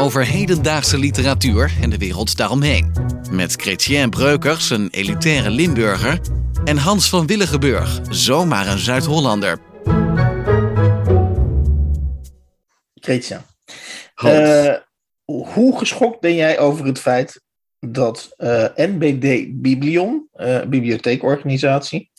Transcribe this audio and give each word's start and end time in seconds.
Over 0.00 0.26
hedendaagse 0.26 0.98
literatuur 0.98 1.72
en 1.80 1.90
de 1.90 1.98
wereld 1.98 2.36
daaromheen. 2.36 2.92
Met 3.30 3.52
Chrétien 3.52 4.10
Breukers, 4.10 4.70
een 4.70 4.88
elitaire 4.90 5.50
Limburger. 5.50 6.20
En 6.64 6.76
Hans 6.76 7.08
van 7.08 7.26
Willigenburg, 7.26 8.00
zomaar 8.08 8.66
een 8.66 8.78
Zuid-Hollander. 8.78 9.58
Christian, 12.94 13.40
Hans. 14.14 14.34
eh, 14.34 14.74
hoe 15.24 15.78
geschokt 15.78 16.20
ben 16.20 16.34
jij 16.34 16.58
over 16.58 16.86
het 16.86 16.98
feit 16.98 17.40
dat 17.78 18.34
eh, 18.36 18.64
NBD 18.74 19.60
Biblion, 19.62 20.28
eh, 20.32 20.62
bibliotheekorganisatie, 20.62 22.10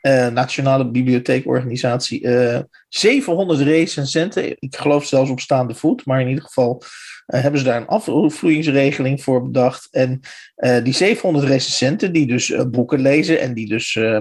eh, 0.00 0.26
Nationale 0.26 0.90
Bibliotheekorganisatie, 0.90 2.22
eh 2.22 2.60
700 2.88 3.60
recensenten, 3.60 4.56
ik 4.58 4.76
geloof 4.76 5.04
zelfs 5.04 5.30
op 5.30 5.40
staande 5.40 5.74
voet, 5.74 6.06
maar 6.06 6.20
in 6.20 6.28
ieder 6.28 6.44
geval 6.44 6.82
hebben 7.36 7.60
ze 7.60 7.66
daar 7.66 7.80
een 7.80 7.86
afvloeingsregeling 7.86 9.22
voor 9.22 9.42
bedacht. 9.42 9.88
En 9.90 10.20
eh, 10.54 10.84
die 10.84 10.94
700 10.94 11.46
recensenten 11.46 12.12
die 12.12 12.26
dus 12.26 12.50
eh, 12.50 12.64
boeken 12.64 13.00
lezen 13.00 13.40
en 13.40 13.54
die 13.54 13.68
dus 13.68 13.96
eh, 13.96 14.20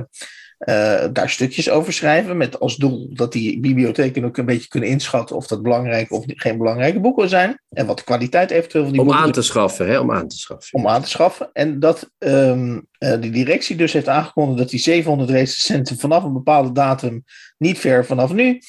eh, 0.59 1.03
daar 1.13 1.29
stukjes 1.29 1.69
over 1.69 1.93
schrijven. 1.93 2.37
Met 2.37 2.59
als 2.59 2.75
doel 2.75 3.09
dat 3.13 3.31
die 3.31 3.59
bibliotheken 3.59 4.25
ook 4.25 4.37
een 4.37 4.45
beetje 4.45 4.67
kunnen 4.67 4.89
inschatten 4.89 5.35
of 5.35 5.47
dat 5.47 5.61
belangrijke 5.61 6.13
of 6.13 6.23
geen 6.27 6.57
belangrijke 6.57 6.99
boeken 6.99 7.29
zijn. 7.29 7.61
En 7.69 7.85
wat 7.85 7.97
de 7.97 8.03
kwaliteit 8.03 8.51
eventueel 8.51 8.83
van 8.83 8.91
die 8.91 9.01
Om 9.01 9.07
boeken 9.07 9.25
aan 9.25 9.31
te 9.31 9.41
schaffen, 9.41 9.87
hè? 9.87 9.99
Om 9.99 10.11
aan 10.11 10.27
te 10.27 10.37
schaffen. 10.37 10.79
om 10.79 10.87
aan 10.87 11.01
te 11.01 11.09
schaffen. 11.09 11.49
En 11.53 11.79
dat 11.79 12.11
ehm, 12.17 12.79
eh, 12.97 13.11
de 13.11 13.29
directie 13.29 13.75
dus 13.75 13.93
heeft 13.93 14.07
aangekondigd 14.07 14.57
dat 14.57 14.69
die 14.69 14.79
700 14.79 15.29
recensenten 15.29 15.97
vanaf 15.97 16.23
een 16.23 16.33
bepaalde 16.33 16.71
datum, 16.71 17.23
niet 17.57 17.79
ver 17.79 18.05
vanaf 18.05 18.33
nu, 18.33 18.61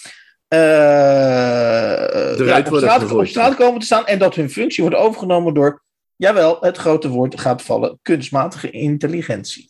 ja, 2.46 2.58
op, 2.58 2.66
worden 2.66 2.88
straat, 2.88 3.02
gegooid. 3.02 3.20
op 3.20 3.30
straat 3.30 3.54
komen 3.54 3.80
te 3.80 3.86
staan. 3.86 4.06
En 4.06 4.18
dat 4.18 4.34
hun 4.34 4.50
functie 4.50 4.82
wordt 4.82 4.98
overgenomen 4.98 5.54
door, 5.54 5.82
jawel, 6.16 6.56
het 6.60 6.76
grote 6.76 7.08
woord 7.08 7.40
gaat 7.40 7.62
vallen, 7.62 7.98
kunstmatige 8.02 8.70
intelligentie. 8.70 9.68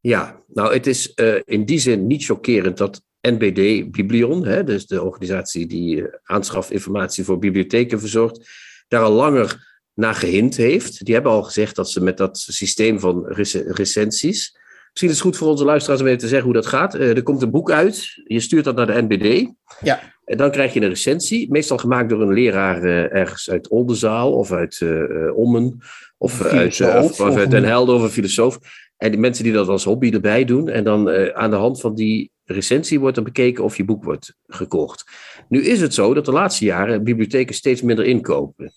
Ja, 0.00 0.42
nou, 0.46 0.72
het 0.72 0.86
is 0.86 1.14
eh, 1.14 1.34
in 1.44 1.64
die 1.64 1.78
zin 1.78 2.06
niet 2.06 2.24
chockerend 2.24 2.76
dat 2.76 3.02
NBD 3.20 3.90
Biblion, 3.90 4.46
hè, 4.46 4.64
dus 4.64 4.86
de 4.86 5.02
organisatie 5.02 5.66
die 5.66 6.02
eh, 6.06 6.18
aanschafinformatie 6.22 7.24
voor 7.24 7.38
bibliotheken 7.38 8.00
verzorgt, 8.00 8.50
daar 8.88 9.02
al 9.02 9.12
langer 9.12 9.68
naar 9.94 10.14
gehind 10.14 10.56
heeft. 10.56 11.04
Die 11.04 11.14
hebben 11.14 11.32
al 11.32 11.42
gezegd 11.42 11.76
dat 11.76 11.90
ze 11.90 12.02
met 12.02 12.16
dat 12.16 12.38
systeem 12.38 13.00
van 13.00 13.26
rec- 13.26 13.64
recensies. 13.66 14.58
Misschien 14.90 15.08
is 15.10 15.14
het 15.14 15.24
goed 15.26 15.36
voor 15.36 15.48
onze 15.48 15.64
luisteraars 15.64 16.00
om 16.00 16.06
even 16.06 16.18
te 16.18 16.28
zeggen 16.28 16.44
hoe 16.44 16.54
dat 16.54 16.66
gaat. 16.66 16.94
Eh, 16.94 17.16
er 17.16 17.22
komt 17.22 17.42
een 17.42 17.50
boek 17.50 17.70
uit, 17.70 18.22
je 18.24 18.40
stuurt 18.40 18.64
dat 18.64 18.76
naar 18.76 18.86
de 18.86 19.02
NBD. 19.08 19.52
Ja. 19.80 20.18
En 20.30 20.36
dan 20.36 20.50
krijg 20.50 20.72
je 20.72 20.80
een 20.80 20.88
recensie, 20.88 21.50
meestal 21.50 21.78
gemaakt 21.78 22.08
door 22.08 22.22
een 22.22 22.32
leraar 22.32 22.82
eh, 22.82 23.14
ergens 23.14 23.50
uit 23.50 23.68
Oldenzaal 23.68 24.32
of 24.32 24.52
uit 24.52 24.80
eh, 24.80 25.02
eh, 25.02 25.36
Ommen 25.36 25.78
of, 26.18 26.42
uit, 26.42 26.80
of, 26.80 27.20
of 27.20 27.36
uit 27.36 27.50
Den 27.50 27.64
Helder 27.64 27.94
of 27.94 28.02
een 28.02 28.10
filosoof. 28.10 28.58
En 28.96 29.10
die 29.10 29.20
mensen 29.20 29.44
die 29.44 29.52
dat 29.52 29.68
als 29.68 29.84
hobby 29.84 30.10
erbij 30.10 30.44
doen. 30.44 30.68
En 30.68 30.84
dan 30.84 31.10
aan 31.34 31.50
de 31.50 31.56
hand 31.56 31.80
van 31.80 31.94
die 31.94 32.30
recensie 32.44 33.00
wordt 33.00 33.16
er 33.16 33.22
bekeken 33.22 33.64
of 33.64 33.76
je 33.76 33.84
boek 33.84 34.04
wordt 34.04 34.34
gekocht. 34.46 35.04
Nu 35.48 35.62
is 35.62 35.80
het 35.80 35.94
zo 35.94 36.14
dat 36.14 36.24
de 36.24 36.32
laatste 36.32 36.64
jaren 36.64 37.04
bibliotheken 37.04 37.54
steeds 37.54 37.82
minder 37.82 38.04
inkopen. 38.04 38.72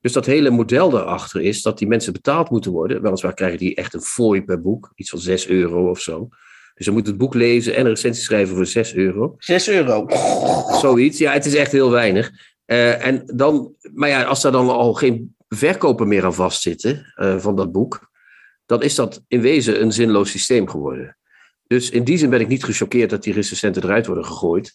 Dus 0.00 0.12
dat 0.12 0.26
hele 0.26 0.50
model 0.50 0.90
daarachter 0.90 1.40
is 1.40 1.62
dat 1.62 1.78
die 1.78 1.88
mensen 1.88 2.12
betaald 2.12 2.50
moeten 2.50 2.72
worden. 2.72 3.02
Weliswaar 3.02 3.34
krijgen 3.34 3.58
die 3.58 3.74
echt 3.74 3.94
een 3.94 4.00
fooi 4.00 4.42
per 4.42 4.60
boek, 4.60 4.92
iets 4.94 5.10
van 5.10 5.18
6 5.18 5.48
euro 5.48 5.90
of 5.90 6.00
zo. 6.00 6.28
Dus 6.76 6.86
ze 6.86 6.92
moeten 6.92 7.12
het 7.12 7.20
boek 7.20 7.34
lezen 7.34 7.74
en 7.74 7.80
een 7.80 7.90
recensie 7.90 8.24
schrijven 8.24 8.56
voor 8.56 8.66
6 8.66 8.94
euro. 8.94 9.34
6 9.38 9.68
euro. 9.68 10.06
Zoiets. 10.80 11.18
Ja, 11.18 11.32
het 11.32 11.46
is 11.46 11.54
echt 11.54 11.72
heel 11.72 11.90
weinig. 11.90 12.30
Eh, 12.64 13.06
en 13.06 13.22
dan, 13.34 13.74
maar 13.94 14.08
ja, 14.08 14.22
als 14.22 14.42
daar 14.42 14.52
dan 14.52 14.68
al 14.68 14.94
geen 14.94 15.34
verkoper 15.48 16.06
meer 16.06 16.24
aan 16.24 16.34
vastzitten 16.34 17.12
eh, 17.14 17.38
van 17.38 17.56
dat 17.56 17.72
boek, 17.72 18.10
dan 18.66 18.82
is 18.82 18.94
dat 18.94 19.22
in 19.28 19.40
wezen 19.40 19.82
een 19.82 19.92
zinloos 19.92 20.30
systeem 20.30 20.68
geworden. 20.68 21.16
Dus 21.66 21.90
in 21.90 22.04
die 22.04 22.18
zin 22.18 22.30
ben 22.30 22.40
ik 22.40 22.48
niet 22.48 22.64
gechoqueerd 22.64 23.10
dat 23.10 23.22
die 23.22 23.32
recensenten 23.32 23.82
eruit 23.82 24.06
worden 24.06 24.24
gegooid. 24.24 24.74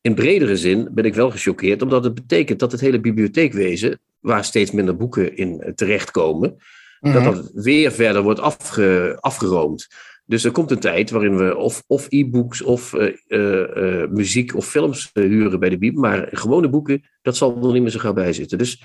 In 0.00 0.14
bredere 0.14 0.56
zin 0.56 0.88
ben 0.92 1.04
ik 1.04 1.14
wel 1.14 1.30
gechoqueerd, 1.30 1.82
omdat 1.82 2.04
het 2.04 2.14
betekent 2.14 2.58
dat 2.58 2.72
het 2.72 2.80
hele 2.80 3.00
bibliotheekwezen, 3.00 4.00
waar 4.20 4.44
steeds 4.44 4.70
minder 4.70 4.96
boeken 4.96 5.36
in 5.36 5.72
terechtkomen, 5.74 6.56
dat 7.00 7.12
Mhm. 7.12 7.24
dat 7.24 7.50
weer 7.54 7.92
verder 7.92 8.22
wordt 8.22 8.40
afge, 8.40 9.16
afgeroomd. 9.20 9.88
Dus 10.30 10.44
er 10.44 10.50
komt 10.50 10.70
een 10.70 10.78
tijd 10.78 11.10
waarin 11.10 11.36
we 11.36 11.56
of, 11.56 11.82
of 11.86 12.06
e-books 12.08 12.62
of 12.62 12.94
eh, 12.94 13.12
eh, 13.26 14.02
eh, 14.02 14.10
muziek 14.10 14.56
of 14.56 14.68
films 14.68 15.10
huren 15.12 15.60
bij 15.60 15.68
de 15.68 15.78
Bibel. 15.78 16.00
Maar 16.00 16.28
gewone 16.32 16.68
boeken, 16.68 17.02
dat 17.22 17.36
zal 17.36 17.66
er 17.66 17.72
niet 17.72 17.82
meer 17.82 17.90
zo 17.90 17.98
gauw 17.98 18.12
bij 18.12 18.32
zitten. 18.32 18.58
Dus 18.58 18.82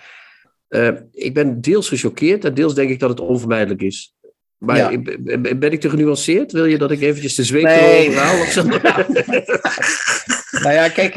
ik 1.12 1.34
ben 1.34 1.62
deels 1.62 1.90
gechoqueerd 1.90 2.46
en 2.46 2.54
deels 2.54 2.76
denk 2.76 2.90
ik 2.90 3.00
dat 3.00 3.10
het 3.10 3.20
onvermijdelijk 3.20 3.82
is. 3.82 4.16
Maar 4.58 4.78
Ja. 4.78 5.02
ben 5.58 5.72
ik 5.72 5.80
te 5.80 5.90
genuanceerd? 5.90 6.52
Wil 6.52 6.66
je 6.66 6.78
dat 6.78 6.92
ik 6.92 7.02
eventjes 7.02 7.36
de 7.36 7.44
zweep 7.44 7.64
Nee. 7.64 8.04
erover 8.04 8.22
haal? 8.22 8.42
Of 8.42 8.52
zo? 8.52 8.64
Nou 10.64 10.74
ja, 10.74 10.90
kijk, 10.90 11.16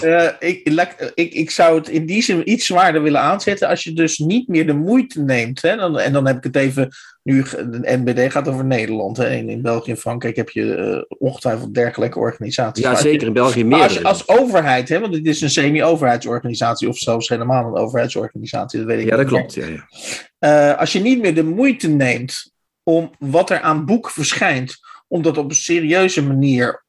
eh, 0.00 0.28
ik, 0.38 0.68
ik, 1.14 1.32
ik 1.32 1.50
zou 1.50 1.78
het 1.78 1.88
in 1.88 2.06
die 2.06 2.22
zin 2.22 2.50
iets 2.50 2.66
zwaarder 2.66 3.02
willen 3.02 3.20
aanzetten 3.20 3.68
als 3.68 3.84
je 3.84 3.92
dus 3.92 4.18
niet 4.18 4.48
meer 4.48 4.66
de 4.66 4.72
moeite 4.72 5.20
neemt. 5.20 5.62
Hè? 5.62 5.76
Dan, 5.76 5.98
en 5.98 6.12
dan 6.12 6.26
heb 6.26 6.36
ik 6.36 6.44
het 6.44 6.56
even, 6.56 6.88
nu 7.22 7.42
de 7.42 7.80
NBD 7.82 8.32
gaat 8.32 8.48
over 8.48 8.64
Nederland. 8.64 9.16
Hè? 9.16 9.30
In, 9.36 9.48
in 9.48 9.62
België 9.62 9.90
en 9.90 9.96
Frankrijk 9.96 10.36
heb 10.36 10.50
je 10.50 10.74
eh, 10.74 11.16
ongetwijfeld 11.18 11.74
dergelijke 11.74 12.18
organisaties. 12.18 12.84
ja, 12.84 12.94
zeker. 12.94 13.26
In 13.26 13.32
België 13.32 13.64
meer. 13.64 13.82
als, 13.82 14.02
als 14.02 14.28
overheid, 14.28 14.88
hè, 14.88 15.00
want 15.00 15.12
dit 15.12 15.26
is 15.26 15.40
een 15.40 15.50
semi-overheidsorganisatie 15.50 16.88
of 16.88 16.96
zelfs 16.96 17.28
helemaal 17.28 17.66
een 17.66 17.82
overheidsorganisatie, 17.82 18.78
dat 18.78 18.88
weet 18.88 19.00
ik 19.00 19.08
ja, 19.08 19.16
dat 19.16 19.18
niet 19.18 19.28
klopt. 19.28 19.54
Ja, 19.54 19.66
ja. 19.66 19.86
Eh, 20.38 20.78
als 20.78 20.92
je 20.92 21.00
niet 21.00 21.20
meer 21.20 21.34
de 21.34 21.44
moeite 21.44 21.88
neemt 21.88 22.52
om 22.82 23.10
wat 23.18 23.50
er 23.50 23.60
aan 23.60 23.84
boek 23.84 24.10
verschijnt, 24.10 24.76
om 25.08 25.22
dat 25.22 25.38
op 25.38 25.50
een 25.50 25.56
serieuze 25.56 26.22
manier 26.22 26.86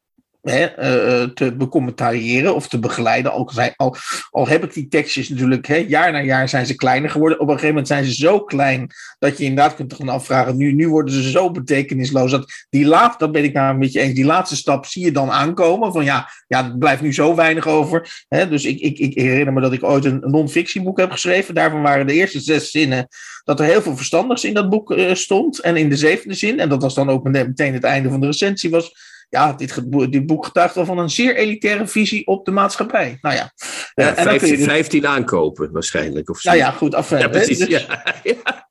hè, 0.50 0.66
eh, 0.66 1.22
eh, 1.22 1.30
te 1.30 1.56
becommentariëren 1.56 2.56
of 2.56 2.68
te 2.68 2.80
begeleiden. 2.80 3.32
Al, 3.32 3.52
al, 3.76 3.96
al 4.30 4.48
heb 4.48 4.64
ik 4.64 4.74
die 4.74 4.88
tekstjes 4.88 5.30
natuurlijk, 5.30 5.68
hè, 5.68 5.76
jaar 5.76 6.12
na 6.12 6.22
jaar 6.22 6.50
zijn 6.50 6.66
ze 6.66 6.76
kleiner 6.76 7.10
geworden. 7.10 7.40
Op 7.40 7.48
een 7.48 7.54
gegeven 7.54 7.70
moment 7.70 7.88
zijn 7.88 8.06
ze 8.06 8.14
zo 8.14 8.40
klein 8.40 8.92
dat 9.20 9.38
je 9.38 9.44
inderdaad 9.44 9.76
kunt 9.76 9.94
gaan 9.94 10.10
afvragen. 10.10 10.58
Nu, 10.58 10.74
nu 10.74 10.90
worden 10.90 11.14
ze 11.14 11.30
zo 11.30 11.52
betekenisloos. 11.52 12.32
Dat, 12.32 12.52
die 12.70 12.86
laat, 12.86 13.20
dat 13.20 13.32
ben 13.32 13.44
ik 13.44 13.54
nou 13.54 13.78
met 13.78 13.92
je 13.92 14.00
eens. 14.00 14.14
Die 14.14 14.26
laatste 14.26 14.56
stap 14.56 14.86
zie 14.86 15.06
je 15.06 15.12
dan 15.12 15.32
aankomen. 15.32 15.92
Van 15.92 16.04
ja, 16.04 16.30
ja 16.48 16.66
er 16.66 16.78
blijft 16.78 17.02
nu 17.02 17.14
zo 17.14 17.36
weinig 17.36 17.68
over. 17.68 18.24
Hè, 18.28 18.50
dus 18.50 18.66
ik, 18.66 18.80
ik, 18.80 18.98
ik 18.98 19.14
herinner 19.14 19.54
me 19.54 19.62
dat 19.62 19.74
ik 19.74 19.84
ooit 19.84 20.06
een 20.06 20.20
non-fictieboek 20.26 20.98
heb 20.98 21.12
geschreven. 21.12 21.56
Daarvan 21.56 21.82
waren 21.82 22.08
de 22.08 22.14
eerste 22.14 22.40
zes 22.40 22.72
zinnen 22.72 23.08
dat 23.44 23.60
er 23.60 23.66
heel 23.66 23.82
veel 23.82 23.98
verstandigs 23.98 24.44
in 24.44 24.54
dat 24.54 24.70
boek 24.70 24.92
eh, 24.92 25.14
stond. 25.14 25.60
En 25.60 25.78
in 25.78 25.90
de 25.90 25.98
zevende 25.98 26.36
zin, 26.36 26.60
en 26.60 26.70
dat 26.70 26.82
was 26.82 26.94
dan 26.94 27.10
ook 27.10 27.24
meteen 27.24 27.74
het 27.74 27.84
einde 27.84 28.10
van 28.10 28.20
de 28.20 28.26
recensie, 28.26 28.70
was. 28.70 29.18
Ja, 29.30 29.54
dit, 29.54 29.82
dit 30.12 30.26
boek 30.26 30.46
getuigt 30.46 30.76
wel 30.76 30.86
van 30.86 30.98
een 30.98 31.10
zeer 31.10 31.36
elitaire 31.36 31.88
visie 31.88 32.28
op 32.28 32.46
de 32.46 32.52
maatschappij. 32.52 33.18
Nou 33.22 33.36
ja. 33.36 33.52
Ja, 33.94 34.04
Eh, 34.04 34.08
en 34.08 34.16
dan 34.16 34.24
kun 34.24 34.34
je 34.34 34.40
15, 34.40 34.58
dus- 34.58 34.66
15 34.66 35.08
aankopen 35.08 35.72
waarschijnlijk. 35.72 36.30
Of 36.30 36.40
zo. 36.40 36.50
nou 36.50 36.62
ja, 36.62 36.72
goed. 36.72 36.96
Af, 36.96 37.10
Ja, 37.10 37.28
precies. 37.28 37.58
dus- 37.58 37.68
Ja. 37.68 38.04
Ja. 38.24 38.69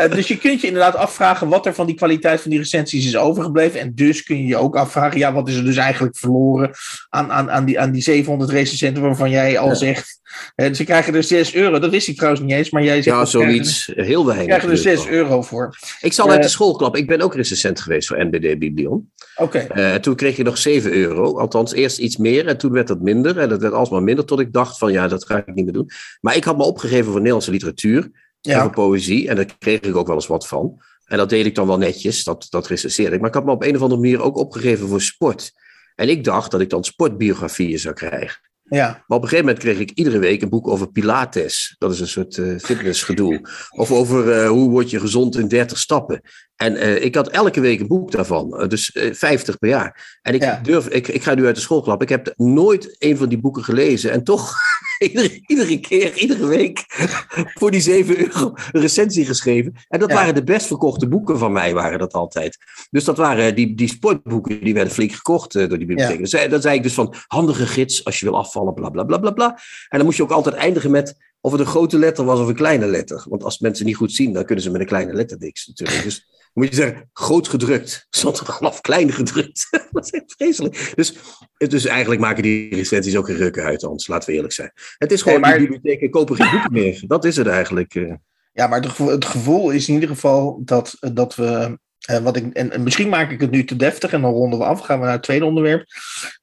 Uh, 0.00 0.10
dus 0.10 0.28
je 0.28 0.38
kunt 0.38 0.60
je 0.60 0.66
inderdaad 0.66 0.94
afvragen 0.94 1.48
wat 1.48 1.66
er 1.66 1.74
van 1.74 1.86
die 1.86 1.94
kwaliteit 1.94 2.40
van 2.40 2.50
die 2.50 2.60
recensies 2.60 3.06
is 3.06 3.16
overgebleven. 3.16 3.80
En 3.80 3.94
dus 3.94 4.22
kun 4.22 4.36
je 4.36 4.46
je 4.46 4.56
ook 4.56 4.76
afvragen, 4.76 5.18
ja, 5.18 5.32
wat 5.32 5.48
is 5.48 5.56
er 5.56 5.64
dus 5.64 5.76
eigenlijk 5.76 6.16
verloren 6.16 6.70
aan, 7.08 7.32
aan, 7.32 7.50
aan, 7.50 7.64
die, 7.64 7.80
aan 7.80 7.92
die 7.92 8.02
700 8.02 8.50
recensenten 8.50 9.02
waarvan 9.02 9.30
jij 9.30 9.58
al 9.58 9.68
ja. 9.68 9.74
zegt. 9.74 10.20
Uh, 10.56 10.72
ze 10.72 10.84
krijgen 10.84 11.14
er 11.14 11.22
6 11.22 11.54
euro, 11.54 11.78
dat 11.78 11.90
wist 11.90 12.08
ik 12.08 12.16
trouwens 12.16 12.42
niet 12.42 12.52
eens, 12.52 12.70
maar 12.70 12.82
jij 12.82 13.02
zegt. 13.02 13.16
Ja, 13.16 13.24
zoiets, 13.24 13.92
er, 13.96 14.04
heel 14.04 14.26
weinig. 14.26 14.46
krijgen 14.46 14.70
er 14.70 14.76
6 14.76 15.06
euro 15.06 15.42
voor. 15.42 15.76
Ik 16.00 16.12
zal 16.12 16.30
uit 16.30 16.42
de 16.42 16.48
schoolklap, 16.48 16.96
ik 16.96 17.06
ben 17.06 17.20
ook 17.20 17.34
recensent 17.34 17.80
geweest 17.80 18.08
voor 18.08 18.26
NBD 18.26 18.58
Biblion. 18.58 19.10
Oké. 19.36 19.64
Okay. 19.66 19.94
Uh, 19.94 20.00
toen 20.00 20.14
kreeg 20.14 20.36
je 20.36 20.42
nog 20.42 20.58
7 20.58 20.92
euro, 20.92 21.38
althans 21.38 21.72
eerst 21.72 21.98
iets 21.98 22.16
meer 22.16 22.46
en 22.46 22.58
toen 22.58 22.72
werd 22.72 22.86
dat 22.86 23.00
minder. 23.00 23.38
En 23.38 23.48
dat 23.48 23.60
werd 23.60 23.72
alsmaar 23.72 24.02
minder, 24.02 24.24
tot 24.24 24.40
ik 24.40 24.52
dacht 24.52 24.78
van 24.78 24.92
ja, 24.92 25.08
dat 25.08 25.26
ga 25.26 25.36
ik 25.36 25.54
niet 25.54 25.64
meer 25.64 25.74
doen. 25.74 25.90
Maar 26.20 26.36
ik 26.36 26.44
had 26.44 26.56
me 26.56 26.64
opgegeven 26.64 27.04
voor 27.04 27.16
Nederlandse 27.16 27.50
literatuur 27.50 28.10
ja. 28.48 28.62
voor 28.62 28.70
poëzie. 28.70 29.28
En 29.28 29.36
daar 29.36 29.56
kreeg 29.58 29.80
ik 29.80 29.96
ook 29.96 30.06
wel 30.06 30.16
eens 30.16 30.26
wat 30.26 30.48
van. 30.48 30.82
En 31.04 31.16
dat 31.16 31.28
deed 31.28 31.46
ik 31.46 31.54
dan 31.54 31.66
wel 31.66 31.78
netjes, 31.78 32.24
dat, 32.24 32.46
dat 32.50 32.66
recenseerde 32.66 33.14
ik. 33.14 33.20
Maar 33.20 33.28
ik 33.28 33.34
had 33.34 33.44
me 33.44 33.50
op 33.50 33.62
een 33.62 33.76
of 33.76 33.82
andere 33.82 34.00
manier 34.00 34.22
ook 34.22 34.36
opgegeven 34.36 34.88
voor 34.88 35.00
sport. 35.00 35.52
En 35.94 36.08
ik 36.08 36.24
dacht 36.24 36.50
dat 36.50 36.60
ik 36.60 36.70
dan 36.70 36.84
sportbiografieën 36.84 37.78
zou 37.78 37.94
krijgen. 37.94 38.40
Ja. 38.62 39.04
Maar 39.06 39.18
op 39.18 39.22
een 39.22 39.28
gegeven 39.28 39.44
moment 39.44 39.64
kreeg 39.64 39.78
ik 39.78 39.90
iedere 39.90 40.18
week 40.18 40.42
een 40.42 40.48
boek 40.48 40.68
over 40.68 40.90
Pilates. 40.90 41.74
Dat 41.78 41.92
is 41.92 42.00
een 42.00 42.08
soort 42.08 42.36
uh, 42.36 42.58
fitnessgedoe. 42.58 43.48
Of 43.70 43.92
over 43.92 44.42
uh, 44.42 44.48
hoe 44.48 44.70
word 44.70 44.90
je 44.90 45.00
gezond 45.00 45.36
in 45.36 45.48
30 45.48 45.78
stappen. 45.78 46.20
En 46.56 46.74
uh, 46.74 47.04
ik 47.04 47.14
had 47.14 47.28
elke 47.28 47.60
week 47.60 47.80
een 47.80 47.86
boek 47.86 48.10
daarvan. 48.10 48.68
dus 48.68 48.90
50 49.12 49.58
per 49.58 49.68
jaar. 49.68 50.18
En 50.22 50.34
ik, 50.34 50.42
ja. 50.42 50.60
durf, 50.62 50.88
ik, 50.88 51.08
ik 51.08 51.22
ga 51.22 51.34
nu 51.34 51.46
uit 51.46 51.54
de 51.54 51.60
schoolklap. 51.60 52.02
Ik 52.02 52.08
heb 52.08 52.32
nooit 52.36 52.96
een 52.98 53.16
van 53.16 53.28
die 53.28 53.40
boeken 53.40 53.64
gelezen. 53.64 54.10
En 54.10 54.24
toch 54.24 54.56
iedere, 55.08 55.40
iedere 55.46 55.80
keer, 55.80 56.14
iedere 56.14 56.46
week 56.46 56.84
voor 57.58 57.70
die 57.70 57.80
7 57.80 58.18
euro 58.18 58.52
een 58.72 58.80
recensie 58.80 59.26
geschreven. 59.26 59.74
En 59.88 59.98
dat 59.98 60.08
ja. 60.08 60.14
waren 60.14 60.34
de 60.34 60.44
best 60.44 60.66
verkochte 60.66 61.08
boeken 61.08 61.38
van 61.38 61.52
mij, 61.52 61.74
waren 61.74 61.98
dat 61.98 62.12
altijd. 62.12 62.58
Dus 62.90 63.04
dat 63.04 63.16
waren 63.16 63.54
die, 63.54 63.74
die 63.74 63.88
sportboeken, 63.88 64.64
die 64.64 64.74
werden 64.74 64.92
flink 64.92 65.12
gekocht 65.12 65.52
door 65.52 65.68
die 65.68 65.86
bibliotheek. 65.86 66.26
Ja. 66.26 66.38
Dus, 66.38 66.50
dan 66.50 66.60
zei 66.60 66.76
ik 66.76 66.82
dus 66.82 66.94
van, 66.94 67.14
handige 67.26 67.66
gids 67.66 68.04
als 68.04 68.18
je 68.18 68.26
wil 68.26 68.38
afvallen, 68.38 68.74
bla 68.74 68.88
bla 68.88 69.04
bla 69.04 69.18
bla 69.18 69.30
bla. 69.30 69.58
En 69.88 69.98
dan 69.98 70.04
moest 70.04 70.16
je 70.16 70.22
ook 70.22 70.30
altijd 70.30 70.54
eindigen 70.54 70.90
met 70.90 71.27
of 71.40 71.52
het 71.52 71.60
een 71.60 71.66
grote 71.66 71.98
letter 71.98 72.24
was 72.24 72.40
of 72.40 72.48
een 72.48 72.54
kleine 72.54 72.86
letter. 72.86 73.24
Want 73.28 73.44
als 73.44 73.58
mensen 73.58 73.86
niet 73.86 73.96
goed 73.96 74.12
zien, 74.12 74.32
dan 74.32 74.44
kunnen 74.44 74.64
ze 74.64 74.70
met 74.70 74.80
een 74.80 74.86
kleine 74.86 75.12
letter 75.12 75.38
niks 75.38 75.66
natuurlijk. 75.66 76.02
Dus 76.02 76.26
dan 76.26 76.66
moet 76.66 76.68
je 76.68 76.74
zeggen, 76.74 77.08
groot 77.12 77.48
gedrukt. 77.48 78.06
Stond 78.10 78.38
er 78.38 78.46
vanaf 78.46 78.80
klein 78.80 79.12
gedrukt. 79.12 79.68
dat 79.90 80.04
is 80.04 80.10
echt 80.10 80.34
vreselijk. 80.36 80.92
Dus, 80.94 81.14
dus 81.56 81.84
eigenlijk 81.84 82.20
maken 82.20 82.42
die 82.42 82.74
recensies 82.74 83.16
ook 83.16 83.26
geen 83.26 83.36
rukken 83.36 83.64
uit, 83.64 83.82
Hans. 83.82 84.06
Laten 84.06 84.28
we 84.28 84.34
eerlijk 84.34 84.52
zijn. 84.52 84.72
Het 84.98 85.12
is 85.12 85.22
gewoon, 85.22 85.40
nee, 85.40 85.50
maar... 85.50 85.58
die 85.58 85.68
bibliotheken 85.68 86.10
kopen 86.10 86.36
geen 86.36 86.50
boeken 86.50 86.72
meer. 86.72 87.02
Dat 87.06 87.24
is 87.24 87.36
het 87.36 87.46
eigenlijk. 87.46 87.94
eh. 87.94 88.14
Ja, 88.52 88.66
maar 88.66 88.80
het 88.96 89.24
gevoel 89.24 89.70
is 89.70 89.88
in 89.88 89.94
ieder 89.94 90.08
geval 90.08 90.60
dat, 90.64 90.96
dat 91.12 91.34
we... 91.34 91.78
Uh, 92.10 92.18
wat 92.18 92.36
ik, 92.36 92.52
en, 92.52 92.70
en, 92.72 92.82
misschien 92.82 93.08
maak 93.08 93.30
ik 93.30 93.40
het 93.40 93.50
nu 93.50 93.64
te 93.64 93.76
deftig 93.76 94.12
en 94.12 94.20
dan 94.20 94.32
ronden 94.32 94.58
we 94.58 94.64
af. 94.64 94.80
Gaan 94.80 94.98
we 94.98 95.04
naar 95.04 95.14
het 95.14 95.22
tweede 95.22 95.44
onderwerp. 95.44 95.86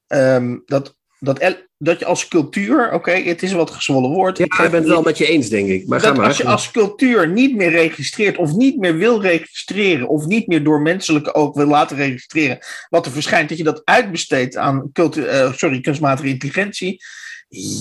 Um, 0.06 0.62
dat, 0.64 0.95
dat, 1.18 1.56
dat 1.78 1.98
je 1.98 2.04
als 2.04 2.28
cultuur, 2.28 2.86
oké, 2.86 2.94
okay, 2.94 3.24
het 3.24 3.42
is 3.42 3.52
wat 3.52 3.70
gezwollen 3.70 4.10
woord. 4.10 4.38
Ja, 4.38 4.44
ik 4.44 4.70
ben 4.70 4.72
het 4.72 4.86
wel 4.86 5.02
met 5.02 5.18
je 5.18 5.26
eens, 5.26 5.48
denk 5.48 5.68
ik. 5.68 5.86
Maar 5.86 5.98
dat 6.00 6.08
ga 6.08 6.14
maar. 6.16 6.26
als 6.26 6.36
je 6.36 6.44
als 6.44 6.70
cultuur 6.70 7.28
niet 7.28 7.56
meer 7.56 7.70
registreert, 7.70 8.36
of 8.36 8.52
niet 8.52 8.78
meer 8.78 8.96
wil 8.96 9.22
registreren, 9.22 10.08
of 10.08 10.26
niet 10.26 10.46
meer 10.46 10.64
door 10.64 10.80
menselijke 10.80 11.34
oog 11.34 11.54
wil 11.54 11.66
laten 11.66 11.96
registreren, 11.96 12.58
wat 12.88 13.06
er 13.06 13.12
verschijnt, 13.12 13.48
dat 13.48 13.58
je 13.58 13.64
dat 13.64 13.80
uitbesteedt 13.84 14.56
aan 14.56 14.90
cultuur, 14.92 15.34
uh, 15.34 15.52
sorry, 15.52 15.80
kunstmatige 15.80 16.28
intelligentie. 16.28 17.02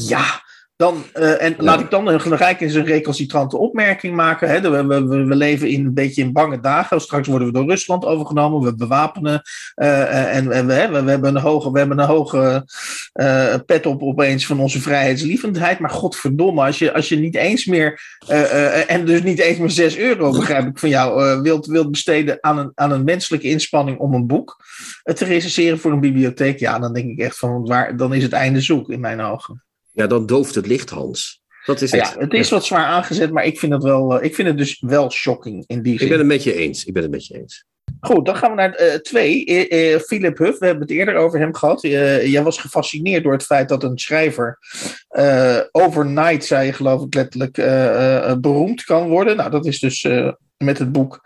Ja, 0.08 0.44
dan, 0.78 1.04
uh, 1.16 1.42
en 1.42 1.56
ja. 1.58 1.64
laat 1.64 1.80
ik 1.80 1.90
dan 1.90 2.10
rijk 2.10 2.62
eens 2.62 2.74
een 2.74 2.86
recalcitrante 2.86 3.58
opmerking 3.58 4.16
maken. 4.16 4.50
Hè. 4.50 4.62
We, 4.62 4.86
we, 4.86 5.26
we, 5.26 5.36
leven 5.36 5.70
in 5.70 5.86
een 5.86 5.94
beetje 5.94 6.22
in 6.22 6.34
bange 6.34 6.60
dagen. 6.60 7.02
Straks 7.02 7.28
worden 7.28 7.48
we 7.48 7.54
door 7.54 7.70
Rusland 7.70 8.06
overgenomen. 8.06 8.62
We 8.62 8.76
bewapenen. 8.76 9.42
Uh, 9.76 10.36
en, 10.36 10.52
en 10.52 10.68
we, 10.68 10.88
we, 10.92 11.04
we, 11.04 11.10
hebben 11.10 11.36
een 11.36 11.42
hoge, 11.42 11.72
we 11.72 11.78
hebben 11.78 12.00
een 12.00 12.06
hoge 12.06 12.68
uh, 13.14 13.56
pet 13.66 13.86
op 13.86 14.02
opeens 14.02 14.46
van 14.46 14.60
onze 14.60 14.82
vrijheidslievendheid. 14.82 15.80
Maar 15.80 15.90
godverdomme, 15.90 16.66
als 16.66 16.80
je, 16.80 16.94
als 16.94 17.10
je 17.10 17.18
niet 17.18 17.36
eens 17.36 17.66
meer. 17.66 18.02
en 18.88 19.06
dus 19.06 19.24
niet 19.24 19.40
eens 19.40 19.58
meer 19.58 19.70
6 19.70 19.98
euro, 19.98 20.32
begrijp 20.32 20.68
ik 20.68 20.80
van 20.80 20.90
jou, 20.90 21.42
wilt, 21.42 21.66
wilt 21.66 21.92
besteden 21.92 22.38
aan 22.42 22.58
een, 22.58 22.72
aan 22.76 22.92
een 22.92 23.04
menselijke 23.04 23.48
inspanning 23.48 23.98
om 23.98 24.14
een 24.14 24.28
boek 24.28 24.66
te 25.04 25.26
recenseren 25.26 25.80
voor 25.80 25.92
een 25.92 26.00
bibliotheek. 26.00 26.60
Ja, 26.60 26.80
dan 26.80 26.94
denk 26.94 27.10
ik 27.10 27.20
echt 27.20 27.38
van 27.38 27.66
waar, 27.66 27.98
dan 27.98 28.14
is 28.14 28.24
het 28.24 28.34
einde 28.34 28.62
zoek 28.62 28.90
in 28.90 29.00
mijn 29.00 29.22
ogen. 29.22 29.65
Ja, 29.96 30.08
dan 30.08 30.26
dooft 30.26 30.56
het 30.56 30.68
licht, 30.68 30.90
Hans. 30.90 31.44
Dat 31.66 31.82
is 31.82 31.92
het. 31.92 32.02
Ja, 32.02 32.16
het 32.18 32.34
is 32.34 32.50
wat 32.50 32.66
zwaar 32.66 32.86
aangezet, 32.86 33.32
maar 33.32 33.46
ik 33.46 33.60
vind 33.60 33.74
het, 33.74 33.84
wel, 33.84 34.24
ik 34.24 34.36
vind 34.36 34.48
het 34.48 34.58
dus 34.58 34.78
wel 34.80 35.12
shocking 35.12 35.64
in 35.68 35.82
die 35.82 35.94
zin. 35.94 36.02
Ik 36.02 36.10
ben 36.10 36.18
het 36.18 36.28
met 36.28 36.44
je 36.44 36.54
eens. 36.54 36.86
Ik 36.86 36.94
ben 36.94 37.02
het 37.02 37.12
met 37.12 37.26
je 37.28 37.38
eens. 37.38 37.66
Goed, 38.00 38.26
dan 38.26 38.36
gaan 38.36 38.50
we 38.50 38.56
naar 38.56 38.82
uh, 38.82 38.94
twee. 38.94 39.46
Uh, 39.46 40.00
Philip 40.00 40.38
Huff, 40.38 40.60
we 40.60 40.66
hebben 40.66 40.84
het 40.84 40.98
eerder 40.98 41.16
over 41.16 41.40
hem 41.40 41.56
gehad. 41.56 41.82
Jij 41.82 42.44
was 42.44 42.58
gefascineerd 42.58 43.24
door 43.24 43.34
het 43.34 43.44
feit 43.44 43.70
dat 43.70 43.84
een 43.84 43.98
schrijver 43.98 44.58
overnight, 45.72 46.46
zei 46.46 46.66
je 46.66 46.74
geloof 46.74 47.06
ik 47.06 47.14
letterlijk, 47.14 47.56
beroemd 48.42 48.84
kan 48.84 49.08
worden. 49.08 49.38
Nou, 49.38 49.52
dat 49.52 49.66
is 49.66 49.80
dus 49.80 50.08
met 50.58 50.78
het 50.78 50.92
boek 50.92 51.22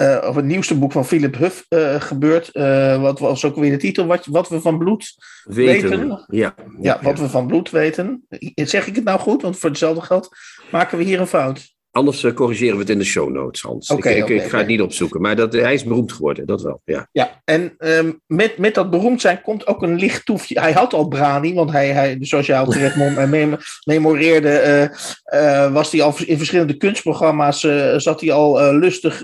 uh, 0.00 0.28
of 0.28 0.34
het 0.34 0.44
nieuwste 0.44 0.78
boek 0.78 0.92
van 0.92 1.06
Philip 1.06 1.36
Huff 1.36 1.66
uh, 1.68 2.00
gebeurt. 2.00 2.50
Uh, 2.52 3.00
wat 3.02 3.18
was 3.18 3.44
ook 3.44 3.56
weer 3.56 3.70
de 3.70 3.76
titel? 3.76 4.06
Wat, 4.06 4.26
wat 4.26 4.48
we 4.48 4.60
van 4.60 4.78
bloed 4.78 5.14
weten. 5.44 5.90
weten. 5.90 6.08
Ja, 6.08 6.26
ja, 6.26 6.54
ja, 6.80 6.98
wat 7.02 7.18
we 7.18 7.28
van 7.28 7.46
bloed 7.46 7.70
weten. 7.70 8.26
Zeg 8.54 8.86
ik 8.86 8.94
het 8.94 9.04
nou 9.04 9.20
goed? 9.20 9.42
Want 9.42 9.58
voor 9.58 9.68
hetzelfde 9.68 10.02
geld 10.02 10.28
maken 10.70 10.98
we 10.98 11.04
hier 11.04 11.20
een 11.20 11.26
fout. 11.26 11.76
Anders 11.98 12.22
uh, 12.22 12.32
corrigeren 12.32 12.74
we 12.74 12.80
het 12.80 12.90
in 12.90 12.98
de 12.98 13.04
show 13.04 13.30
notes, 13.30 13.62
Hans. 13.62 13.90
Okay, 13.90 14.16
ik, 14.16 14.22
okay, 14.22 14.36
ik, 14.36 14.42
ik, 14.42 14.42
ga 14.42 14.48
okay. 14.48 14.60
het 14.60 14.68
niet 14.68 14.80
opzoeken. 14.80 15.20
Maar 15.20 15.36
dat, 15.36 15.52
hij 15.52 15.74
is 15.74 15.84
beroemd 15.84 16.12
geworden, 16.12 16.46
dat 16.46 16.62
wel. 16.62 16.80
Ja, 16.84 17.08
ja 17.12 17.40
en 17.44 17.74
um, 17.78 18.20
met, 18.26 18.58
met 18.58 18.74
dat 18.74 18.90
beroemd 18.90 19.20
zijn 19.20 19.40
komt 19.40 19.66
ook 19.66 19.82
een 19.82 19.98
licht 19.98 20.26
toefje. 20.26 20.60
Hij 20.60 20.72
had 20.72 20.94
al 20.94 21.08
Brani, 21.08 21.54
want 21.54 21.70
hij, 21.70 21.88
hij 21.88 22.16
zoals 22.20 22.46
jij 22.46 22.58
al 22.58 22.66
terecht 22.66 22.96
mem 22.96 23.56
memoreerde, 23.84 24.90
uh, 25.32 25.40
uh, 25.40 25.72
was 25.72 25.92
hij 25.92 26.02
al 26.02 26.14
in 26.24 26.36
verschillende 26.36 26.76
kunstprogramma's, 26.76 27.60
zat 27.96 28.20
hij 28.20 28.32
al 28.32 28.74
lustig 28.74 29.18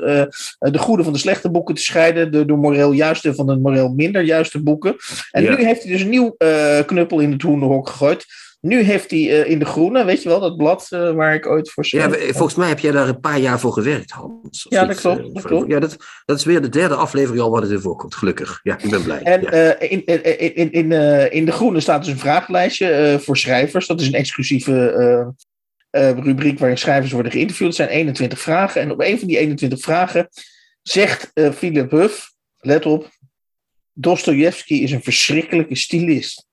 de 0.59 0.79
goede 0.79 1.03
van 1.05 1.12
de 1.12 1.19
slechte 1.19 1.50
boeken 1.50 1.75
te 1.75 1.82
scheiden. 1.82 2.32
De, 2.32 2.44
de 2.44 2.56
moreel 2.56 2.93
juiste 2.93 3.35
van 3.35 3.47
de 3.47 3.56
moreel 3.56 3.88
minder 3.88 4.23
juiste 4.23 4.62
boeken. 4.62 4.97
En 5.31 5.43
ja. 5.43 5.56
nu 5.56 5.65
heeft 5.65 5.82
hij 5.82 5.93
dus 5.93 6.00
een 6.00 6.09
nieuw 6.09 6.37
knuppel 6.87 7.20
in 7.20 7.32
het 7.32 7.43
hoenderhok 7.43 7.88
gegooid. 7.88 8.27
Nu 8.65 8.83
heeft 8.83 9.11
hij 9.11 9.21
uh, 9.21 9.51
in 9.51 9.59
de 9.59 9.65
Groene, 9.65 10.05
weet 10.05 10.23
je 10.23 10.29
wel, 10.29 10.41
dat 10.41 10.57
blad 10.57 10.89
uh, 10.91 11.13
waar 11.13 11.35
ik 11.35 11.47
ooit 11.47 11.71
voor 11.71 11.85
schreef. 11.85 12.27
Ja, 12.27 12.33
volgens 12.33 12.55
mij 12.55 12.69
heb 12.69 12.79
jij 12.79 12.93
daar 12.93 13.09
een 13.09 13.21
paar 13.21 13.39
jaar 13.39 13.61
voor 13.61 13.73
gewerkt, 13.73 14.11
Hans. 14.11 14.67
Ja, 14.69 14.85
dat 14.85 15.01
klopt. 15.01 15.21
Uh, 15.21 15.35
dat, 15.35 15.43
klopt. 15.43 15.71
Ja, 15.71 15.81
dat, 15.81 15.97
dat 16.25 16.39
is 16.39 16.45
weer 16.45 16.63
de 16.63 16.69
derde 16.69 16.95
aflevering 16.95 17.43
al 17.43 17.51
waar 17.51 17.63
het 17.63 17.71
in 17.71 17.81
voorkomt. 17.81 18.15
Gelukkig. 18.15 18.61
Ja, 18.63 18.79
ik 18.79 18.91
ben 18.91 19.03
blij. 19.03 19.23
En 19.23 19.41
ja. 19.41 19.79
in, 19.79 20.05
in, 20.05 20.55
in, 20.55 20.73
in, 20.73 20.93
in 21.33 21.45
de 21.45 21.53
Groene 21.53 21.81
staat 21.81 22.05
dus 22.05 22.13
een 22.13 22.19
vragenlijstje 22.19 23.19
voor 23.21 23.37
schrijvers. 23.37 23.87
Dat 23.87 24.01
is 24.01 24.07
een 24.07 24.15
exclusieve 24.15 25.35
rubriek 26.17 26.59
waarin 26.59 26.79
schrijvers 26.79 27.13
worden 27.13 27.33
geïnterviewd. 27.33 27.69
Het 27.69 27.77
zijn 27.77 27.89
21 27.89 28.41
vragen. 28.41 28.81
En 28.81 28.91
op 28.91 29.01
een 29.01 29.19
van 29.19 29.29
die 29.29 29.39
21 29.39 29.81
vragen 29.81 30.29
zegt 30.83 31.31
Philip 31.55 31.91
Huff, 31.91 32.33
let 32.59 32.87
op, 32.87 33.09
Dostoevsky 33.93 34.75
is 34.75 34.93
een 34.93 35.03
verschrikkelijke 35.03 35.77
stylist 35.77 36.47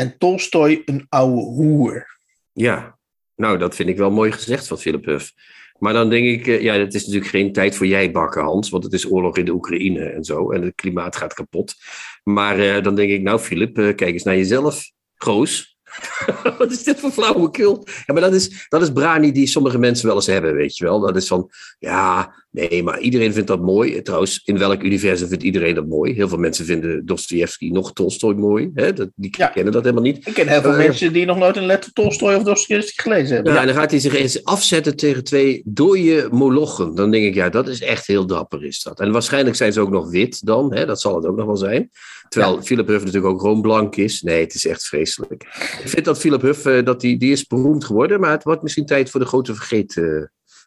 en 0.00 0.18
Tolstoy 0.18 0.82
een 0.84 1.06
oude 1.08 1.40
hoer. 1.40 2.18
Ja, 2.52 2.98
nou, 3.34 3.58
dat 3.58 3.74
vind 3.74 3.88
ik 3.88 3.96
wel 3.96 4.10
mooi 4.10 4.32
gezegd 4.32 4.66
van 4.66 4.78
Philip 4.78 5.04
Huff. 5.04 5.32
Maar 5.78 5.92
dan 5.92 6.10
denk 6.10 6.46
ik, 6.46 6.60
ja, 6.60 6.74
het 6.74 6.94
is 6.94 7.04
natuurlijk 7.04 7.30
geen 7.30 7.52
tijd 7.52 7.76
voor 7.76 7.86
jij 7.86 8.10
bakken, 8.10 8.42
Hans, 8.42 8.70
want 8.70 8.84
het 8.84 8.92
is 8.92 9.10
oorlog 9.10 9.36
in 9.36 9.44
de 9.44 9.52
Oekraïne 9.52 10.04
en 10.04 10.24
zo, 10.24 10.50
en 10.50 10.62
het 10.62 10.74
klimaat 10.74 11.16
gaat 11.16 11.34
kapot. 11.34 11.74
Maar 12.22 12.58
uh, 12.58 12.82
dan 12.82 12.94
denk 12.94 13.10
ik, 13.10 13.22
nou, 13.22 13.38
Philip, 13.38 13.78
uh, 13.78 13.94
kijk 13.94 14.12
eens 14.12 14.22
naar 14.22 14.36
jezelf. 14.36 14.90
Goos. 15.14 15.78
Wat 16.58 16.70
is 16.70 16.82
dit 16.82 17.00
voor 17.00 17.10
flauwekul? 17.10 17.86
Ja, 18.06 18.12
maar 18.12 18.22
dat 18.22 18.34
is, 18.34 18.66
dat 18.68 18.82
is 18.82 18.92
brani 18.92 19.32
die 19.32 19.46
sommige 19.46 19.78
mensen 19.78 20.06
wel 20.06 20.16
eens 20.16 20.26
hebben, 20.26 20.54
weet 20.54 20.76
je 20.76 20.84
wel. 20.84 21.00
Dat 21.00 21.16
is 21.16 21.26
van, 21.26 21.50
ja, 21.78 22.34
nee, 22.50 22.82
maar 22.82 23.00
iedereen 23.00 23.32
vindt 23.32 23.48
dat 23.48 23.60
mooi. 23.60 24.02
Trouwens, 24.02 24.42
in 24.44 24.58
welk 24.58 24.82
universum 24.82 25.28
vindt 25.28 25.42
iedereen 25.42 25.74
dat 25.74 25.86
mooi? 25.86 26.12
Heel 26.12 26.28
veel 26.28 26.38
mensen 26.38 26.64
vinden 26.64 27.06
Dostoevsky 27.06 27.70
nog 27.70 27.92
Tolstoy 27.92 28.34
mooi. 28.34 28.70
Hè? 28.74 28.92
Dat, 28.92 29.10
die 29.14 29.34
ja. 29.38 29.46
kennen 29.46 29.72
dat 29.72 29.82
helemaal 29.82 30.04
niet. 30.04 30.26
Ik 30.26 30.34
ken 30.34 30.48
heel 30.48 30.60
veel 30.60 30.70
uh, 30.70 30.76
mensen 30.76 31.12
die 31.12 31.26
nog 31.26 31.38
nooit 31.38 31.56
een 31.56 31.66
letter 31.66 31.92
Tolstoy 31.92 32.34
of 32.34 32.42
Dostoevsky 32.42 33.02
gelezen 33.02 33.34
hebben. 33.34 33.52
Ja, 33.52 33.60
en 33.60 33.66
dan 33.66 33.76
gaat 33.76 33.90
hij 33.90 34.00
zich 34.00 34.14
eens 34.14 34.44
afzetten 34.44 34.96
tegen 34.96 35.24
twee 35.24 35.62
dode 35.64 36.28
molochen. 36.30 36.94
Dan 36.94 37.10
denk 37.10 37.24
ik, 37.24 37.34
ja, 37.34 37.48
dat 37.48 37.68
is 37.68 37.80
echt 37.80 38.06
heel 38.06 38.26
dapper 38.26 38.64
is 38.64 38.82
dat. 38.82 39.00
En 39.00 39.12
waarschijnlijk 39.12 39.56
zijn 39.56 39.72
ze 39.72 39.80
ook 39.80 39.90
nog 39.90 40.10
wit 40.10 40.46
dan. 40.46 40.74
Hè? 40.74 40.86
Dat 40.86 41.00
zal 41.00 41.14
het 41.14 41.26
ook 41.26 41.36
nog 41.36 41.46
wel 41.46 41.56
zijn. 41.56 41.90
Terwijl 42.28 42.54
ja. 42.54 42.62
Philip 42.62 42.86
Huff 42.86 43.04
natuurlijk 43.04 43.32
ook 43.32 43.40
roonblank 43.40 43.96
is. 43.96 44.22
Nee, 44.22 44.40
het 44.40 44.54
is 44.54 44.66
echt 44.66 44.86
vreselijk. 44.86 45.42
Ik 45.82 45.88
vind 45.88 46.04
dat 46.04 46.18
Philip 46.18 46.42
Huff, 46.42 46.66
uh, 46.66 46.84
dat 46.84 47.00
die, 47.00 47.18
die 47.18 47.32
is 47.32 47.46
beroemd 47.46 47.84
geworden. 47.84 48.20
Maar 48.20 48.30
het 48.30 48.44
wordt 48.44 48.62
misschien 48.62 48.86
tijd 48.86 49.10
voor 49.10 49.20
de 49.20 49.26
grote 49.26 49.54
vergeet... 49.54 50.02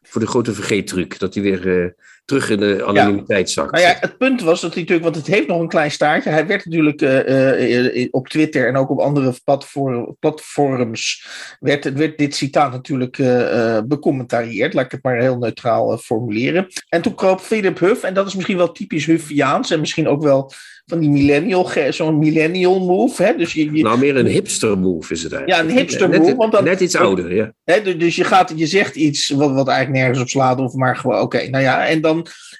Voor 0.03 0.21
de 0.21 0.27
grote 0.27 0.53
vergeettruc. 0.53 1.19
Dat 1.19 1.33
hij 1.33 1.43
weer 1.43 1.65
uh, 1.83 1.89
terug 2.25 2.49
in 2.49 2.59
de 2.59 2.83
anonimiteit 2.85 3.49
zakt. 3.49 3.71
Nou 3.71 3.83
ja, 3.83 3.97
het 3.99 4.17
punt 4.17 4.41
was 4.41 4.61
dat 4.61 4.73
hij 4.73 4.81
natuurlijk, 4.81 5.13
want 5.13 5.25
het 5.25 5.35
heeft 5.35 5.47
nog 5.47 5.59
een 5.59 5.67
klein 5.67 5.91
staartje. 5.91 6.29
Hij 6.29 6.47
werd 6.47 6.65
natuurlijk 6.65 7.01
uh, 7.01 7.95
uh, 7.95 8.07
op 8.11 8.27
Twitter 8.27 8.67
en 8.67 8.75
ook 8.75 8.89
op 8.89 8.99
andere 8.99 9.33
platform, 9.43 10.15
platforms 10.19 11.27
werd, 11.59 11.93
werd 11.93 12.17
dit 12.17 12.35
citaat 12.35 12.71
natuurlijk 12.71 13.17
uh, 13.17 13.79
becommentarieerd. 13.85 14.73
Laat 14.73 14.85
ik 14.85 14.91
het 14.91 15.03
maar 15.03 15.19
heel 15.19 15.37
neutraal 15.37 15.97
formuleren. 15.97 16.67
En 16.89 17.01
toen 17.01 17.15
kroop 17.15 17.41
Philip 17.41 17.79
Huff, 17.79 18.03
en 18.03 18.13
dat 18.13 18.27
is 18.27 18.35
misschien 18.35 18.57
wel 18.57 18.71
typisch 18.71 19.05
Huffiaans 19.05 19.71
en 19.71 19.79
misschien 19.79 20.07
ook 20.07 20.23
wel 20.23 20.51
van 20.85 20.99
die 20.99 21.09
millennial, 21.09 21.69
zo'n 21.89 22.17
millennial 22.17 22.79
move. 22.79 23.23
Hè? 23.23 23.35
Dus 23.35 23.53
je, 23.53 23.71
nou, 23.71 23.99
meer 23.99 24.17
een 24.17 24.25
hipster 24.25 24.77
move 24.77 25.13
is 25.13 25.23
het 25.23 25.33
eigenlijk. 25.33 25.63
Ja, 25.63 25.69
een 25.69 25.77
hipster 25.77 26.09
move. 26.09 26.21
Net, 26.21 26.35
want 26.35 26.51
dan, 26.51 26.63
net 26.63 26.79
iets 26.79 26.95
ouder, 26.95 27.35
ja. 27.35 27.53
Hè, 27.63 27.97
dus 27.97 28.15
je, 28.15 28.23
gaat, 28.23 28.53
je 28.55 28.67
zegt 28.67 28.95
iets 28.95 29.29
wat, 29.29 29.51
wat 29.51 29.67
eigenlijk 29.67 29.99
nergens 29.99 30.21
op 30.21 30.29
slaat, 30.29 30.59
of 30.59 30.73
maar 30.73 30.95
gewoon, 30.95 31.19
oké, 31.19 31.49
nou 31.49 31.63
ja, 31.63 31.87
en 31.87 32.01
dan, 32.01 32.12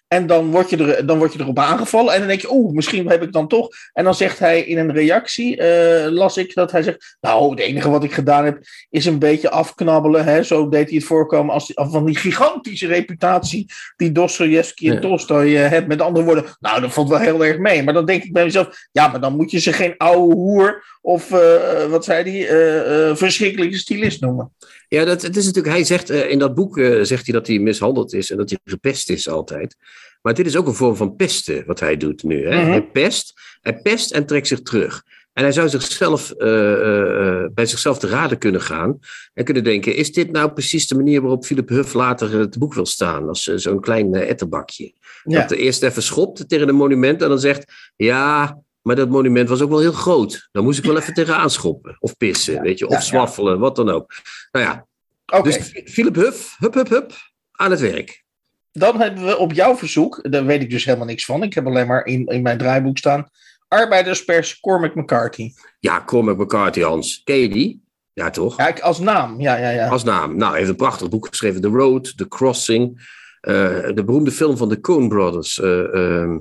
en 0.08 0.28
dan 0.28 0.52
word, 0.52 0.70
je 0.70 0.78
er, 0.78 1.06
dan 1.06 1.18
word 1.18 1.34
je 1.34 1.40
erop 1.40 1.60
aangevallen. 1.60 2.14
En 2.14 2.20
dan 2.20 2.28
denk 2.28 2.42
je, 2.42 2.54
oeh, 2.54 2.74
misschien 2.74 3.10
heb 3.10 3.22
ik 3.22 3.32
dan 3.32 3.48
toch. 3.48 3.70
En 3.94 4.04
dan 4.04 4.16
zegt 4.16 4.40
hij 4.40 4.62
in 4.62 4.78
een 4.78 4.94
reactie, 4.94 5.58
uh, 5.58 6.08
las 6.10 6.38
ik 6.38 6.54
dat 6.54 6.72
hij 6.72 6.84
zegt, 6.84 7.18
nou, 7.22 7.50
het 7.50 7.60
enige 7.60 7.90
wat 7.90 8.04
ik 8.04 8.14
gedaan 8.14 8.46
heb, 8.46 8.58
is 8.90 9.06
een 9.06 9.20
beetje 9.20 9.50
afknabbelen. 9.50 10.26
Hè? 10.26 10.44
Zo 10.44 10.70
deed 10.70 10.88
hij 10.88 10.98
het 10.98 11.06
voorkomen 11.06 11.54
als, 11.54 11.72
van 11.74 12.06
die 12.06 12.16
gigantische 12.16 12.88
reputatie 12.88 13.72
die 13.96 14.12
Dostoevsky 14.12 14.88
en 14.88 14.94
ja. 14.94 15.00
Tolstoy 15.00 15.46
uh, 15.46 15.60
hebben. 15.60 15.88
Met 15.88 16.02
andere 16.02 16.26
woorden, 16.26 16.46
nou, 16.60 16.82
dat 16.82 16.94
valt 16.94 17.10
wel 17.10 17.20
heel 17.20 17.46
erg 17.46 17.58
mee. 17.58 17.84
Maar 17.84 17.94
dan 17.94 18.06
denk 18.06 18.24
ik 18.24 18.34
bij 18.34 18.44
mezelf, 18.44 18.88
ja, 18.92 19.08
maar 19.08 19.22
dan 19.22 19.36
moet 19.36 19.52
je 19.52 19.60
ze 19.60 19.74
geen 19.74 19.98
oude 19.98 20.36
hoer 20.36 20.84
of, 21.02 21.32
uh, 21.32 21.86
wat 21.86 22.06
zei 22.06 22.46
hij, 22.46 23.16
verschrikkelijke 23.16 23.78
stylist 23.78 24.22
noemen. 24.22 24.52
Ja, 24.94 25.06
dat, 25.06 25.22
het 25.22 25.38
is 25.38 25.46
natuurlijk, 25.46 25.76
hij 25.76 25.84
zegt 25.84 26.10
in 26.10 26.40
dat 26.40 26.56
boek 26.56 26.80
zegt 27.02 27.26
hij 27.26 27.34
dat 27.34 27.48
hij 27.48 27.60
mishandeld 27.60 28.14
is 28.14 28.32
en 28.32 28.38
dat 28.38 28.50
hij 28.50 28.60
gepest 28.64 29.10
is 29.10 29.30
altijd. 29.30 29.76
Maar 30.22 30.34
dit 30.34 30.46
is 30.46 30.56
ook 30.56 30.68
een 30.68 30.74
vorm 30.74 30.96
van 30.96 31.16
pesten 31.16 31.66
wat 31.66 31.80
hij 31.80 31.98
doet 31.98 32.24
nu. 32.24 32.48
Hè? 32.48 32.62
-hmm. 32.62 32.70
Hij 32.70 32.84
pest, 32.84 33.34
hij 33.62 33.82
pest 33.82 34.12
en 34.12 34.26
trekt 34.26 34.48
zich 34.48 34.62
terug. 34.62 35.04
En 35.34 35.44
hij 35.44 35.52
zou 35.52 35.70
zichzelf, 35.70 36.34
uh, 36.38 36.48
uh, 36.48 37.46
bij 37.54 37.66
zichzelf 37.66 38.00
te 38.00 38.08
raden 38.08 38.38
kunnen 38.38 38.62
gaan 38.62 39.00
en 39.34 39.44
kunnen 39.44 39.64
denken: 39.64 39.96
is 39.96 40.12
dit 40.12 40.32
nou 40.32 40.52
precies 40.52 40.88
de 40.88 40.96
manier 40.96 41.22
waarop 41.22 41.46
Philip 41.46 41.70
Huff 41.70 41.94
later 41.94 42.40
het 42.40 42.58
boek 42.58 42.74
wil 42.74 42.86
staan? 42.86 43.28
Als 43.28 43.44
zo'n 43.44 43.82
klein 43.82 44.14
etterbakje. 44.14 44.94
Ja. 45.24 45.40
Dat 45.40 45.52
eerst 45.52 45.84
even 45.84 46.04
schopt 46.04 46.50
tegen 46.50 46.70
een 46.70 46.76
monument 46.76 47.22
en 47.22 47.30
dan 47.30 47.40
zegt: 47.40 47.92
ja, 47.96 48.58
maar 48.84 48.96
dat 48.96 49.10
monument 49.10 49.50
was 49.50 49.62
ook 49.62 49.70
wel 49.70 49.80
heel 49.80 49.92
groot. 49.92 50.50
Dan 50.52 50.64
moest 50.64 50.80
ik 50.80 50.86
wel 50.86 50.98
even 50.98 51.14
tegenaan 51.14 51.50
schoppen 51.50 51.98
of 52.00 52.18
pissen, 52.18 52.54
ja. 52.54 52.62
weet 52.62 52.80
je, 52.80 52.88
of 52.88 52.94
ja, 52.94 53.02
zwaffelen, 53.02 53.60
wat 53.60 53.76
dan 53.76 53.90
ook. 53.90 54.14
Nou 54.52 54.66
ja, 54.66 54.86
okay. 55.26 55.42
dus 55.42 55.84
Philip 55.86 56.16
Huff, 56.16 56.56
hup, 56.60 56.74
hup, 56.74 56.90
hup, 56.90 57.12
aan 57.52 57.72
het 57.72 57.80
werk. 57.80 58.24
Dan 58.72 59.02
hebben 59.02 59.26
we 59.26 59.38
op 59.38 59.54
jouw 59.54 59.78
verzoek, 59.78 60.32
daar 60.32 60.46
weet 60.46 60.62
ik 60.62 60.70
dus 60.70 60.86
helemaal 60.86 61.08
niks 61.08 61.26
van. 61.26 61.44
Ik 61.44 61.54
heb 61.54 61.66
alleen 61.66 61.88
maar 61.88 62.06
in, 62.06 62.26
in 62.26 62.42
mijn 62.42 62.58
draaiboek 62.58 62.98
staan. 62.98 63.30
Arbeiderspers 63.68 64.60
Cormac 64.60 64.96
McCarthy. 64.96 65.52
Ja, 65.80 66.04
Cormac 66.06 66.38
McCarthy, 66.38 66.82
Hans. 66.82 67.22
Ken 67.24 67.38
je 67.38 67.50
die? 67.50 67.82
Ja, 68.14 68.30
toch? 68.30 68.58
Ja, 68.58 68.74
als 68.82 69.00
naam, 69.00 69.42
ja, 69.42 69.56
ja, 69.58 69.70
ja. 69.70 69.88
Als 69.88 70.04
naam. 70.04 70.38
Nou, 70.38 70.50
hij 70.50 70.58
heeft 70.58 70.70
een 70.70 70.76
prachtig 70.76 71.10
boek 71.10 71.28
geschreven. 71.28 71.62
The 71.62 71.68
Road, 71.68 72.18
The 72.18 72.28
Crossing. 72.28 73.12
Uh, 73.42 73.54
de 73.94 74.04
beroemde 74.06 74.32
film 74.32 74.58
van 74.58 74.70
de 74.70 74.80
Coen 74.80 75.08
Brothers. 75.08 75.58
Uh, 75.58 75.94
uh, 75.94 76.38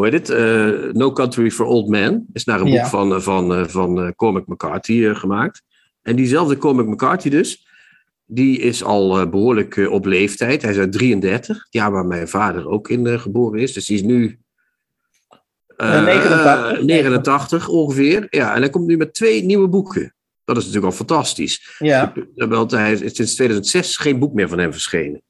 hoe 0.00 0.08
heet 0.08 0.28
het? 0.28 0.94
no 0.94 1.12
Country 1.12 1.50
for 1.50 1.66
Old 1.66 1.88
Men. 1.88 2.26
Is 2.32 2.44
naar 2.44 2.60
een 2.60 2.66
ja. 2.66 2.80
boek 2.80 2.90
van, 2.90 3.22
van, 3.22 3.70
van 3.70 4.14
Cormac 4.14 4.46
McCarthy 4.46 5.14
gemaakt. 5.14 5.62
En 6.02 6.16
diezelfde 6.16 6.56
Cormac 6.56 6.86
McCarthy 6.86 7.28
dus 7.28 7.66
die 8.26 8.58
is 8.58 8.84
al 8.84 9.28
behoorlijk 9.28 9.76
op 9.90 10.04
leeftijd. 10.04 10.62
Hij 10.62 10.70
is 10.70 10.78
uit 10.78 10.92
33, 10.92 11.56
het 11.56 11.66
jaar 11.70 11.90
waar 11.90 12.06
mijn 12.06 12.28
vader 12.28 12.68
ook 12.68 12.88
in 12.88 13.20
geboren 13.20 13.60
is. 13.60 13.72
Dus 13.72 13.86
die 13.86 13.96
is 13.96 14.02
nu 14.02 14.38
89. 15.76 16.82
89 16.82 17.68
ongeveer. 17.68 18.26
Ja, 18.30 18.54
en 18.54 18.60
hij 18.60 18.70
komt 18.70 18.86
nu 18.86 18.96
met 18.96 19.14
twee 19.14 19.44
nieuwe 19.44 19.68
boeken. 19.68 20.14
Dat 20.44 20.56
is 20.56 20.64
natuurlijk 20.64 20.92
al 20.92 20.98
fantastisch. 20.98 21.76
Ja. 21.78 22.12
Want 22.34 22.70
hij 22.70 22.92
is 22.92 23.14
sinds 23.14 23.34
2006 23.34 23.96
geen 23.96 24.18
boek 24.18 24.34
meer 24.34 24.48
van 24.48 24.58
hem 24.58 24.72
verschenen. 24.72 25.22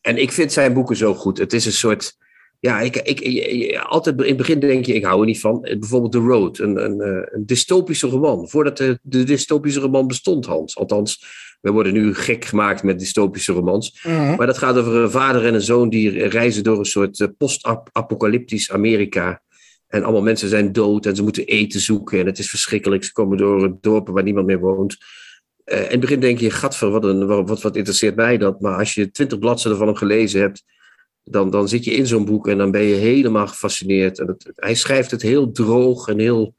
En 0.00 0.16
ik 0.16 0.32
vind 0.32 0.52
zijn 0.52 0.72
boeken 0.72 0.96
zo 0.96 1.14
goed. 1.14 1.38
Het 1.38 1.52
is 1.52 1.66
een 1.66 1.72
soort. 1.72 2.16
Ja, 2.60 2.80
ik, 2.80 2.96
ik, 2.96 3.20
ik, 3.20 3.76
altijd 3.78 4.20
in 4.20 4.26
het 4.26 4.36
begin 4.36 4.58
denk 4.58 4.86
je, 4.86 4.94
ik 4.94 5.04
hou 5.04 5.20
er 5.20 5.26
niet 5.26 5.40
van. 5.40 5.60
Bijvoorbeeld 5.60 6.12
The 6.12 6.18
Road, 6.18 6.58
een, 6.58 6.84
een, 6.84 7.00
een 7.32 7.46
dystopische 7.46 8.06
roman. 8.06 8.48
Voordat 8.48 8.76
de, 8.76 8.98
de 9.02 9.24
dystopische 9.24 9.80
roman 9.80 10.06
bestond, 10.06 10.46
Hans. 10.46 10.76
Althans, 10.76 11.24
we 11.60 11.70
worden 11.70 11.92
nu 11.92 12.14
gek 12.14 12.44
gemaakt 12.44 12.82
met 12.82 12.98
dystopische 12.98 13.52
romans. 13.52 14.00
Mm 14.02 14.12
-hmm. 14.12 14.36
Maar 14.36 14.46
dat 14.46 14.58
gaat 14.58 14.76
over 14.76 14.94
een 14.94 15.10
vader 15.10 15.46
en 15.46 15.54
een 15.54 15.60
zoon 15.60 15.88
die 15.88 16.26
reizen 16.26 16.64
door 16.64 16.78
een 16.78 16.84
soort 16.84 17.28
post-apocalyptisch 17.36 18.70
Amerika. 18.70 19.42
En 19.86 20.02
allemaal 20.02 20.22
mensen 20.22 20.48
zijn 20.48 20.72
dood 20.72 21.06
en 21.06 21.16
ze 21.16 21.22
moeten 21.22 21.46
eten 21.46 21.80
zoeken. 21.80 22.20
En 22.20 22.26
het 22.26 22.38
is 22.38 22.50
verschrikkelijk. 22.50 23.04
Ze 23.04 23.12
komen 23.12 23.38
door 23.38 23.76
dorpen 23.80 24.14
waar 24.14 24.22
niemand 24.22 24.46
meer 24.46 24.60
woont. 24.60 24.96
Uh, 25.64 25.78
in 25.78 25.90
het 25.90 26.00
begin 26.00 26.20
denk 26.20 26.38
je, 26.38 26.50
gadver, 26.50 26.90
wat, 26.90 27.04
een, 27.04 27.26
wat, 27.26 27.62
wat 27.62 27.76
interesseert 27.76 28.16
mij 28.16 28.38
dat? 28.38 28.60
Maar 28.60 28.78
als 28.78 28.94
je 28.94 29.10
twintig 29.10 29.38
bladzijden 29.38 29.78
van 29.78 29.88
hem 29.88 29.96
gelezen 29.96 30.40
hebt, 30.40 30.64
dan, 31.30 31.50
dan 31.50 31.68
zit 31.68 31.84
je 31.84 31.94
in 31.94 32.06
zo'n 32.06 32.24
boek 32.24 32.48
en 32.48 32.58
dan 32.58 32.70
ben 32.70 32.82
je 32.82 32.94
helemaal 32.94 33.46
gefascineerd. 33.46 34.18
En 34.18 34.26
het, 34.26 34.52
hij 34.54 34.74
schrijft 34.74 35.10
het 35.10 35.22
heel 35.22 35.52
droog 35.52 36.08
en 36.08 36.18
heel 36.18 36.54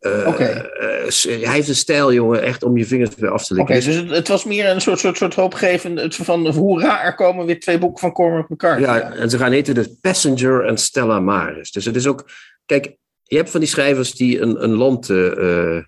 Uh, 0.00 0.26
okay. 0.26 0.56
uh, 0.56 1.42
hij 1.42 1.54
heeft 1.54 1.68
een 1.68 1.74
stijl, 1.74 2.12
jongen, 2.12 2.42
echt 2.42 2.62
om 2.62 2.76
je 2.76 2.86
vingers 2.86 3.14
weer 3.14 3.30
af 3.30 3.46
te 3.46 3.54
likken. 3.54 3.76
Oké, 3.76 3.84
okay, 3.84 3.94
dus 3.94 4.02
het, 4.02 4.16
het, 4.16 4.28
was 4.28 4.44
meer 4.44 4.68
een 4.68 4.80
soort, 4.80 4.98
soort, 4.98 5.16
soort 5.16 5.34
hoopgevend 5.34 6.16
van 6.16 6.46
hoera, 6.46 7.04
er 7.04 7.14
komen 7.14 7.46
weer 7.46 7.60
twee 7.60 7.78
boeken 7.78 8.00
van 8.00 8.12
Cormac 8.12 8.48
McCarthy. 8.48 8.82
Ja, 8.82 8.96
ja, 8.96 9.12
en 9.12 9.30
ze 9.30 9.38
gaan 9.38 9.52
heten 9.52 9.74
de 9.74 9.96
Passenger 10.00 10.66
en 10.66 10.78
Stella 10.78 11.20
Maris. 11.20 11.70
Dus 11.70 11.84
het 11.84 11.96
is 11.96 12.06
ook, 12.06 12.30
kijk, 12.66 12.96
je 13.22 13.36
hebt 13.36 13.50
van 13.50 13.60
die 13.60 13.68
schrijvers 13.68 14.12
die 14.12 14.40
een, 14.40 14.62
een 14.62 14.74
land 14.74 15.08
uh, 15.08 15.78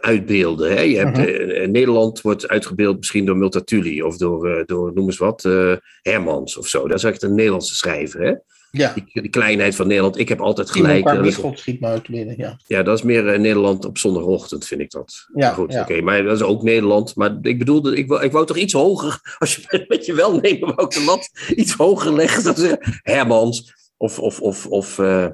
uitbeelden. 0.00 0.70
Hè? 0.70 0.80
Je 0.80 0.96
hebt, 0.96 1.16
Mhm. 1.16 1.26
-huh. 1.26 1.68
Nederland 1.68 2.20
wordt 2.20 2.48
uitgebeeld 2.48 2.96
misschien 2.96 3.24
door 3.24 3.36
Multatuli 3.36 4.02
of 4.02 4.16
door, 4.16 4.62
door 4.66 4.92
noem 4.94 5.06
eens 5.06 5.18
wat, 5.18 5.42
Hermans 6.02 6.56
of 6.56 6.66
zo. 6.66 6.88
Dat 6.88 6.96
is 6.96 7.04
echt 7.04 7.22
een 7.22 7.34
Nederlandse 7.34 7.74
schrijver, 7.74 8.20
hè? 8.20 8.34
Ja. 8.70 8.92
Die, 8.94 9.22
die, 9.22 9.30
kleinheid 9.30 9.74
van 9.74 9.86
Nederland. 9.86 10.18
Ik 10.18 10.28
heb 10.28 10.40
altijd 10.40 10.70
gelijk. 10.70 11.32
Schiet 11.54 11.80
me 11.80 11.86
uit 11.86 12.08
binnen, 12.08 12.34
ja. 12.36 12.58
Ja, 12.66 12.82
dat 12.82 12.98
is 12.98 13.04
meer 13.04 13.32
uh, 13.32 13.38
Nederland 13.38 13.84
op 13.84 13.98
zondagochtend, 13.98 14.66
vind 14.66 14.80
ik 14.80 14.90
dat. 14.90 15.26
Ja, 15.34 15.52
goed, 15.52 15.72
ja. 15.72 15.80
oké. 15.80 15.90
Okay, 15.90 16.02
maar 16.04 16.22
dat 16.22 16.36
is 16.36 16.42
ook 16.42 16.62
Nederland. 16.62 17.16
Maar 17.16 17.38
ik 17.42 17.58
bedoelde, 17.58 17.96
ik 17.96 18.08
wou, 18.08 18.22
ik 18.22 18.32
wou 18.32 18.46
toch 18.46 18.56
iets 18.56 18.72
hoger, 18.72 19.20
als 19.38 19.56
je 19.56 19.84
met 19.88 20.06
je 20.06 20.14
welnemen 20.14 20.74
wou 20.74 20.82
ik 20.82 20.94
de 20.94 21.04
lat 21.04 21.30
iets 21.54 21.72
hoger 21.72 22.14
leggen. 22.14 22.44
Dan 22.44 22.54
zeggen 22.54 23.00
Hermans 23.02 23.74
of, 23.96 24.18
of, 24.18 24.40
of, 24.40 24.66
of 24.66 24.98
uh, 24.98 25.26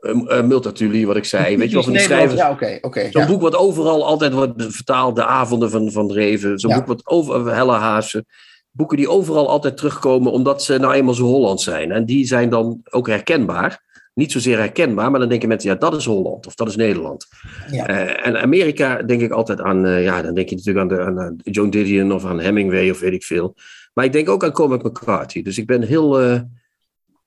uh, 0.00 0.42
Multatuli, 0.42 1.06
wat 1.06 1.16
ik 1.16 1.24
zei. 1.24 1.56
Weet 1.56 1.68
je 1.68 1.74
wel, 1.74 1.82
van 1.82 1.92
die 1.92 2.02
schrijvers. 2.02 2.40
Ja, 2.40 2.50
oké. 2.50 2.78
Okay, 2.82 3.10
Zo'n 3.10 3.22
ja. 3.22 3.28
boek 3.28 3.40
wat 3.40 3.56
overal 3.56 4.06
altijd 4.06 4.32
wordt 4.32 4.52
vertaald. 4.56 5.16
De 5.16 5.24
avonden 5.24 5.70
van, 5.70 5.90
van 5.90 6.08
Dreven. 6.08 6.58
Zo'n 6.58 6.70
Ja. 6.70 6.76
boek 6.76 6.86
wat 6.86 7.06
over 7.06 7.54
Helle 7.54 7.72
Haase 7.72 8.24
boeken 8.72 8.96
die 8.96 9.08
overal 9.08 9.48
altijd 9.48 9.76
terugkomen, 9.76 10.32
omdat 10.32 10.62
ze 10.62 10.78
nou 10.78 10.94
eenmaal 10.94 11.14
zo 11.14 11.24
Holland 11.24 11.60
zijn. 11.60 11.92
En 11.92 12.04
die 12.04 12.26
zijn 12.26 12.48
dan 12.48 12.80
ook 12.90 13.06
herkenbaar. 13.06 13.88
Niet 14.14 14.32
zozeer 14.32 14.58
herkenbaar, 14.58 15.10
maar 15.10 15.20
dan 15.20 15.28
denken 15.28 15.48
mensen, 15.48 15.70
ja, 15.70 15.76
dat 15.76 15.94
is 15.94 16.04
Holland 16.04 16.46
of 16.46 16.54
dat 16.54 16.68
is 16.68 16.76
Nederland. 16.76 17.26
Ja. 17.70 17.90
Uh, 17.90 18.26
en 18.26 18.40
Amerika 18.40 19.02
denk 19.02 19.20
ik 19.20 19.30
altijd 19.30 19.60
aan, 19.60 19.86
uh, 19.86 20.04
ja, 20.04 20.22
dan 20.22 20.34
denk 20.34 20.48
je 20.48 20.56
natuurlijk 20.56 20.90
aan, 20.90 20.96
de, 20.96 21.04
aan 21.04 21.38
uh, 21.44 21.52
Joan 21.52 21.70
Didion 21.70 22.12
of 22.12 22.24
aan 22.24 22.40
Hemingway 22.40 22.90
of 22.90 23.00
weet 23.00 23.12
ik 23.12 23.24
veel. 23.24 23.54
Maar 23.94 24.04
ik 24.04 24.12
denk 24.12 24.28
ook 24.28 24.44
aan 24.44 24.52
Cormac 24.52 24.82
McCarthy. 24.82 25.42
Dus 25.42 25.58
ik 25.58 25.66
ben 25.66 25.82
heel, 25.82 26.18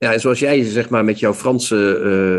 eh, 0.04 0.12
ja, 0.12 0.18
zoals 0.18 0.40
jij 0.40 0.64
zeg 0.64 0.90
maar 0.90 1.06
met 1.06 1.20
jouw 1.20 1.34
Franse 1.34 1.98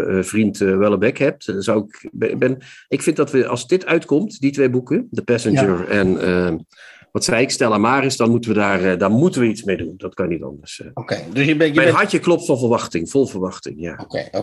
eh, 0.09 0.23
vriend 0.23 0.59
Wellebeck 0.59 1.18
hebt, 1.18 1.52
zou 1.59 1.85
ik, 1.85 2.11
ben, 2.38 2.59
ik 2.88 3.02
vind 3.02 3.16
dat 3.16 3.30
we, 3.30 3.47
als 3.47 3.66
dit 3.66 3.87
uitkomt, 3.87 4.40
die 4.40 4.52
twee 4.52 4.71
boeken, 4.71 5.09
The 5.11 5.23
Passenger 5.23 5.78
ja. 5.78 5.87
en 5.87 6.66
wat 7.14 7.25
zei 7.25 7.42
ik, 7.42 7.50
Stella 7.50 7.78
Maris, 7.78 8.16
dan 8.16 8.30
moeten 8.30 8.50
we 8.50 8.56
daar, 8.56 8.99
daar 8.99 9.11
moeten 9.11 9.40
we 9.40 9.47
iets 9.47 9.62
mee 9.62 9.76
doen. 9.76 9.94
Dat 9.97 10.14
kan 10.14 10.28
niet 10.28 10.42
anders. 10.42 10.80
Oké, 10.80 10.90
okay, 10.94 11.25
dus 11.33 11.47
je 11.47 11.56
bent... 11.56 11.68
Je 11.68 11.75
Mijn 11.75 11.87
bent... 11.87 11.99
hartje 11.99 12.18
klopt 12.18 12.47
van 12.47 12.59
verwachting, 12.59 13.11
vol 13.11 13.26
verwachting, 13.26 13.80
ja. 13.80 13.92
Oké, 13.92 14.02
okay, 14.02 14.28
oké. 14.33 14.38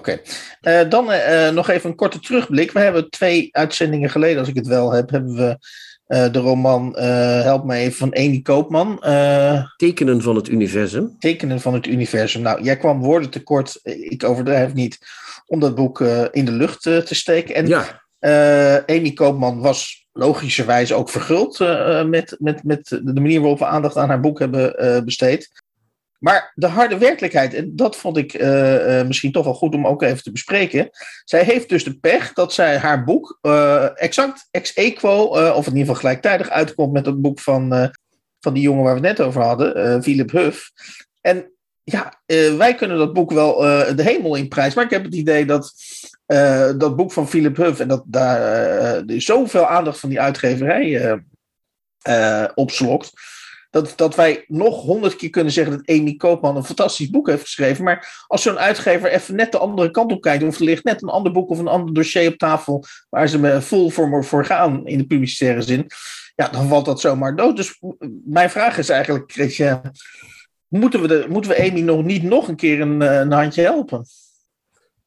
Okay. 0.61 0.83
Uh, 0.83 0.89
dan 0.89 1.11
uh, 1.11 1.49
nog 1.49 1.69
even 1.69 1.89
een 1.89 1.95
korte 1.95 2.19
terugblik. 2.19 2.71
We 2.71 2.79
hebben 2.79 3.09
twee 3.09 3.49
uitzendingen 3.51 4.09
geleden, 4.09 4.39
als 4.39 4.47
ik 4.47 4.55
het 4.55 4.67
wel 4.67 4.91
heb, 4.91 5.09
hebben 5.09 5.35
we 5.35 5.41
uh, 5.41 5.53
de 6.11 6.39
roman 6.39 6.95
Help 7.43 7.63
me 7.63 7.75
even 7.75 7.97
van 7.97 8.15
Amy 8.15 8.41
Koopman. 8.41 8.99
Tekenen 9.77 10.21
van 10.21 10.35
het 10.35 10.47
universum. 10.49 11.15
Tekenen 11.19 11.61
van 11.61 11.73
het 11.73 11.87
universum. 11.87 12.41
Nou, 12.41 12.63
jij 12.63 12.77
kwam 12.77 12.99
woorden 12.99 13.29
tekort, 13.29 13.79
ik 13.83 14.23
overdrijf 14.23 14.73
niet, 14.73 14.99
om 15.45 15.59
dat 15.59 15.75
boek 15.75 15.99
in 16.31 16.45
de 16.45 16.51
lucht 16.51 16.81
te 16.81 17.15
steken. 17.15 17.55
En 17.55 17.67
ja. 17.67 18.01
Amy 18.85 19.11
Koopman 19.13 19.59
was 19.59 20.01
logischerwijs 20.13 20.93
ook 20.93 21.09
verguld 21.09 21.59
uh, 21.59 22.03
met, 22.03 22.35
met, 22.39 22.63
met 22.63 22.87
de 22.87 23.21
manier 23.21 23.39
waarop 23.39 23.59
we 23.59 23.65
aandacht 23.65 23.97
aan 23.97 24.09
haar 24.09 24.19
boek 24.19 24.39
hebben 24.39 24.85
uh, 24.85 25.03
besteed. 25.03 25.60
Maar 26.23 26.51
de 26.55 26.67
harde 26.67 26.97
werkelijkheid, 26.97 27.53
en 27.53 27.75
dat 27.75 27.95
vond 27.95 28.17
ik 28.17 28.33
uh, 28.33 29.03
misschien 29.03 29.31
toch 29.31 29.43
wel 29.43 29.53
goed 29.53 29.75
om 29.75 29.87
ook 29.87 30.01
even 30.01 30.23
te 30.23 30.31
bespreken. 30.31 30.89
Zij 31.25 31.43
heeft 31.43 31.69
dus 31.69 31.83
de 31.83 31.99
pech 31.99 32.33
dat 32.33 32.53
zij 32.53 32.77
haar 32.77 33.03
boek 33.03 33.39
exact 33.95 34.47
ex 34.51 34.73
equo, 34.73 35.23
of 35.25 35.67
in 35.67 35.71
ieder 35.71 35.77
geval 35.77 35.95
gelijktijdig 35.95 36.49
uitkomt 36.49 36.93
met 36.93 37.05
het 37.05 37.21
boek 37.21 37.39
van, 37.39 37.91
van 38.39 38.53
die 38.53 38.63
jongen 38.63 38.83
waar 38.83 39.01
we 39.01 39.07
het 39.07 39.17
net 39.17 39.27
over 39.27 39.41
hadden, 39.41 40.03
Philip 40.03 40.31
Huff. 40.31 40.71
En 41.21 41.51
ja, 41.83 42.21
wij 42.57 42.75
kunnen 42.75 42.97
dat 42.97 43.13
boek 43.13 43.31
wel 43.31 43.57
de 43.95 44.03
hemel 44.03 44.35
in 44.35 44.47
prijs. 44.47 44.73
Maar 44.73 44.85
ik 44.85 44.91
heb 44.91 45.03
het 45.03 45.15
idee 45.15 45.45
dat 45.45 45.73
dat 46.77 46.95
boek 46.95 47.11
van 47.11 47.29
Philip 47.29 47.57
Huff 47.57 47.79
en 47.79 47.87
dat 47.87 48.03
daar 48.05 49.03
zoveel 49.07 49.67
aandacht 49.67 49.99
van 49.99 50.09
die 50.09 50.21
uitgeverij 50.21 51.19
opslokt. 52.53 53.11
Dat, 53.71 53.93
dat 53.95 54.15
wij 54.15 54.45
nog 54.47 54.81
honderd 54.81 55.15
keer 55.15 55.29
kunnen 55.29 55.53
zeggen 55.53 55.77
dat 55.77 55.97
Amy 55.97 56.15
Koopman 56.15 56.55
een 56.55 56.63
fantastisch 56.63 57.09
boek 57.09 57.27
heeft 57.27 57.41
geschreven. 57.41 57.83
Maar 57.83 58.25
als 58.27 58.41
zo'n 58.41 58.59
uitgever 58.59 59.09
even 59.09 59.35
net 59.35 59.51
de 59.51 59.57
andere 59.57 59.91
kant 59.91 60.11
op 60.11 60.21
kijkt, 60.21 60.43
of 60.43 60.59
er 60.59 60.63
ligt 60.63 60.83
net 60.83 61.01
een 61.01 61.09
ander 61.09 61.31
boek 61.31 61.49
of 61.49 61.59
een 61.59 61.67
ander 61.67 61.93
dossier 61.93 62.27
op 62.27 62.37
tafel 62.37 62.83
waar 63.09 63.27
ze 63.27 63.39
me 63.39 63.61
vol 63.61 63.89
voor, 63.89 64.23
voor 64.25 64.45
gaan 64.45 64.87
in 64.87 64.97
de 64.97 65.05
publicitaire 65.05 65.61
zin, 65.61 65.87
ja, 66.35 66.47
dan 66.47 66.67
valt 66.67 66.85
dat 66.85 66.99
zomaar 66.99 67.35
dood. 67.35 67.55
Dus 67.55 67.81
mijn 68.25 68.49
vraag 68.49 68.77
is 68.77 68.89
eigenlijk, 68.89 69.31
Christian, 69.31 69.81
moeten 70.67 71.01
we, 71.01 71.07
de, 71.07 71.25
moeten 71.29 71.51
we 71.51 71.69
Amy 71.69 71.81
nog 71.81 72.03
niet 72.03 72.23
nog 72.23 72.47
een 72.47 72.55
keer 72.55 72.81
een, 72.81 73.01
eh, 73.01 73.19
een 73.19 73.31
handje 73.31 73.61
helpen? 73.61 74.05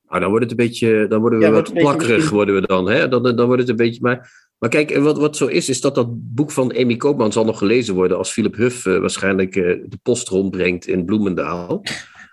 Nou, 0.08 0.20
dan 0.20 0.28
wordt 0.28 0.50
het 0.50 0.58
een 0.58 0.66
beetje, 0.66 1.06
dan 1.08 1.20
worden 1.20 1.38
we 1.38 1.50
wat 1.50 1.72
plakkerig 1.72 2.30
worden 2.30 2.54
we 2.54 2.60
dan, 2.60 2.90
hè? 2.90 3.08
Dan, 3.08 3.22
dan 3.22 3.46
wordt 3.46 3.60
het 3.60 3.70
een 3.70 3.76
beetje, 3.76 4.00
maar, 4.02 4.43
maar 4.58 4.72
kijk, 4.72 4.96
wat, 4.96 5.18
wat 5.18 5.36
zo 5.36 5.46
is, 5.46 5.68
is 5.68 5.80
dat 5.80 5.94
dat 5.94 6.08
boek 6.10 6.50
van 6.50 6.76
Amy 6.76 6.96
Koopman 6.96 7.32
zal 7.32 7.44
nog 7.44 7.58
gelezen 7.58 7.94
worden 7.94 8.16
als 8.16 8.32
Philip 8.32 8.54
Huff 8.54 8.84
uh, 8.84 8.98
waarschijnlijk 8.98 9.56
uh, 9.56 9.64
de 9.86 9.98
post 10.02 10.28
rondbrengt 10.28 10.86
in 10.86 11.04
Bloemendaal. 11.04 11.82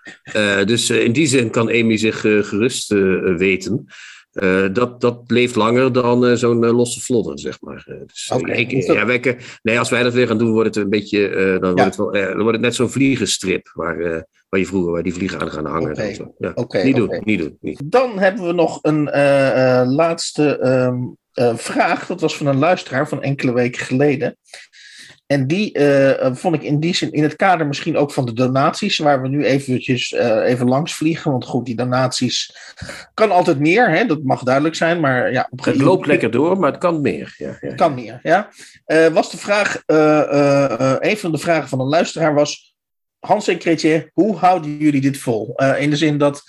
dus 0.64 0.90
in 0.90 1.12
die 1.12 1.26
zin 1.26 1.50
kan 1.50 1.68
Amy 1.68 1.96
zich 1.96 2.20
gerust 2.20 2.88
weten. 3.36 3.86
Dat, 4.72 5.00
dat 5.00 5.22
leeft 5.26 5.54
langer 5.54 5.92
dan 5.92 6.36
zo'n 6.36 6.66
losse 6.66 7.00
vlodder, 7.00 7.38
zeg 7.38 7.60
maar. 7.60 7.84
dus, 8.06 8.30
okay, 8.34 8.66
ja, 8.68 9.06
wij, 9.06 9.38
nee, 9.62 9.78
als 9.78 9.90
wij 9.90 10.02
dat 10.02 10.12
weer 10.12 10.26
gaan 10.26 10.38
doen, 10.38 10.52
wordt 10.52 10.74
het 10.74 10.84
een 10.84 10.90
beetje. 10.90 11.30
dan, 11.60 11.76
ja. 11.76 11.82
wordt 11.82 11.96
het 11.96 11.96
wel, 11.96 12.12
dan 12.12 12.42
wordt 12.42 12.52
het 12.52 12.60
net 12.60 12.74
zo'n 12.74 12.90
vliegenstrip 12.90 13.70
waar, 13.74 14.26
waar 14.48 14.60
je 14.60 14.66
vroeger 14.66 14.92
waar 14.92 15.02
die 15.02 15.14
vliegen 15.14 15.40
aan 15.40 15.50
gaan 15.50 15.66
hangen. 15.66 15.90
Okay. 15.90 16.32
Ja. 16.38 16.52
Okay, 16.54 16.84
niet, 16.84 16.96
doen, 16.96 17.20
niet 17.24 17.38
doen, 17.38 17.56
niet 17.60 17.82
Dan 17.84 18.18
hebben 18.18 18.46
we 18.46 18.52
nog 18.52 18.78
een 18.82 19.04
laatste 19.94 20.66
um, 20.66 21.16
vraag. 21.54 22.06
Dat 22.06 22.20
was 22.20 22.36
van 22.36 22.46
een 22.46 22.58
luisteraar 22.58 23.08
van 23.08 23.22
enkele 23.22 23.52
weken 23.52 23.84
geleden. 23.84 24.36
En 25.32 25.46
die 25.46 25.78
uh, 25.78 26.34
vond 26.34 26.54
ik 26.54 26.62
in 26.62 26.80
die 26.80 26.94
zin 26.94 27.12
in 27.12 27.22
het 27.22 27.36
kader 27.36 27.66
misschien 27.66 27.96
ook 27.96 28.12
van 28.12 28.24
de 28.24 28.32
donaties, 28.32 28.98
waar 28.98 29.22
we 29.22 29.28
nu 29.28 29.44
eventjes 29.44 30.12
uh, 30.12 30.48
even 30.48 30.68
langs 30.68 30.94
vliegen. 30.94 31.30
Want 31.30 31.44
goed, 31.44 31.66
die 31.66 31.76
donaties 31.76 32.56
kan 33.14 33.30
altijd 33.30 33.58
meer, 33.58 33.90
hè? 33.90 34.04
dat 34.06 34.22
mag 34.22 34.42
duidelijk 34.42 34.74
zijn. 34.74 35.00
Maar 35.00 35.32
ja, 35.32 35.46
op 35.50 35.64
het 35.64 35.76
loopt 35.76 36.06
lekker 36.06 36.30
door, 36.30 36.58
maar 36.58 36.70
het 36.70 36.80
kan 36.80 37.00
meer. 37.00 37.34
Ja, 37.36 37.56
ja. 37.60 37.74
kan 37.74 37.94
meer, 37.94 38.20
ja. 38.22 38.48
Uh, 38.86 39.06
was 39.06 39.30
de 39.30 39.36
vraag, 39.36 39.82
een 41.00 41.16
van 41.16 41.32
de 41.32 41.38
vragen 41.38 41.68
van 41.68 41.80
een 41.80 41.86
luisteraar 41.86 42.34
was, 42.34 42.74
Hans 43.18 43.48
en 43.48 43.58
Kretje, 43.58 44.10
hoe 44.12 44.36
houden 44.36 44.76
jullie 44.76 45.00
dit 45.00 45.18
vol? 45.18 45.54
in 45.78 45.90
de 45.90 45.96
zin 45.96 46.18
dat 46.18 46.42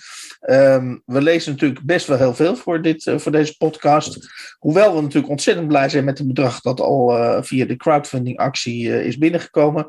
Um, 0.50 1.02
we 1.06 1.22
lezen 1.22 1.52
natuurlijk 1.52 1.80
best 1.82 2.06
wel 2.06 2.18
heel 2.18 2.34
veel 2.34 2.56
voor, 2.56 2.82
dit, 2.82 3.06
uh, 3.06 3.18
voor 3.18 3.32
deze 3.32 3.56
podcast. 3.56 4.28
Hoewel 4.58 4.94
we 4.94 5.00
natuurlijk 5.00 5.28
ontzettend 5.28 5.68
blij 5.68 5.88
zijn 5.88 6.04
met 6.04 6.18
het 6.18 6.26
bedrag 6.26 6.60
dat 6.60 6.80
al 6.80 7.16
uh, 7.16 7.42
via 7.42 7.64
de 7.64 7.76
crowdfunding 7.76 8.38
actie 8.38 8.86
uh, 8.86 9.06
is 9.06 9.18
binnengekomen. 9.18 9.86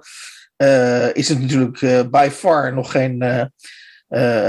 is 1.14 1.30
het 1.30 1.40
natuurlijk 1.42 2.10
by 2.12 2.30
far 2.32 2.74
nog 2.74 2.92
geen, 2.92 3.18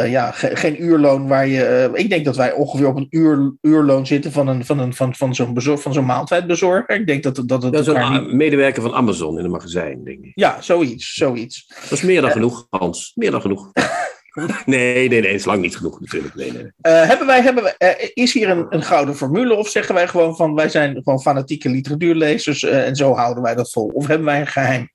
ja, 0.06 0.30
ge 0.30 0.56
geen 0.56 0.82
uurloon 0.82 1.28
waar 1.28 1.46
je. 1.46 1.90
ik 1.92 2.10
denk 2.10 2.24
dat 2.24 2.36
wij 2.36 2.52
ongeveer 2.52 2.86
op 2.86 2.96
een 2.96 3.06
uur, 3.10 3.54
uurloon 3.60 4.06
zitten 4.06 4.32
van, 4.32 4.48
een, 4.48 4.64
van, 4.64 4.78
een, 4.78 4.94
van, 4.94 5.14
van 5.14 5.34
zo'n 5.34 5.60
zo'n 5.90 6.04
maaltijdbezorger. 6.04 6.96
Ik 6.98 7.06
denk 7.06 7.22
dat, 7.22 7.34
dat 7.46 7.62
het. 7.62 7.72
Dat 7.72 7.86
is 7.86 7.94
een 7.94 8.12
niet... 8.12 8.32
medewerker 8.32 8.82
van 8.82 8.94
Amazon 8.94 9.38
in 9.38 9.44
een 9.44 9.50
magazijn, 9.50 10.04
denk 10.04 10.24
ik. 10.24 10.32
Ja, 10.34 10.60
zoiets. 10.60 11.14
zoiets. 11.14 11.66
Dat 11.82 11.92
is 11.92 12.02
meer 12.02 12.20
dan 12.20 12.30
genoeg, 12.30 12.66
Hans. 12.70 13.12
Meer 13.14 13.30
dan 13.30 13.40
genoeg. 13.40 13.70
Nee, 14.66 15.08
nee, 15.08 15.20
nee, 15.20 15.32
is 15.32 15.44
lang 15.44 15.60
niet 15.60 15.76
genoeg 15.76 16.00
natuurlijk. 16.00 16.34
Nee, 16.34 16.52
nee. 16.52 16.62
Uh, 16.62 16.70
hebben 16.82 17.26
wij, 17.26 17.42
hebben 17.42 17.62
wij, 17.62 17.74
uh, 17.78 18.08
is 18.14 18.32
hier 18.32 18.48
een, 18.48 18.66
een 18.68 18.82
gouden 18.82 19.16
formule 19.16 19.54
of 19.54 19.68
zeggen 19.68 19.94
wij 19.94 20.08
gewoon 20.08 20.36
van 20.36 20.54
wij 20.54 20.68
zijn 20.68 20.94
gewoon 21.02 21.20
fanatieke 21.20 21.68
literatuurlezers 21.68 22.62
uh, 22.62 22.86
en 22.86 22.96
zo 22.96 23.14
houden 23.14 23.42
wij 23.42 23.54
dat 23.54 23.70
vol? 23.70 23.90
Of 23.94 24.06
hebben 24.06 24.26
wij 24.26 24.40
een 24.40 24.46
geheim? 24.46 24.90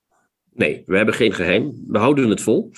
Nee, 0.52 0.82
we 0.86 0.96
hebben 0.96 1.14
geen 1.14 1.32
geheim. 1.32 1.84
We 1.88 1.98
houden 1.98 2.28
het 2.28 2.40
vol. 2.40 2.72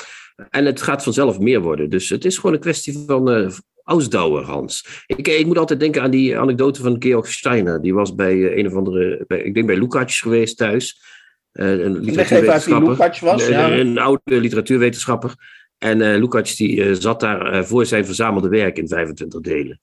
En 0.50 0.64
het 0.64 0.82
gaat 0.82 1.02
vanzelf 1.02 1.38
meer 1.38 1.60
worden. 1.60 1.90
Dus 1.90 2.08
het 2.08 2.24
is 2.24 2.36
gewoon 2.36 2.54
een 2.54 2.60
kwestie 2.60 3.04
van 3.06 3.52
ausdauer, 3.84 4.42
Hans. 4.42 5.04
Ik, 5.06 5.28
ik 5.28 5.46
moet 5.46 5.58
altijd 5.58 5.80
denken 5.80 6.02
aan 6.02 6.10
die 6.10 6.38
anekdote 6.38 6.82
van 6.82 6.96
Georg 6.98 7.32
Steiner. 7.32 7.82
Die 7.82 7.94
was 7.94 8.14
bij 8.14 8.58
een 8.58 8.66
of 8.66 8.74
andere, 8.74 9.24
bij, 9.26 9.42
ik 9.42 9.54
denk 9.54 9.66
bij 9.66 9.76
Lukács 9.76 10.20
geweest 10.20 10.56
thuis. 10.56 11.02
een 11.52 11.98
literatuurwetenschapper. 11.98 13.18
was, 13.20 13.48
ja. 13.48 13.70
een, 13.70 13.86
een 13.86 13.98
oude 13.98 14.20
literatuurwetenschapper. 14.24 15.34
En 15.78 16.00
uh, 16.00 16.16
Lukács 16.16 16.56
die 16.56 16.76
uh, 16.76 16.96
zat 16.98 17.20
daar 17.20 17.54
uh, 17.54 17.62
voor 17.62 17.86
zijn 17.86 18.06
verzamelde 18.06 18.48
werk 18.48 18.78
in 18.78 18.88
25 18.88 19.40
delen. 19.40 19.80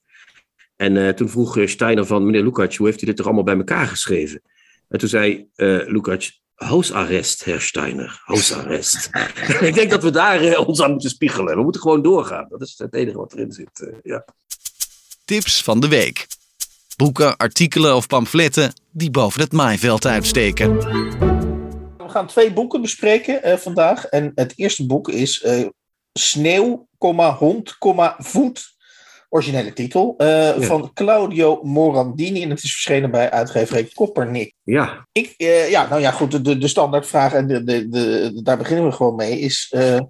En 0.76 1.14
toen 1.14 1.28
vroeg 1.28 1.58
Steiner 1.64 2.06
van, 2.06 2.24
meneer 2.24 2.42
Lukács, 2.42 2.76
hoe 2.76 2.86
heeft 2.86 3.02
u 3.02 3.06
dit 3.06 3.16
toch 3.16 3.26
allemaal 3.26 3.44
bij 3.44 3.56
elkaar 3.56 3.86
geschreven? 3.86 4.42
En 4.88 4.98
toen 4.98 5.08
zei 5.08 5.48
Lukács, 5.86 6.42
huisarrest, 6.54 7.44
Herr 7.44 7.60
Steiner, 7.60 8.20
huisarrest. 8.24 9.10
Ik 9.60 9.74
denk 9.74 9.90
dat 9.90 10.02
we 10.02 10.10
daar 10.10 10.58
ons 10.58 10.82
aan 10.82 10.90
moeten 10.90 11.10
spiegelen. 11.10 11.56
We 11.56 11.62
moeten 11.62 11.80
gewoon 11.80 12.02
doorgaan. 12.02 12.46
Dat 12.48 12.60
is 12.60 12.74
het 12.76 12.94
enige 12.94 13.16
wat 13.16 13.32
erin 13.32 13.52
zit. 13.52 13.92
ja. 14.02 14.24
Tips 15.24 15.62
van 15.62 15.80
de 15.80 15.88
week. 15.88 16.26
Boeken, 16.96 17.36
artikelen 17.36 17.96
of 17.96 18.06
pamfletten 18.06 18.72
die 18.90 19.10
boven 19.10 19.40
het 19.40 19.52
maaiveld 19.52 20.06
uitsteken. 20.06 20.76
We 21.96 22.08
gaan 22.08 22.26
twee 22.26 22.52
boeken 22.52 22.80
bespreken 22.80 23.58
vandaag. 23.58 24.04
En 24.04 24.32
het 24.34 24.52
eerste 24.56 24.86
boek 24.86 25.08
is 25.08 25.44
Sneeuw, 26.12 26.88
hond, 27.38 27.76
voet. 28.18 28.70
Originele 29.28 29.72
titel. 29.72 30.14
Uh, 30.18 30.60
Van 30.60 30.90
Claudio 30.94 31.60
Morandini. 31.62 32.42
En 32.42 32.50
het 32.50 32.62
is 32.62 32.72
verschenen 32.72 33.10
bij 33.10 33.30
uitgeverij 33.30 33.84
Koppernik. 33.84 34.54
Ja. 34.62 35.06
Ik, 35.12 35.34
uh, 35.38 35.70
ja, 35.70 35.88
nou 35.88 36.00
ja, 36.00 36.10
goed. 36.10 36.30
De, 36.30 36.40
de, 36.40 36.58
de 36.58 36.68
standaardvraag, 36.68 37.32
en 37.32 37.46
de, 37.46 37.64
de, 37.64 37.88
de, 37.88 38.40
daar 38.42 38.58
beginnen 38.58 38.84
we 38.84 38.92
gewoon 38.92 39.14
mee, 39.14 39.38
is... 39.38 39.72
Uh, 39.76 40.00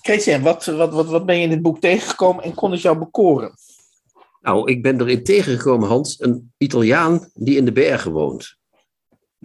Christian, 0.00 0.42
wat, 0.42 0.64
wat, 0.64 0.92
wat, 0.92 1.06
wat 1.06 1.26
ben 1.26 1.36
je 1.36 1.42
in 1.42 1.50
dit 1.50 1.62
boek 1.62 1.80
tegengekomen 1.80 2.44
en 2.44 2.54
kon 2.54 2.70
het 2.70 2.80
jou 2.80 2.98
bekoren? 2.98 3.54
Nou, 4.42 4.70
ik 4.70 4.82
ben 4.82 5.00
erin 5.00 5.24
tegengekomen, 5.24 5.88
Hans, 5.88 6.16
een 6.20 6.52
Italiaan 6.58 7.30
die 7.34 7.56
in 7.56 7.64
de 7.64 7.72
bergen 7.72 8.12
woont. 8.12 8.56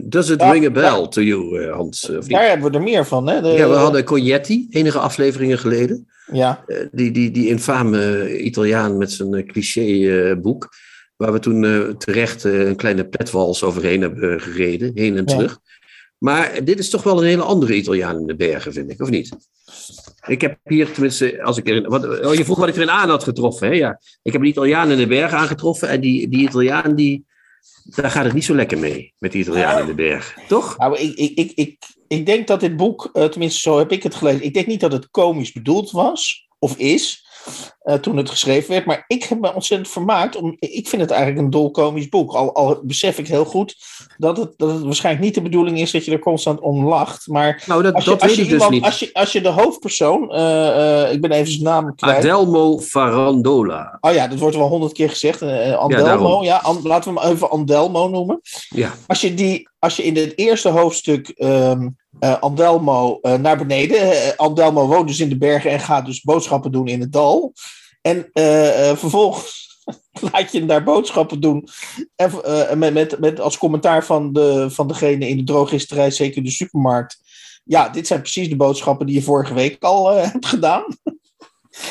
Does 0.03 0.29
it 0.29 0.41
ring 0.41 0.65
a 0.65 0.69
bell 0.69 1.07
to 1.07 1.21
you, 1.21 1.59
uh, 1.59 1.75
Hans? 1.75 2.09
Of 2.09 2.27
Daar 2.27 2.47
hebben 2.47 2.71
we 2.71 2.77
er 2.77 2.83
meer 2.83 3.05
van, 3.05 3.27
hè? 3.27 3.35
ja, 3.35 3.69
we 3.69 3.75
hadden 3.75 4.03
Cognetti, 4.03 4.67
enige 4.69 4.99
afleveringen 4.99 5.59
geleden. 5.59 6.07
Ja. 6.31 6.63
Uh, 6.67 6.77
die, 6.91 7.11
die, 7.11 7.31
die 7.31 7.47
infame 7.47 8.37
Italiaan 8.39 8.97
met 8.97 9.11
zijn 9.11 9.45
cliché-boek. 9.45 10.69
waar 11.15 11.33
we 11.33 11.39
toen 11.39 11.95
terecht 11.97 12.43
een 12.43 12.75
kleine 12.75 13.07
petwals 13.07 13.63
overheen 13.63 14.01
hebben 14.01 14.41
gereden, 14.41 14.91
heen 14.95 15.17
en 15.17 15.25
terug. 15.25 15.59
Maar 16.17 16.63
dit 16.63 16.79
is 16.79 16.89
toch 16.89 17.03
wel 17.03 17.17
een 17.17 17.27
hele 17.27 17.41
andere 17.41 17.75
Italiaan 17.75 18.19
in 18.19 18.27
de 18.27 18.35
bergen, 18.35 18.73
vind 18.73 18.91
ik, 18.91 19.01
of 19.01 19.09
niet? 19.09 19.37
Ik 20.27 20.41
heb 20.41 20.57
hier 20.63 20.91
tenminste, 20.91 21.43
als 21.43 21.57
ik 21.57 21.67
erin. 21.67 21.87
Wat, 21.87 22.25
oh, 22.25 22.33
je 22.33 22.45
vroeg 22.45 22.57
wat 22.57 22.67
ik 22.67 22.75
erin 22.75 22.89
aan 22.89 23.09
had 23.09 23.23
getroffen. 23.23 23.67
Hè? 23.67 23.73
Ja. 23.73 23.99
Ik 24.21 24.31
heb 24.31 24.41
een 24.41 24.47
Italiaan 24.47 24.91
in 24.91 24.97
de 24.97 25.07
bergen 25.07 25.37
aangetroffen. 25.37 25.89
En 25.89 26.01
die, 26.01 26.29
die 26.29 26.47
Italiaan 26.47 26.95
die 26.95 27.25
daar 27.83 28.11
gaat 28.11 28.25
het 28.25 28.33
niet 28.33 28.45
zo 28.45 28.55
lekker 28.55 28.77
mee 28.77 29.13
met 29.17 29.31
die 29.31 29.41
Italianen 29.41 29.81
in 29.81 29.85
de 29.85 29.93
berg, 29.93 30.37
toch? 30.47 30.77
Nou, 30.77 30.97
ik, 30.97 31.15
ik, 31.15 31.37
ik, 31.37 31.51
ik, 31.55 31.77
ik 32.07 32.25
denk 32.25 32.47
dat 32.47 32.59
dit 32.59 32.77
boek, 32.77 33.09
uh, 33.13 33.25
tenminste 33.25 33.59
zo 33.59 33.77
heb 33.77 33.91
ik 33.91 34.03
het 34.03 34.15
gelezen, 34.15 34.43
ik 34.43 34.53
denk 34.53 34.67
niet 34.67 34.79
dat 34.79 34.91
het 34.91 35.09
komisch 35.11 35.51
bedoeld 35.51 35.91
was, 35.91 36.47
of 36.59 36.77
is, 36.77 37.27
uh, 37.83 37.93
toen 37.93 38.17
het 38.17 38.29
geschreven 38.29 38.71
werd. 38.71 38.85
Maar 38.85 39.03
ik 39.07 39.23
heb 39.23 39.39
me 39.39 39.53
ontzettend 39.53 39.89
vermaakt. 39.89 40.35
Om, 40.35 40.55
ik 40.59 40.87
vind 40.87 41.01
het 41.01 41.11
eigenlijk 41.11 41.41
een 41.41 41.49
dolkomisch 41.49 42.09
boek. 42.09 42.33
Al, 42.33 42.53
al 42.53 42.79
besef 42.83 43.17
ik 43.17 43.27
heel 43.27 43.45
goed 43.45 43.75
dat 44.17 44.37
het, 44.37 44.53
dat 44.57 44.71
het 44.71 44.83
waarschijnlijk 44.83 45.25
niet 45.25 45.35
de 45.35 45.41
bedoeling 45.41 45.79
is 45.79 45.91
dat 45.91 46.05
je 46.05 46.11
er 46.11 46.19
constant 46.19 46.59
om 46.59 46.87
lacht. 46.87 47.27
Maar 47.27 47.63
nou, 47.65 47.83
dat, 47.83 47.93
als 47.93 48.03
je, 48.03 48.09
dat 48.09 48.21
als 48.21 48.35
je 48.35 48.43
dus 48.43 48.51
iemand, 48.51 48.71
dus 48.71 48.83
Als 48.83 48.99
je, 48.99 49.09
als 49.13 49.31
je 49.31 49.41
de 49.41 49.49
hoofdpersoon, 49.49 50.35
uh, 50.35 50.39
uh, 50.39 51.11
ik 51.11 51.21
ben 51.21 51.31
even 51.31 51.51
zijn 51.51 51.63
naam 51.63 51.95
kwijt. 51.95 52.17
Adelmo 52.17 52.79
Farandola. 52.79 53.97
Oh 54.01 54.13
ja, 54.13 54.27
dat 54.27 54.39
wordt 54.39 54.55
wel 54.55 54.67
honderd 54.67 54.93
keer 54.93 55.09
gezegd. 55.09 55.41
Andelmo, 55.77 56.43
ja, 56.43 56.61
ja 56.63 56.73
laten 56.83 57.13
we 57.13 57.19
hem 57.19 57.31
even 57.31 57.49
Andelmo 57.49 58.07
noemen. 58.07 58.41
Ja. 58.69 58.93
Als 59.07 59.21
je, 59.21 59.33
die, 59.33 59.69
als 59.79 59.95
je 59.95 60.03
in 60.03 60.15
het 60.15 60.33
eerste 60.35 60.69
hoofdstuk 60.69 61.33
um, 61.37 61.97
uh, 62.19 62.39
Andelmo 62.39 63.19
uh, 63.21 63.33
naar 63.33 63.57
beneden. 63.57 64.07
Uh, 64.07 64.13
Andelmo 64.35 64.87
woont 64.87 65.07
dus 65.07 65.19
in 65.19 65.29
de 65.29 65.37
bergen 65.37 65.71
en 65.71 65.79
gaat 65.79 66.05
dus 66.05 66.21
boodschappen 66.21 66.71
doen 66.71 66.87
in 66.87 66.99
het 66.99 67.11
dal. 67.11 67.53
En 68.01 68.29
vervolgens 68.97 69.67
laat 70.31 70.51
je 70.51 70.57
hem 70.57 70.67
daar 70.67 70.83
boodschappen 70.83 71.39
doen. 71.39 71.67
En, 72.15 72.31
met, 72.79 72.93
met, 72.93 73.19
met 73.19 73.39
als 73.39 73.57
commentaar 73.57 74.05
van, 74.05 74.33
de, 74.33 74.67
van 74.69 74.87
degene 74.87 75.27
in 75.27 75.37
de 75.37 75.43
drogisterij, 75.43 76.11
zeker 76.11 76.43
de 76.43 76.51
supermarkt. 76.51 77.17
Ja, 77.63 77.89
dit 77.89 78.07
zijn 78.07 78.21
precies 78.21 78.49
de 78.49 78.55
boodschappen 78.55 79.05
die 79.05 79.15
je 79.15 79.21
vorige 79.21 79.53
week 79.53 79.83
al 79.83 80.07
hebt 80.15 80.45
gedaan. 80.45 80.85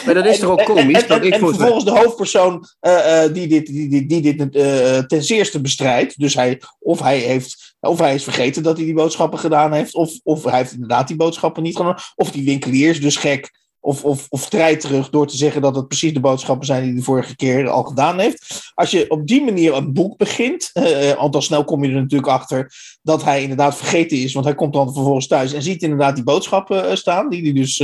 Maar 0.05 0.15
dat 0.15 0.27
is 0.27 0.39
toch 0.39 0.51
ook 0.51 0.65
komisch? 0.65 1.03
En, 1.03 1.23
en, 1.23 1.33
en 1.33 1.39
vervolgens 1.39 1.85
de 1.85 1.99
hoofdpersoon 1.99 2.69
uh, 2.81 2.93
uh, 2.93 3.33
die 3.33 3.47
dit, 3.47 3.67
die, 3.67 3.89
die, 3.89 4.07
die 4.07 4.37
dit 4.37 4.57
uh, 4.57 4.99
ten 4.99 5.25
zeerste 5.25 5.61
bestrijdt. 5.61 6.19
Dus 6.19 6.35
hij, 6.35 6.63
of, 6.79 7.01
hij 7.01 7.19
heeft, 7.19 7.68
of 7.81 7.99
hij 7.99 8.15
is 8.15 8.25
vergeten 8.25 8.63
dat 8.63 8.77
hij 8.77 8.87
die 8.87 8.95
boodschappen 8.95 9.39
gedaan 9.39 9.73
heeft. 9.73 9.95
Of, 9.95 10.13
of 10.23 10.45
hij 10.45 10.57
heeft 10.57 10.73
inderdaad 10.73 11.09
die 11.09 11.17
boodschappen 11.17 11.63
niet 11.63 11.77
gedaan. 11.77 11.99
Of 12.15 12.31
die 12.31 12.45
winkelier 12.45 12.91
is 12.91 13.01
dus 13.01 13.17
gek 13.17 13.51
of, 13.81 14.05
of, 14.05 14.27
of 14.29 14.49
treiterig 14.49 15.11
door 15.11 15.27
te 15.27 15.37
zeggen 15.37 15.63
dat 15.63 15.77
het 15.77 15.89
precies 15.89 16.13
de 16.13 16.21
boodschappen 16.21 16.67
zijn 16.67 16.81
die 16.81 16.89
hij 16.89 16.99
de 16.99 17.05
vorige 17.05 17.37
keer 17.37 17.69
al 17.69 17.83
gedaan 17.83 18.19
heeft. 18.19 18.71
Als 18.75 18.91
je 18.91 19.11
op 19.11 19.27
die 19.27 19.45
manier 19.45 19.75
een 19.75 19.93
boek 19.93 20.17
begint, 20.17 20.71
uh, 20.75 21.15
al 21.15 21.43
snel 21.43 21.65
kom 21.65 21.85
je 21.85 21.91
er 21.91 22.01
natuurlijk 22.01 22.33
achter 22.33 22.73
dat 23.03 23.25
hij 23.25 23.43
inderdaad 23.43 23.77
vergeten 23.77 24.19
is, 24.19 24.33
want 24.33 24.45
hij 24.47 24.55
komt 24.55 24.73
dan 24.73 24.93
vervolgens 24.93 25.27
thuis 25.27 25.53
en 25.53 25.63
ziet 25.63 25.83
inderdaad 25.83 26.15
die 26.15 26.25
boodschappen 26.25 26.99
staan, 26.99 27.29
die 27.29 27.43
hij 27.43 27.53
dus 27.53 27.79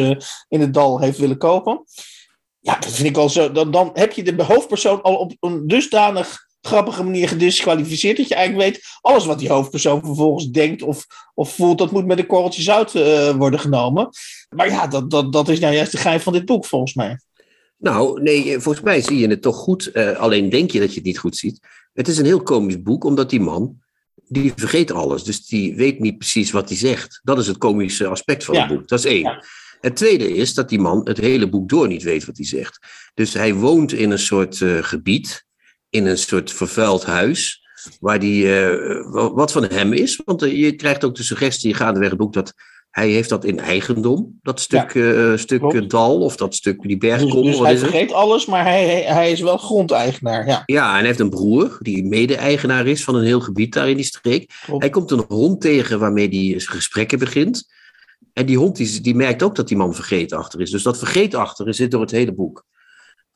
in 0.48 0.60
het 0.60 0.74
dal 0.74 1.00
heeft 1.00 1.18
willen 1.18 1.38
kopen. 1.38 1.84
Ja, 2.60 2.78
dat 2.78 2.92
vind 2.92 3.08
ik 3.08 3.16
al 3.16 3.28
zo. 3.28 3.52
Dan, 3.52 3.70
dan 3.70 3.90
heb 3.92 4.12
je 4.12 4.22
de 4.22 4.42
hoofdpersoon 4.42 5.02
al 5.02 5.16
op 5.16 5.32
een 5.40 5.66
dusdanig 5.66 6.46
grappige 6.66 7.02
manier 7.02 7.28
gedisqualificeerd. 7.28 8.16
Dat 8.16 8.28
je 8.28 8.34
eigenlijk 8.34 8.72
weet, 8.72 8.84
alles 9.00 9.26
wat 9.26 9.38
die 9.38 9.48
hoofdpersoon 9.48 10.04
vervolgens 10.04 10.50
denkt 10.50 10.82
of, 10.82 11.06
of 11.34 11.54
voelt, 11.54 11.78
dat 11.78 11.90
moet 11.90 12.06
met 12.06 12.18
een 12.18 12.26
korreltje 12.26 12.62
zout 12.62 12.94
uh, 12.94 13.30
worden 13.30 13.60
genomen. 13.60 14.08
Maar 14.56 14.68
ja, 14.68 14.86
dat, 14.86 15.10
dat, 15.10 15.32
dat 15.32 15.48
is 15.48 15.60
nou 15.60 15.74
juist 15.74 15.92
de 15.92 15.98
gein 15.98 16.20
van 16.20 16.32
dit 16.32 16.44
boek, 16.44 16.64
volgens 16.66 16.94
mij. 16.94 17.18
Nou, 17.78 18.22
nee, 18.22 18.58
volgens 18.58 18.84
mij 18.84 19.00
zie 19.00 19.18
je 19.18 19.28
het 19.28 19.42
toch 19.42 19.56
goed. 19.56 19.90
Uh, 19.92 20.16
alleen 20.16 20.50
denk 20.50 20.70
je 20.70 20.80
dat 20.80 20.88
je 20.88 20.94
het 20.94 21.04
niet 21.04 21.18
goed 21.18 21.36
ziet. 21.36 21.58
Het 21.92 22.08
is 22.08 22.18
een 22.18 22.24
heel 22.24 22.42
komisch 22.42 22.82
boek, 22.82 23.04
omdat 23.04 23.30
die 23.30 23.40
man, 23.40 23.78
die 24.28 24.52
vergeet 24.56 24.90
alles. 24.90 25.24
Dus 25.24 25.46
die 25.46 25.74
weet 25.74 25.98
niet 25.98 26.18
precies 26.18 26.50
wat 26.50 26.68
hij 26.68 26.78
zegt. 26.78 27.20
Dat 27.22 27.38
is 27.38 27.46
het 27.46 27.58
komische 27.58 28.06
aspect 28.06 28.44
van 28.44 28.54
ja. 28.54 28.60
het 28.60 28.76
boek. 28.76 28.88
Dat 28.88 28.98
is 28.98 29.04
één. 29.04 29.22
Ja. 29.22 29.44
Het 29.80 29.96
tweede 29.96 30.34
is 30.34 30.54
dat 30.54 30.68
die 30.68 30.78
man 30.78 31.00
het 31.08 31.18
hele 31.18 31.48
boek 31.48 31.68
door 31.68 31.88
niet 31.88 32.02
weet 32.02 32.24
wat 32.24 32.36
hij 32.36 32.46
zegt. 32.46 32.78
Dus 33.14 33.34
hij 33.34 33.54
woont 33.54 33.92
in 33.92 34.10
een 34.10 34.18
soort 34.18 34.60
uh, 34.60 34.82
gebied 34.82 35.44
in 35.94 36.06
een 36.06 36.18
soort 36.18 36.52
vervuild 36.52 37.04
huis. 37.04 37.62
Waar 38.00 38.18
die, 38.18 38.44
uh, 38.44 39.32
wat 39.34 39.52
van 39.52 39.64
hem 39.64 39.92
is. 39.92 40.22
Want 40.24 40.42
uh, 40.42 40.56
je 40.56 40.72
krijgt 40.72 41.04
ook 41.04 41.14
de 41.14 41.22
suggestie 41.22 41.74
gaandeweg 41.74 42.08
het 42.08 42.18
boek 42.18 42.32
dat 42.32 42.54
hij 42.90 43.08
heeft 43.08 43.28
dat 43.28 43.44
in 43.44 43.58
eigendom. 43.58 44.38
Dat 44.42 44.60
stuk, 44.60 44.94
ja, 44.94 45.00
uh, 45.00 45.36
stuk 45.36 45.90
dal 45.90 46.20
of 46.20 46.36
dat 46.36 46.54
stuk 46.54 46.82
die 46.82 46.98
bergkom. 46.98 47.42
Dus, 47.42 47.56
dus 47.56 47.66
hij 47.66 47.78
vergeet 47.78 48.12
alles, 48.12 48.46
maar 48.46 48.64
hij, 48.64 49.02
hij 49.02 49.30
is 49.30 49.40
wel 49.40 49.56
grondeigenaar. 49.56 50.46
Ja. 50.46 50.62
ja, 50.66 50.90
en 50.90 50.98
hij 50.98 51.06
heeft 51.06 51.20
een 51.20 51.30
broer 51.30 51.78
die 51.80 52.04
mede-eigenaar 52.04 52.86
is 52.86 53.04
van 53.04 53.14
een 53.14 53.24
heel 53.24 53.40
gebied 53.40 53.72
daar 53.72 53.88
in 53.88 53.96
die 53.96 54.04
streek. 54.04 54.52
Klopt. 54.64 54.82
Hij 54.82 54.90
komt 54.90 55.10
een 55.10 55.24
hond 55.28 55.60
tegen 55.60 55.98
waarmee 55.98 56.28
hij 56.28 56.60
gesprekken 56.60 57.18
begint. 57.18 57.72
En 58.32 58.46
die 58.46 58.58
hond 58.58 58.76
die, 58.76 59.00
die 59.00 59.14
merkt 59.14 59.42
ook 59.42 59.54
dat 59.54 59.68
die 59.68 59.76
man 59.76 59.94
vergeetachter 59.94 60.60
is. 60.60 60.70
Dus 60.70 60.82
dat 60.82 60.98
vergeetachter 60.98 61.74
zit 61.74 61.90
door 61.90 62.00
het 62.00 62.10
hele 62.10 62.34
boek. 62.34 62.64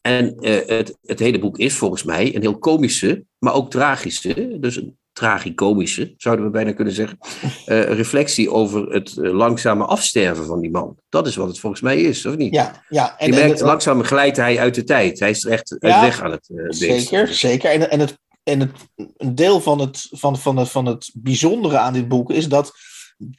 En 0.08 0.34
uh, 0.40 0.58
het, 0.66 0.98
het 1.02 1.18
hele 1.18 1.38
boek 1.38 1.58
is 1.58 1.74
volgens 1.74 2.02
mij 2.02 2.34
een 2.34 2.40
heel 2.40 2.58
komische, 2.58 3.24
maar 3.38 3.54
ook 3.54 3.70
tragische, 3.70 4.56
dus 4.60 4.76
een 4.76 4.96
tragicomische, 5.12 6.14
zouden 6.16 6.44
we 6.44 6.50
bijna 6.50 6.72
kunnen 6.72 6.94
zeggen, 6.94 7.18
uh, 7.66 7.82
reflectie 8.02 8.50
over 8.50 8.92
het 8.92 9.16
uh, 9.16 9.32
langzame 9.32 9.84
afsterven 9.84 10.46
van 10.46 10.60
die 10.60 10.70
man. 10.70 10.96
Dat 11.08 11.26
is 11.26 11.36
wat 11.36 11.48
het 11.48 11.58
volgens 11.58 11.82
mij 11.82 12.00
is, 12.00 12.26
of 12.26 12.36
niet? 12.36 12.54
Ja, 12.54 12.84
ja. 12.88 13.18
En, 13.18 13.26
Je 13.26 13.38
merkt, 13.38 13.60
en, 13.60 13.66
langzaam 13.66 14.02
glijdt 14.02 14.36
hij 14.36 14.58
uit 14.58 14.74
de 14.74 14.84
tijd. 14.84 15.18
Hij 15.18 15.30
is 15.30 15.44
er 15.44 15.50
echt 15.50 15.76
uit 15.78 16.00
weg 16.00 16.22
aan 16.22 16.30
het 16.30 16.48
uh, 16.48 16.64
Zeker, 16.68 17.34
zeker. 17.34 17.70
En, 17.70 17.90
en, 17.90 18.00
het, 18.00 18.18
en 18.42 18.60
het, 18.60 18.70
een 19.16 19.34
deel 19.34 19.60
van 19.60 19.80
het, 19.80 20.08
van, 20.10 20.38
van, 20.38 20.56
het, 20.56 20.70
van 20.70 20.86
het 20.86 21.10
bijzondere 21.14 21.78
aan 21.78 21.92
dit 21.92 22.08
boek 22.08 22.30
is 22.30 22.48
dat, 22.48 22.72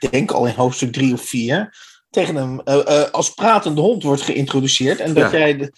denk 0.10 0.32
al 0.32 0.46
in 0.46 0.56
hoofdstuk 0.56 0.92
drie 0.92 1.14
of 1.14 1.22
vier, 1.22 1.76
tegen 2.10 2.36
hem 2.36 2.60
als 3.12 3.34
pratende 3.34 3.82
hond 3.82 4.04
wordt 4.04 4.22
geïntroduceerd. 4.22 5.00
En 5.00 5.14
dat 5.14 5.32
ja. 5.32 5.38
jij... 5.38 5.58
De, 5.58 5.72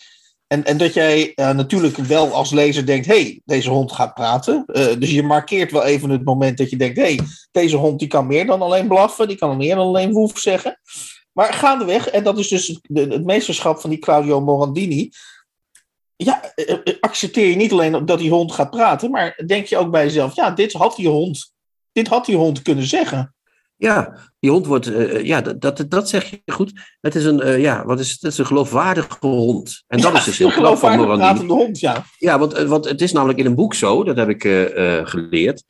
en, 0.52 0.64
en 0.64 0.78
dat 0.78 0.94
jij 0.94 1.32
uh, 1.36 1.50
natuurlijk 1.50 1.98
wel 1.98 2.34
als 2.34 2.52
lezer 2.52 2.86
denkt: 2.86 3.06
hé, 3.06 3.22
hey, 3.22 3.42
deze 3.46 3.70
hond 3.70 3.92
gaat 3.92 4.14
praten. 4.14 4.64
Uh, 4.68 4.86
dus 5.00 5.12
je 5.12 5.24
markeert 5.24 5.72
wel 5.72 5.84
even 5.84 6.10
het 6.10 6.24
moment 6.24 6.58
dat 6.58 6.70
je 6.70 6.78
denkt: 6.78 6.98
hé, 6.98 7.04
hey, 7.04 7.20
deze 7.52 7.76
hond 7.76 8.00
die 8.00 8.08
kan 8.08 8.28
meer 8.28 8.46
dan 8.46 8.62
alleen 8.62 8.88
blaffen, 8.88 9.28
die 9.28 9.38
kan 9.38 9.58
meer 9.58 9.76
dan 9.76 9.86
alleen 9.86 10.12
woef 10.12 10.40
zeggen. 10.40 10.80
Maar 11.32 11.54
gaandeweg, 11.54 12.08
en 12.08 12.24
dat 12.24 12.40
is 12.40 12.48
dus 12.48 12.80
het, 12.82 13.26
meesterschap 13.26 13.80
van 13.80 13.90
die 13.90 14.00
Claudio 14.00 14.42
Morandini. 14.42 15.10
Ja, 16.16 16.54
uh, 16.56 16.78
accepteer 17.00 17.50
je 17.50 17.56
niet 17.56 17.72
alleen 17.72 18.06
dat 18.06 18.20
die 18.20 18.32
hond 18.32 18.52
gaat 18.52 18.70
praten, 18.70 19.12
maar 19.12 19.42
denk 19.46 19.66
je 19.66 19.78
ook 19.78 19.92
bij 19.92 20.04
jezelf: 20.04 20.36
ja, 20.36 20.52
dit 20.52 20.74
had 20.74 20.96
die 20.96 21.08
hond, 21.08 21.54
dit 21.92 22.08
had 22.08 22.26
die 22.26 22.36
hond 22.36 22.62
kunnen 22.62 22.88
zeggen. 22.88 23.36
Ja, 23.82 24.18
die 24.40 24.52
hond 24.52 24.66
wordt, 24.66 24.88
uh, 24.88 25.26
ja, 25.26 25.42
dat, 25.42 25.62
dat, 25.62 25.86
dat 25.88 26.10
zeg 26.10 26.30
je 26.30 26.42
goed. 26.52 26.72
Het 27.00 27.16
is 27.16 27.26
een, 27.26 27.48
uh, 27.48 27.60
ja, 27.60 27.86
wat 27.86 28.00
is 28.00 28.12
het? 28.12 28.24
Is 28.24 28.38
een 28.38 28.46
geloofwaardige 28.46 29.18
hond. 29.20 29.84
En 29.88 30.02
dat 30.02 30.12
ja, 30.12 30.18
is 30.18 30.24
dus 30.24 30.38
heel 30.38 30.52
knap 30.52 30.78
van 30.78 30.98
Morandini. 30.98 31.48
hond, 31.48 31.80
ja. 31.80 32.06
Ja, 32.18 32.40
want, 32.40 32.58
want 32.58 32.90
het 32.90 33.02
is 33.02 33.12
namelijk 33.12 33.40
in 33.40 33.46
een 33.46 33.56
boek 33.56 33.74
zo, 33.74 34.04
dat 34.04 34.18
heb 34.18 34.30
ik 34.30 34.44
uh, 34.44 35.06
geleerd. 35.06 35.64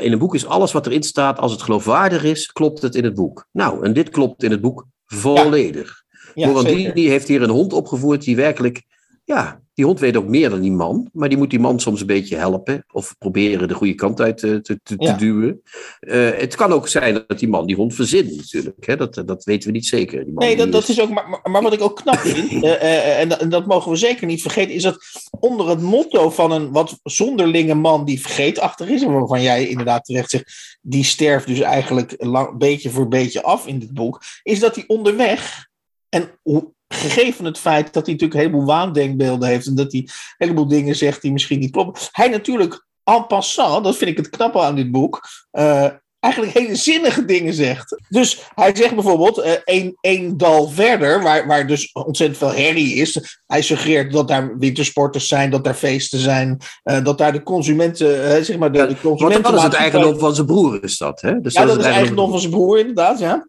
in 0.00 0.12
een 0.12 0.18
boek 0.18 0.34
is 0.34 0.46
alles 0.46 0.72
wat 0.72 0.86
erin 0.86 1.02
staat, 1.02 1.38
als 1.38 1.52
het 1.52 1.62
geloofwaardig 1.62 2.24
is, 2.24 2.46
klopt 2.46 2.82
het 2.82 2.94
in 2.94 3.04
het 3.04 3.14
boek. 3.14 3.48
Nou, 3.52 3.84
en 3.84 3.92
dit 3.92 4.10
klopt 4.10 4.42
in 4.42 4.50
het 4.50 4.60
boek 4.60 4.86
volledig. 5.04 6.02
Ja. 6.34 6.46
Morandini 6.46 7.08
heeft 7.08 7.28
hier 7.28 7.42
een 7.42 7.50
hond 7.50 7.72
opgevoerd 7.72 8.24
die 8.24 8.36
werkelijk, 8.36 8.82
ja, 9.24 9.60
die 9.76 9.84
hond 9.84 10.00
weet 10.00 10.16
ook 10.16 10.28
meer 10.28 10.50
dan 10.50 10.60
die 10.60 10.72
man, 10.72 11.08
maar 11.12 11.28
die 11.28 11.38
moet 11.38 11.50
die 11.50 11.58
man 11.58 11.80
soms 11.80 12.00
een 12.00 12.06
beetje 12.06 12.36
helpen 12.36 12.84
of 12.92 13.14
proberen 13.18 13.68
de 13.68 13.74
goede 13.74 13.94
kant 13.94 14.20
uit 14.20 14.38
te, 14.38 14.60
te, 14.60 14.80
te 14.82 14.94
ja. 14.98 15.12
duwen. 15.12 15.62
Uh, 16.00 16.30
het 16.38 16.54
kan 16.54 16.72
ook 16.72 16.88
zijn 16.88 17.24
dat 17.26 17.38
die 17.38 17.48
man 17.48 17.66
die 17.66 17.76
hond 17.76 17.94
verzint 17.94 18.36
natuurlijk, 18.36 18.86
hè? 18.86 18.96
Dat, 18.96 19.22
dat 19.26 19.44
weten 19.44 19.68
we 19.68 19.74
niet 19.74 19.86
zeker. 19.86 20.24
Die 20.24 20.32
man 20.32 20.44
nee, 20.44 20.56
dat, 20.56 20.72
dat 20.72 20.82
is... 20.82 20.88
is 20.88 21.00
ook, 21.00 21.10
maar, 21.10 21.40
maar 21.42 21.62
wat 21.62 21.72
ik 21.72 21.80
ook 21.80 21.96
knap 21.96 22.18
vind, 22.18 22.52
uh, 22.52 22.62
uh, 22.62 23.20
en, 23.20 23.28
dat, 23.28 23.40
en, 23.40 23.48
dat 23.48 23.66
mogen 23.66 23.90
we 23.90 23.96
zeker 23.96 24.26
niet 24.26 24.42
vergeten, 24.42 24.74
is 24.74 24.82
dat 24.82 24.98
onder 25.30 25.68
het 25.68 25.80
motto 25.80 26.30
van 26.30 26.50
een 26.50 26.72
wat 26.72 26.98
zonderlinge 27.02 27.74
man 27.74 28.04
die 28.04 28.20
vergeetachtig 28.20 28.88
is, 28.88 29.02
en 29.02 29.12
waarvan 29.12 29.42
jij 29.42 29.68
inderdaad 29.68 30.04
terecht 30.04 30.30
zegt, 30.30 30.78
die 30.82 31.04
sterft 31.04 31.46
dus 31.46 31.60
eigenlijk 31.60 32.14
lang, 32.18 32.58
beetje 32.58 32.90
voor 32.90 33.08
beetje 33.08 33.42
af 33.42 33.66
in 33.66 33.78
dit 33.78 33.94
boek, 33.94 34.22
is 34.42 34.60
dat 34.60 34.74
hij 34.74 34.84
onderweg, 34.86 35.68
en 36.08 36.30
hoe, 36.42 36.74
gegeven 36.88 37.44
het 37.44 37.58
feit 37.58 37.92
dat 37.92 38.06
hij 38.06 38.14
natuurlijk 38.14 38.34
een 38.34 38.46
heleboel 38.46 38.66
waandenkbeelden 38.66 39.48
heeft 39.48 39.66
en 39.66 39.74
dat 39.74 39.92
hij 39.92 40.00
een 40.00 40.10
heleboel 40.36 40.68
dingen 40.68 40.96
zegt 40.96 41.22
die 41.22 41.32
misschien 41.32 41.58
niet 41.58 41.70
kloppen. 41.70 42.02
Hij 42.12 42.28
natuurlijk 42.28 42.84
en 43.04 43.26
passant, 43.26 43.84
dat 43.84 43.96
vind 43.96 44.10
ik 44.10 44.16
het 44.16 44.30
knappe 44.30 44.60
aan 44.60 44.74
dit 44.74 44.90
boek, 44.90 45.28
uh, 45.52 45.88
eigenlijk 46.20 46.54
hele 46.54 46.76
zinnige 46.76 47.24
dingen 47.24 47.54
zegt. 47.54 48.02
Dus 48.08 48.42
hij 48.54 48.76
zegt 48.76 48.94
bijvoorbeeld, 48.94 49.62
uh, 49.64 50.30
dal 50.34 50.68
verder, 50.68 51.22
waar, 51.22 51.46
waar 51.46 51.66
dus 51.66 51.92
ontzettend 51.92 52.38
veel 52.38 52.64
herrie 52.64 52.94
is. 52.94 53.38
Hij 53.46 53.62
suggereert 53.62 54.12
dat 54.12 54.28
daar 54.28 54.58
wintersporters 54.58 55.28
zijn, 55.28 55.50
dat 55.50 55.64
daar 55.64 55.74
feesten 55.74 56.18
zijn, 56.18 56.58
uh, 56.84 57.04
dat 57.04 57.18
daar 57.18 57.32
de 57.32 57.42
consumenten, 57.42 58.44
zeg 58.44 58.58
maar, 58.58 58.72
de 58.72 58.78
consumenten... 59.02 59.28
Want 59.28 59.44
dat 59.44 59.54
is 59.54 59.62
het 59.62 59.72
eigendom 59.72 60.18
van 60.18 60.34
zijn 60.34 60.46
broer, 60.46 60.84
is 60.84 60.98
dat, 60.98 61.20
hè? 61.20 61.40
Dus 61.40 61.52
ja, 61.52 61.60
dat, 61.60 61.68
dat 61.68 61.78
is 61.78 61.84
het 61.84 61.94
eigendom 61.94 62.30
van 62.30 62.40
zijn 62.40 62.52
broer, 62.52 62.78
inderdaad, 62.78 63.18
ja. 63.18 63.46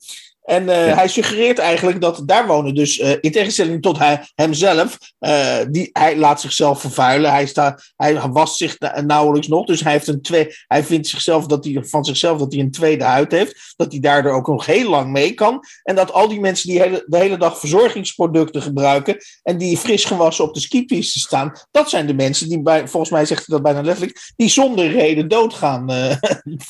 En 0.47 0.63
uh, 0.63 0.87
ja. 0.87 0.95
hij 0.95 1.07
suggereert 1.07 1.59
eigenlijk 1.59 2.01
dat 2.01 2.21
daar 2.25 2.47
wonen 2.47 2.75
dus, 2.75 2.99
uh, 2.99 3.11
in 3.21 3.31
tegenstelling 3.31 3.81
tot 3.81 3.97
hij, 3.97 4.23
hemzelf, 4.35 4.97
uh, 5.19 5.57
die, 5.69 5.89
hij 5.91 6.17
laat 6.17 6.41
zichzelf 6.41 6.81
vervuilen. 6.81 7.31
Hij, 7.31 7.45
staat, 7.45 7.93
hij 7.95 8.19
wast 8.31 8.57
zich 8.57 8.77
nauwelijks 9.05 9.47
nog. 9.47 9.65
Dus 9.65 9.83
hij, 9.83 9.91
heeft 9.91 10.07
een 10.07 10.21
twee, 10.21 10.47
hij 10.67 10.83
vindt 10.83 11.07
zichzelf 11.07 11.45
dat 11.45 11.63
hij, 11.65 11.83
van 11.85 12.05
zichzelf 12.05 12.39
dat 12.39 12.53
hij 12.53 12.61
een 12.61 12.71
tweede 12.71 13.03
huid 13.03 13.31
heeft. 13.31 13.73
Dat 13.75 13.91
hij 13.91 13.99
daardoor 13.99 14.31
ook 14.31 14.47
nog 14.47 14.65
heel 14.65 14.89
lang 14.89 15.11
mee 15.11 15.33
kan. 15.33 15.63
En 15.83 15.95
dat 15.95 16.11
al 16.11 16.27
die 16.27 16.39
mensen 16.39 16.69
die 16.69 16.81
hele, 16.81 17.03
de 17.07 17.17
hele 17.17 17.37
dag 17.37 17.59
verzorgingsproducten 17.59 18.61
gebruiken. 18.61 19.17
en 19.43 19.57
die 19.57 19.77
fris 19.77 20.05
gewassen 20.05 20.45
op 20.45 20.53
de 20.53 20.59
skipiste 20.59 21.19
staan. 21.19 21.51
dat 21.71 21.89
zijn 21.89 22.07
de 22.07 22.13
mensen 22.13 22.49
die, 22.49 22.61
bij, 22.61 22.87
volgens 22.87 23.11
mij 23.11 23.25
zegt 23.25 23.47
hij 23.47 23.55
dat 23.55 23.63
bijna 23.63 23.81
letterlijk. 23.81 24.33
die 24.35 24.49
zonder 24.49 24.91
reden 24.91 25.27
doodgaan. 25.27 25.85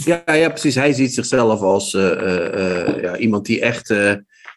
Ja, 0.06 0.24
ja, 0.26 0.50
precies. 0.50 0.76
Hij 0.76 0.94
ziet 0.94 1.14
zichzelf 1.14 1.62
als 1.62 1.92
ja, 1.92 3.18
iemand 3.18 3.46
die 3.46 3.66
echt 3.68 3.90
uh, 3.90 4.14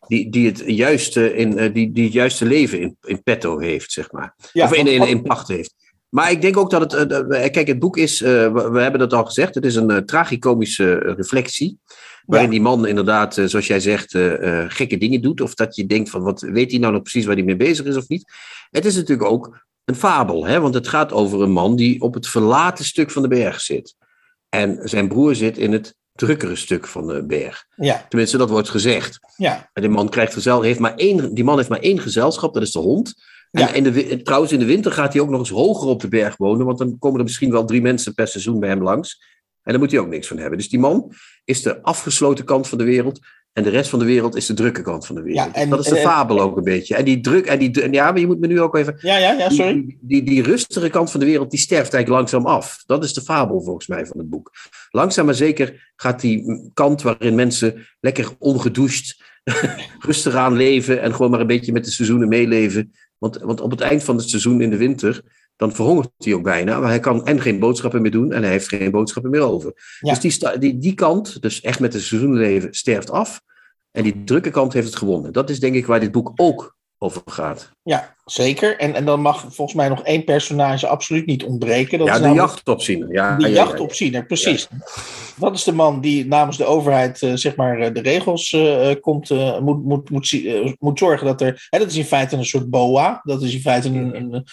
die, 0.07 0.31
die, 0.31 0.47
het 0.47 0.63
juiste 0.67 1.35
in, 1.35 1.59
uh, 1.59 1.75
die, 1.75 1.93
die 1.93 2.05
het 2.05 2.13
juiste 2.13 2.47
leven 2.47 2.81
in, 2.81 2.97
in 3.03 3.23
petto 3.23 3.59
heeft, 3.59 3.93
zeg 3.93 4.13
maar. 4.13 4.35
Ja, 4.53 4.65
of 4.65 4.75
in, 4.75 4.87
in, 4.87 5.09
in 5.09 5.23
pacht 5.23 5.49
heeft. 5.49 5.75
Maar 6.09 6.31
ik 6.31 6.41
denk 6.41 6.57
ook 6.57 6.71
dat 6.71 6.93
het. 6.93 7.13
Uh, 7.13 7.29
kijk, 7.29 7.67
het 7.67 7.79
boek 7.79 7.97
is. 7.97 8.21
We, 8.21 8.69
we, 8.73 8.81
hebben 8.81 9.01
dat 9.01 9.13
al 9.13 9.25
gezegd. 9.25 9.55
Het 9.55 9.65
is 9.65 9.75
een 9.75 10.07
tragicomische 10.07 10.95
reflectie. 10.95 11.79
Waarin 12.25 12.49
ja. 12.49 12.55
die 12.55 12.63
man 12.63 12.87
inderdaad, 12.87 13.35
zoals 13.35 13.67
jij 13.67 13.81
zegt, 13.81 14.11
gekke 14.69 14.99
dingen 14.99 15.23
doet. 15.23 15.41
Of 15.41 15.55
dat 15.55 15.77
je 15.77 15.87
denkt 15.87 16.11
van 16.11 16.23
wat 16.23 16.41
weet 16.41 16.71
hij 16.71 16.81
nou 16.81 16.93
nog 16.93 17.03
precies 17.03 17.25
waar 17.25 17.35
hij 17.35 17.45
mee 17.45 17.57
bezig 17.57 17.87
is 17.87 17.97
of 17.97 18.09
niet. 18.09 18.33
Het 18.71 18.85
is 18.85 18.95
natuurlijk 18.95 19.31
ook 19.31 19.67
een 19.85 19.95
fabel, 19.95 20.47
hè? 20.47 20.61
want 20.61 20.75
het 20.75 20.89
gaat 20.89 21.13
over 21.13 21.43
een 21.43 21.51
man 21.51 21.77
die 21.77 22.01
op 22.01 22.15
het 22.15 22.29
verlaten 22.29 22.85
stuk 22.85 23.11
van 23.11 23.23
de 23.23 23.29
berg 23.29 23.61
zit. 23.61 23.97
En 24.49 24.89
zijn 24.89 25.09
broer 25.09 25.35
zit 25.35 25.59
in 25.59 25.73
het 25.73 25.95
drukkere 26.27 26.57
stuk 26.57 26.87
van 26.87 27.07
de 27.07 27.27
berg. 27.27 27.67
Ja. 27.77 28.07
Tenminste, 28.09 28.39
dat 28.39 28.51
wordt 28.51 28.69
gezegd. 28.69 29.19
Ja. 29.37 29.71
En 29.73 29.83
die 29.83 29.91
man 29.91 30.09
krijgt 30.09 30.33
gezel, 30.33 30.63
heeft 30.63 30.79
maar 30.79 30.95
één, 30.95 31.35
die 31.35 31.45
man 31.45 31.57
heeft 31.57 31.69
maar 31.69 31.81
één 31.81 31.99
gezelschap, 31.99 32.55
dat 32.55 32.63
is 32.63 32.73
de 32.73 32.79
hond. 32.79 33.15
En 33.51 33.63
Ja. 33.63 33.73
in 33.73 33.83
de, 33.83 34.23
trouwens, 34.23 34.53
in 34.53 34.59
de 34.59 34.65
winter 34.65 34.93
gaat 34.93 35.13
hij 35.13 35.23
ook 35.23 35.29
nog 35.29 35.39
eens 35.39 35.51
hoger 35.51 35.89
op 35.89 36.01
de 36.01 36.09
berg 36.09 36.37
wonen, 36.37 36.67
want 36.67 36.79
dan 36.79 36.99
komen 36.99 37.19
er 37.19 37.25
misschien 37.25 37.51
wel 37.51 37.65
drie 37.65 37.83
mensen 37.83 38.15
per 38.15 38.29
seizoen 38.29 38.61
bij 38.61 38.69
hem 38.69 38.83
langs. 38.83 39.23
En 39.63 39.73
daar 39.73 39.79
moet 39.79 39.91
hij 39.91 40.01
ook 40.01 40.09
niks 40.09 40.27
van 40.27 40.39
hebben. 40.39 40.59
Dus 40.59 40.69
die 40.69 40.79
man 40.79 41.13
is 41.45 41.63
de 41.63 41.83
afgesloten 41.83 42.45
kant 42.45 42.69
van 42.69 42.79
de 42.79 42.85
wereld. 42.85 43.19
En 43.53 43.63
de 43.63 43.71
rest 43.71 43.91
van 43.91 43.99
de 43.99 44.05
wereld 44.05 44.37
is 44.37 44.47
de 44.47 44.55
drukke 44.55 44.83
kant 44.83 45.07
van 45.07 45.15
de 45.15 45.23
wereld. 45.23 45.47
Ja, 45.47 45.55
en- 45.55 45.69
dat 45.71 45.79
is 45.81 45.87
de 45.87 45.97
en- 45.97 46.03
fabel 46.03 46.41
ook 46.41 46.57
een 46.57 46.65
beetje. 46.65 46.95
En 46.95 47.05
die 47.05 47.21
druk, 47.21 47.47
en 47.47 47.59
die, 47.59 47.91
ja, 47.93 48.11
maar 48.11 48.21
je 48.21 48.27
moet 48.27 48.41
me 48.41 48.47
nu 48.47 48.61
ook 48.61 48.77
even. 48.77 48.97
Ja, 49.01 49.17
ja, 49.17 49.33
ja, 49.33 49.51
sorry. 49.51 49.73
Die, 49.87 49.99
die, 50.01 50.23
die 50.23 50.43
rustige 50.43 50.89
kant 50.89 51.11
van 51.11 51.21
de 51.21 51.27
wereld, 51.27 51.51
die 51.51 51.61
sterft 51.61 51.95
eigenlijk 51.95 52.31
langzaam 52.31 52.53
af. 52.55 52.83
Dat 52.87 53.05
is 53.05 53.13
de 53.15 53.23
fabel 53.23 53.63
volgens 53.63 53.87
mij 53.87 54.07
van 54.07 54.19
het 54.19 54.31
boek. 54.31 54.51
Langzaam 54.91 55.25
maar 55.25 55.35
zeker 55.35 55.93
gaat 55.97 56.21
die 56.21 56.71
kant 56.75 57.03
waarin 57.03 57.35
mensen 57.35 57.87
lekker 58.01 58.29
ongedoucht 58.39 59.23
rustig 60.07 60.35
aan 60.35 60.57
leven 60.57 61.03
en 61.03 61.15
gewoon 61.15 61.31
maar 61.31 61.41
een 61.41 61.47
beetje 61.47 61.73
met 61.73 61.85
de 61.85 61.91
seizoenen 61.91 62.29
meeleven. 62.29 62.93
Want, 63.19 63.39
want 63.39 63.61
op 63.61 63.71
het 63.71 63.81
eind 63.81 64.05
van 64.05 64.17
het 64.17 64.29
seizoen 64.29 64.61
in 64.61 64.71
de 64.71 64.77
winter, 64.77 65.23
dan 65.61 65.73
verhongert 65.73 66.11
hij 66.19 66.35
ook 66.35 66.43
bijna. 66.43 66.81
Maar 66.81 66.89
hij 66.89 67.01
kan 67.01 67.27
en 67.27 67.41
geen 67.41 67.59
boodschappen 67.59 68.03
meer 68.03 68.11
doen 68.11 68.33
en 68.33 68.43
hij 68.43 68.51
heeft 68.51 68.69
geen 68.69 68.91
boodschappen 68.91 69.31
meer 69.31 69.41
over. 69.41 69.99
Ja. 70.01 70.15
Dus 70.15 70.39
die, 70.39 70.59
die, 70.59 70.79
die 70.79 70.95
kant, 70.95 71.43
dus 71.43 71.61
echt 71.61 71.81
met 71.81 71.93
het 71.93 72.03
seizoenenleven, 72.03 72.75
sterft 72.75 73.11
af. 73.11 73.41
En 73.91 74.03
die 74.03 74.25
drukke 74.25 74.51
kant 74.51 74.73
heeft 74.73 74.87
het 74.87 74.97
gewonnen. 74.97 75.33
Dat 75.33 75.51
is 75.51 75.61
denk 75.61 75.75
ik 75.75 75.87
waar 75.87 76.01
dit 76.01 76.13
boek 76.13 76.33
ook 76.37 76.77
over 77.03 77.23
gaat. 77.25 77.71
Ja, 77.83 78.15
zeker. 78.25 78.79
En, 78.79 78.95
en 78.95 79.05
dan 79.05 79.21
mag 79.21 79.41
volgens 79.41 79.75
mij 79.75 79.89
nog 79.89 80.03
één 80.03 80.25
personage 80.25 80.87
absoluut 80.87 81.27
niet 81.27 81.45
ontbreken. 81.45 81.99
Dat 81.99 82.07
ja, 82.07 82.15
is 82.15 82.21
de 82.21 82.33
jachtopziener. 82.33 83.13
Ja, 83.13 83.37
de 83.37 83.49
ja, 83.49 83.55
jachtopziener, 83.55 84.27
precies. 84.27 84.69
Dat 85.37 85.55
is 85.55 85.65
de 85.65 85.73
man 85.73 86.01
die 86.01 86.27
namens 86.27 86.57
de 86.57 86.65
overheid 86.65 87.23
eh, 87.23 87.33
zeg 87.35 87.57
maar, 87.57 87.79
eh, 87.79 87.95
de 87.95 88.01
regels 88.01 88.53
eh, 88.53 88.91
komt, 89.01 89.31
eh, 89.31 89.61
moet, 89.61 89.85
moet, 89.85 90.11
moet, 90.11 90.43
moet 90.79 90.99
zorgen 90.99 91.27
dat 91.27 91.41
er... 91.41 91.67
Hè, 91.71 91.79
dat 91.79 91.91
is 91.91 91.97
in 91.97 92.05
feite 92.05 92.37
een 92.37 92.45
soort 92.45 92.71
boa. 92.71 93.21
Dat 93.25 93.43
is 93.43 93.55
in 93.55 93.61
feite 93.61 93.89
een... 93.89 94.17
een 94.17 94.47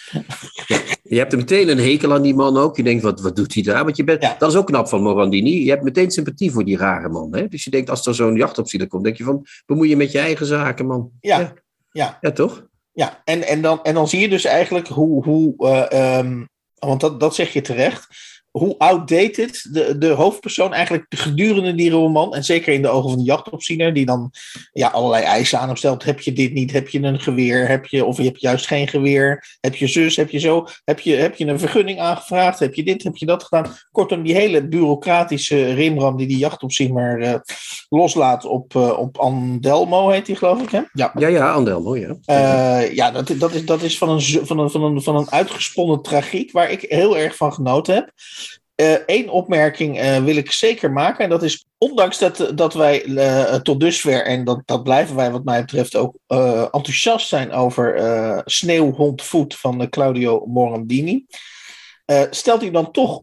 Je 1.02 1.18
hebt 1.18 1.32
er 1.32 1.38
meteen 1.38 1.68
een 1.68 1.78
hekel 1.78 2.12
aan 2.12 2.22
die 2.22 2.34
man 2.34 2.56
ook. 2.56 2.76
Je 2.76 2.82
denkt, 2.82 3.02
wat, 3.02 3.20
wat 3.20 3.36
doet 3.36 3.54
hij 3.54 3.62
daar? 3.62 3.84
Want 3.84 3.96
je 3.96 4.04
bent, 4.04 4.22
Ja. 4.22 4.36
dat 4.38 4.50
is 4.50 4.56
ook 4.56 4.66
knap 4.66 4.88
van 4.88 5.02
Morandini. 5.02 5.64
Je 5.64 5.70
hebt 5.70 5.82
meteen 5.82 6.10
sympathie 6.10 6.50
voor 6.50 6.64
die 6.64 6.76
rare 6.76 7.08
man. 7.08 7.36
Hè? 7.36 7.48
Dus 7.48 7.64
je 7.64 7.70
denkt, 7.70 7.90
als 7.90 8.06
er 8.06 8.14
zo'n 8.14 8.36
jachtopziener 8.36 8.88
komt, 8.88 9.04
denk 9.04 9.16
je 9.16 9.24
van, 9.24 9.46
bemoei 9.66 9.88
je 9.88 9.96
met 9.96 10.12
je 10.12 10.18
eigen 10.18 10.46
zaken, 10.46 10.86
man. 10.86 11.10
ja, 11.20 11.54
Ja. 11.98 12.18
ja. 12.20 12.32
Toch? 12.32 12.66
Ja, 12.92 13.22
en, 13.24 13.46
en, 13.46 13.62
dan, 13.62 13.82
en 13.82 13.94
dan 13.94 14.08
zie 14.08 14.20
je 14.20 14.28
dus 14.28 14.44
eigenlijk 14.44 14.88
hoe, 14.88 15.24
hoe 15.24 15.54
eh, 15.58 16.18
ehm, 16.18 16.44
want 16.74 17.00
dat, 17.00 17.20
dat 17.20 17.34
zeg 17.34 17.52
je 17.52 17.60
terecht, 17.60 18.08
hoe 18.50 18.74
outdated 18.78 19.68
de, 19.72 19.98
de 19.98 20.08
hoofdpersoon 20.08 20.72
eigenlijk 20.72 21.06
gedurende 21.08 21.74
die 21.74 21.90
roman, 21.90 22.34
en 22.34 22.44
zeker 22.44 22.72
in 22.72 22.82
de 22.82 22.88
ogen 22.88 23.08
van 23.10 23.18
de 23.18 23.24
jachtopziener, 23.24 23.92
die 23.92 24.06
dan 24.06 24.32
ja, 24.72 24.88
allerlei 24.88 25.24
eisen 25.24 25.58
aan 25.58 25.66
hem 25.66 25.76
stelt. 25.76 26.04
Heb 26.04 26.20
je 26.20 26.32
dit 26.32 26.52
niet? 26.52 26.72
Heb 26.72 26.88
je 26.88 27.02
een 27.02 27.20
geweer? 27.20 27.68
Heb 27.68 27.86
je, 27.86 28.04
of 28.04 28.16
je 28.16 28.22
hebt 28.22 28.40
juist 28.40 28.66
geen 28.66 28.88
geweer? 28.88 29.56
Heb 29.60 29.74
je 29.74 29.86
zus? 29.86 30.16
Heb 30.16 30.30
je 30.30 30.38
zo? 30.38 30.66
Heb 30.84 31.00
je, 31.00 31.14
heb 31.14 31.34
je 31.34 31.46
een 31.46 31.58
vergunning 31.58 32.00
aangevraagd? 32.00 32.58
Heb 32.58 32.74
je 32.74 32.82
dit? 32.82 33.02
Heb 33.02 33.16
je 33.16 33.26
dat 33.26 33.44
gedaan? 33.44 33.76
Kortom, 33.90 34.22
die 34.22 34.34
hele 34.34 34.68
bureaucratische 34.68 35.72
rimram 35.72 36.16
die 36.16 36.26
die 36.26 36.38
jachtopziener 36.38 37.22
eh 37.22 37.34
loslaat 37.88 38.44
op, 38.44 38.76
eh, 38.76 38.98
op 38.98 39.18
Andelmo, 39.18 40.08
heet 40.08 40.26
die 40.26 40.36
geloof 40.36 40.62
ik, 40.62 40.70
hè? 40.70 40.80
Ja, 40.92 41.12
Ja, 41.18 41.28
ja, 41.28 41.52
Andelmo, 41.52 41.96
ja. 41.96 42.16
eh, 42.24 42.94
ja, 42.94 43.10
dat, 43.10 43.34
dat, 43.38 43.54
is, 43.54 43.64
dat 43.64 43.82
is 43.82 43.98
van 43.98 44.08
een, 44.08 44.20
van, 44.22 44.58
een, 44.58 44.70
van, 44.70 44.82
een, 44.82 45.02
van 45.02 45.16
een 45.16 45.30
uitgesponnen 45.30 46.02
tragiek 46.02 46.52
waar 46.52 46.70
ik 46.70 46.84
heel 46.88 47.18
erg 47.18 47.36
van 47.36 47.52
genoten 47.52 47.94
heb. 47.94 48.12
Eén 49.06 49.30
opmerking 49.30 49.98
eh, 49.98 50.24
wil 50.24 50.36
ik 50.36 50.52
zeker 50.52 50.92
maken. 50.92 51.24
En 51.24 51.30
dat 51.30 51.42
is, 51.42 51.66
ondanks 51.78 52.18
dat, 52.18 52.52
dat 52.54 52.74
wij 52.74 53.04
eh, 53.04 53.54
tot 53.54 53.80
dusver, 53.80 54.24
en 54.24 54.44
dat, 54.44 54.62
dat 54.64 54.82
blijven 54.82 55.16
wij 55.16 55.30
wat 55.30 55.44
mij 55.44 55.60
betreft 55.60 55.96
ook 55.96 56.14
eh, 56.26 56.60
enthousiast 56.60 57.28
zijn 57.28 57.52
over 57.52 57.94
eh 57.94 58.38
Sneeuwhondvoet 58.44 59.56
van 59.56 59.80
eh, 59.80 59.88
Claudio 59.88 60.46
Morandini, 60.46 61.26
eh, 62.04 62.22
stelt 62.30 62.60
hij 62.60 62.70
dan 62.70 62.90
toch 62.90 63.22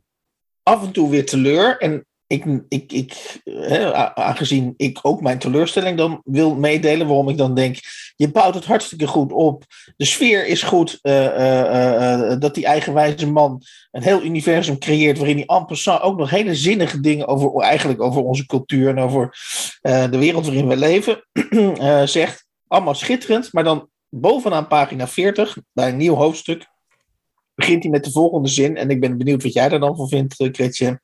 af 0.63 0.83
en 0.83 0.91
toe 0.91 1.09
weer 1.09 1.25
teleur. 1.25 1.77
En 1.77 2.05
ik, 2.27 2.45
ik, 2.69 2.91
ik, 2.91 3.41
hè, 3.43 3.93
aangezien 4.15 4.73
ik 4.77 4.99
ook 5.01 5.21
mijn 5.21 5.39
teleurstelling 5.39 5.97
dan 5.97 6.21
wil 6.23 6.55
meedelen, 6.55 7.07
waarom 7.07 7.29
ik 7.29 7.37
dan 7.37 7.55
denk, 7.55 7.77
je 8.15 8.31
bouwt 8.31 8.55
het 8.55 8.65
hartstikke 8.65 9.07
goed 9.07 9.31
op. 9.31 9.63
De 9.97 10.05
sfeer 10.05 10.45
is 10.45 10.63
goed. 10.63 10.99
eh, 11.01 11.25
eh, 11.25 12.31
eh, 12.31 12.39
dat 12.39 12.55
die 12.55 12.65
eigenwijze 12.65 13.27
man 13.27 13.61
een 13.91 14.03
heel 14.03 14.23
universum 14.23 14.77
creëert. 14.79 15.17
waarin 15.17 15.43
hij 15.47 15.63
passant 15.65 16.01
ook 16.01 16.17
nog 16.17 16.29
hele 16.29 16.55
zinnige 16.55 16.99
dingen 16.99 17.27
over, 17.27 17.61
eigenlijk 17.61 18.01
over 18.01 18.23
onze 18.23 18.45
cultuur 18.45 18.89
en 18.89 18.99
over 18.99 19.37
de 19.81 20.17
wereld 20.17 20.45
waarin 20.45 20.67
we 20.67 20.77
leven 20.77 21.25
zegt. 22.09 22.45
Allemaal 22.67 22.95
schitterend. 22.95 23.53
Maar 23.53 23.63
dan 23.63 23.89
bovenaan 24.09 24.67
pagina 24.67 25.07
40, 25.07 25.57
bij 25.73 25.89
een 25.89 25.97
nieuw 25.97 26.15
hoofdstuk. 26.15 26.65
Begint 27.55 27.83
hij 27.83 27.91
met 27.91 28.03
de 28.03 28.11
volgende 28.11 28.47
zin. 28.49 28.77
En 28.77 28.89
ik 28.89 28.99
ben 28.99 29.17
benieuwd 29.17 29.43
wat 29.43 29.53
jij 29.53 29.69
daar 29.69 29.79
dan 29.79 29.95
van 29.95 30.07
vindt, 30.07 30.39
eh, 30.39 30.51
Kretje. 30.51 31.01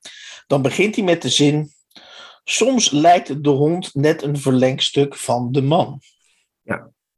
Dan 0.47 0.61
begint 0.61 0.95
hij 0.95 1.03
met 1.03 1.21
de 1.21 1.29
zin. 1.29 1.71
Soms 2.43 2.91
lijkt 2.91 3.43
de 3.43 3.49
hond 3.49 3.95
net 3.95 4.21
een 4.23 4.37
verlengstuk 4.37 5.15
van 5.15 5.51
de 5.51 5.61
man. 5.61 5.99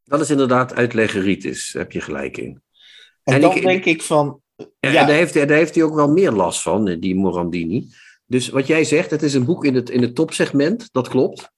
Dat 0.05 0.21
is 0.21 0.29
inderdaad 0.29 0.73
uitleggeritis, 0.73 1.73
heb 1.73 1.91
je 1.91 2.01
gelijk 2.01 2.37
in. 2.37 2.61
En, 3.23 3.33
En 3.33 3.41
dan 3.41 3.55
ik- 3.55 3.61
denk 3.61 3.85
ik 3.85 4.01
van. 4.01 4.41
Ja, 4.55 4.89
Ja, 4.91 5.05
daar 5.05 5.15
heeft, 5.15 5.33
hij- 5.33 5.45
daar 5.45 5.57
heeft 5.57 5.75
hij 5.75 5.83
ook 5.83 5.95
wel 5.95 6.07
meer 6.11 6.31
last 6.31 6.61
van, 6.61 6.87
eh, 6.87 6.99
die 6.99 7.15
Morandini. 7.15 7.87
Dus 8.25 8.49
wat 8.49 8.67
jij 8.67 8.83
zegt, 8.83 9.09
het 9.11 9.21
is 9.23 9.33
een 9.33 9.45
boek 9.45 9.65
in 9.65 9.75
het, 9.75 9.89
in 9.89 10.01
het 10.01 10.15
topsegment, 10.15 10.89
dat 10.91 11.07
klopt. 11.07 11.51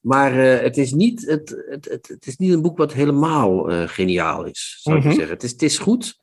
Maar 0.00 0.38
eh, 0.38 0.62
het, 0.62 0.76
is 0.76 0.92
niet, 0.92 1.26
het, 1.26 1.64
het, 1.68 1.84
het, 1.84 2.08
het 2.08 2.26
is 2.26 2.36
niet 2.36 2.52
een 2.52 2.62
boek 2.62 2.76
wat 2.78 2.92
helemaal 2.92 3.70
eh, 3.70 3.88
geniaal 3.88 4.44
is, 4.44 4.78
zou 4.82 4.96
ik 4.96 5.04
Mhm. 5.04 5.12
zeggen. 5.14 5.34
Het 5.34 5.42
is, 5.42 5.50
het 5.50 5.62
is 5.62 5.78
goed, 5.78 6.18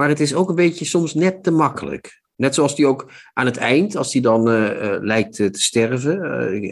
maar 0.00 0.08
het 0.08 0.20
is 0.20 0.34
ook 0.34 0.48
een 0.48 0.54
beetje 0.54 0.84
soms 0.84 1.14
net 1.14 1.42
te 1.42 1.50
makkelijk. 1.50 2.20
Net 2.36 2.54
zoals 2.54 2.76
die 2.76 2.86
ook 2.86 3.10
aan 3.32 3.46
het 3.46 3.56
eind, 3.56 3.96
als 3.96 4.12
die 4.12 4.22
dan 4.22 4.50
eh, 4.50 4.94
eh, 4.94 5.02
lijkt 5.02 5.38
eh, 5.40 5.46
te 5.46 5.60
sterven, 5.60 6.22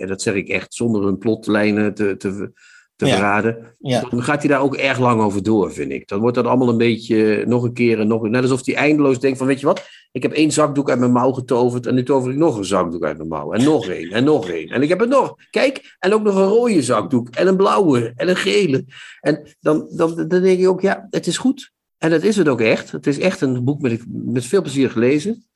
en 0.01 0.07
dat 0.07 0.23
zeg 0.23 0.35
ik 0.35 0.49
echt 0.49 0.75
zonder 0.75 1.07
een 1.07 1.19
plotlijnen 1.19 1.95
te, 1.95 2.17
te, 2.17 2.53
te 2.97 3.07
Ja. 3.07 3.12
verraden, 3.12 3.75
ja. 3.79 4.01
dan 4.11 4.23
gaat 4.23 4.38
hij 4.38 4.49
daar 4.49 4.61
ook 4.62 4.77
erg 4.77 4.99
lang 4.99 5.21
over 5.21 5.43
door, 5.43 5.73
vind 5.73 5.93
ik. 5.93 6.09
Dan 6.09 6.21
wordt 6.21 6.37
dat 6.37 6.47
allemaal 6.47 6.69
een 6.69 6.77
beetje 6.77 7.45
nog 7.47 7.62
een 7.62 7.73
keer 7.73 8.01
en 8.01 8.07
nog 8.07 8.23
een... 8.23 8.31
Net 8.31 8.43
alsof 8.43 8.67
hij 8.67 8.75
eindeloos 8.75 9.21
denkt 9.21 9.38
van, 9.38 9.47
weet 9.47 9.61
je 9.61 9.67
wat? 9.67 9.88
Ik 10.12 10.23
heb 10.23 10.33
één 10.33 10.53
zakdoek 10.53 10.91
uit 10.91 10.99
mijn 10.99 11.12
mouw 11.12 11.33
getoverd 11.33 11.87
en 11.87 11.95
nu 11.95 12.03
tover 12.03 12.31
ik 12.31 12.37
nog 12.37 12.57
een 12.57 12.64
zakdoek 12.64 13.05
uit 13.05 13.17
mijn 13.17 13.29
mouw. 13.29 13.53
En 13.53 13.64
nog 13.64 13.88
één, 13.99 14.11
en 14.11 14.25
nog 14.25 14.49
één. 14.49 14.69
En 14.69 14.83
ik 14.83 14.88
heb 14.88 15.01
er 15.01 15.09
nog, 15.09 15.35
kijk, 15.51 15.97
en 15.99 16.12
ook 16.12 16.23
nog 16.23 16.35
een 16.37 16.49
rode 16.49 16.83
zakdoek 16.83 17.29
en 17.29 17.47
een 17.47 17.57
blauwe 17.57 18.12
en 18.17 18.29
een 18.29 18.37
gele. 18.37 18.85
En 19.21 19.57
dan, 19.61 19.87
dan, 19.97 20.14
dan 20.17 20.43
denk 20.43 20.59
ik 20.59 20.69
ook, 20.69 20.81
ja, 20.81 21.07
het 21.11 21.27
is 21.27 21.38
goed. 21.38 21.77
En 21.98 22.11
dat 22.11 22.22
is 22.22 22.37
het 22.37 22.48
ook 22.48 22.61
echt. 22.61 22.90
Het 22.90 23.06
is 23.06 23.18
echt 23.18 23.40
een 23.40 23.64
boek 23.64 23.80
met, 23.80 24.04
met 24.08 24.44
veel 24.44 24.62
plezier 24.62 24.90
gelezen. 24.90 25.46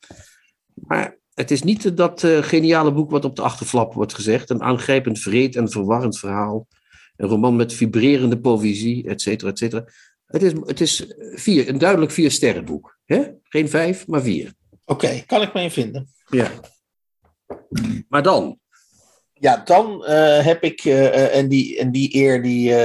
Maar 0.73 1.17
het 1.33 1.51
is 1.51 1.63
niet 1.63 1.97
dat 1.97 2.23
eh, 2.23 2.43
geniale 2.43 2.93
boek 2.93 3.11
wat 3.11 3.25
op 3.25 3.35
de 3.35 3.41
achterflap 3.41 3.93
wordt 3.93 4.13
gezegd. 4.13 4.49
Een 4.49 4.61
aangrijpend, 4.61 5.19
vreed 5.19 5.55
en 5.55 5.69
verwarrend 5.69 6.19
verhaal. 6.19 6.67
Een 7.15 7.27
roman 7.27 7.55
met 7.55 7.73
vibrerende 7.73 8.39
poëzie, 8.39 9.07
et 9.07 9.21
cetera, 9.21 9.49
et 9.49 9.57
cetera. 9.57 9.85
Het 10.25 10.43
is, 10.43 10.51
het 10.65 10.81
is 10.81 11.13
vier, 11.17 11.69
een 11.69 11.77
duidelijk 11.77 12.11
vier 12.11 12.31
sterrenboek. 12.31 12.99
Hè? 13.05 13.23
Geen 13.43 13.69
vijf, 13.69 14.07
maar 14.07 14.21
vier. 14.21 14.53
Oké, 14.85 15.23
kan 15.25 15.41
ik 15.41 15.53
me 15.53 15.61
in 15.61 15.71
vinden. 15.71 16.07
Ja. 16.29 16.51
Maar 18.07 18.23
dan, 18.23 18.59
Ja, 19.43 19.61
dan 19.65 20.05
eh, 20.05 20.45
heb 20.45 20.63
ik, 20.63 20.85
eh, 20.85 21.07
eh, 21.07 21.35
en, 21.35 21.47
die, 21.47 21.77
en 21.77 21.91
die 21.91 22.15
eer 22.15 22.41
die, 22.41 22.75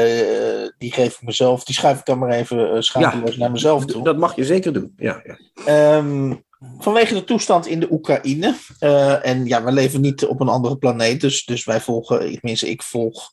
die 0.78 0.92
geef 0.92 1.14
ik 1.14 1.22
mezelf, 1.22 1.64
die 1.64 1.74
schuif 1.74 1.98
ik 1.98 2.04
dan 2.04 2.18
maar 2.18 2.30
even 2.30 2.84
schaamteloos 2.84 3.36
naar 3.36 3.50
mezelf 3.50 3.84
toe. 3.84 4.04
dat 4.04 4.16
mag 4.16 4.36
je 4.36 4.44
zeker 4.44 4.72
doen. 4.72 4.92
Ja, 4.96 5.22
ja. 5.24 5.38
Ehm, 5.64 6.34
vanwege 6.78 7.14
de 7.14 7.24
toestand 7.24 7.66
in 7.66 7.80
de 7.80 7.92
Oekraïne. 7.92 8.56
en 9.22 9.46
ja, 9.46 9.64
we 9.64 9.72
leven 9.72 10.00
niet 10.00 10.26
op 10.26 10.40
een 10.40 10.48
andere 10.48 10.78
planeet. 10.78 11.20
Dus, 11.20 11.44
dus 11.44 11.64
wij 11.64 11.80
volgen, 11.80 12.18
tenminste, 12.18 12.70
ik 12.70 12.82
volg 12.82 13.30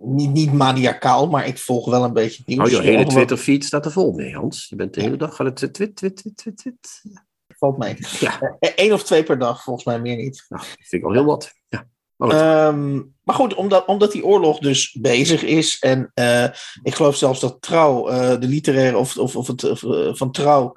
niet, 0.00 0.32
niet 0.32 0.52
maniacaal, 0.52 1.26
maar 1.26 1.46
ik 1.46 1.58
volg 1.58 1.90
wel 1.90 2.04
een 2.04 2.12
beetje 2.12 2.42
nieuws. 2.46 2.70
Nou, 2.70 2.82
je 2.82 2.90
hele 2.90 3.06
Twitter-feed 3.06 3.64
staat 3.64 3.84
er 3.84 3.92
vol 3.92 4.12
mee, 4.12 4.34
Hans. 4.34 4.66
Je 4.68 4.76
bent 4.76 4.94
de 4.94 5.02
hele 5.02 5.16
dag 5.16 5.40
aan 5.40 5.46
het 5.46 5.56
twit, 5.56 5.74
twit, 5.74 5.96
twit, 5.96 6.36
twit, 6.36 6.56
twit. 6.56 7.02
Valt 7.48 7.78
mee. 7.78 7.96
Ja, 8.20 8.56
Eén 8.58 8.92
of 8.92 9.02
twee 9.02 9.22
per 9.22 9.38
dag, 9.38 9.62
volgens 9.62 9.84
mij 9.84 10.00
meer 10.00 10.16
niet. 10.16 10.44
nou, 10.48 10.62
dat 10.62 10.88
vind 10.88 11.02
ik 11.02 11.08
al 11.08 11.12
heel 11.12 11.24
wat. 11.24 11.52
Ja. 11.68 11.90
Maar 12.28 12.30
goed. 12.30 12.40
Ehm, 12.40 13.00
maar 13.24 13.34
goed, 13.34 13.54
omdat, 13.54 13.84
omdat 13.86 14.12
die 14.12 14.24
oorlog 14.24 14.58
dus 14.58 14.96
bezig 15.00 15.42
is. 15.42 15.76
En 15.80 16.10
eh, 16.14 16.44
ik 16.82 16.94
geloof 16.94 17.16
zelfs 17.16 17.40
dat 17.40 17.56
Trouw, 17.60 18.08
eh, 18.08 18.40
de 18.40 18.46
literaire 18.46 18.98
of, 18.98 19.16
of, 19.16 19.36
of 19.36 19.46
het 19.46 19.70
of, 19.70 19.82
eh, 19.82 20.10
van 20.12 20.32
Trouw, 20.32 20.74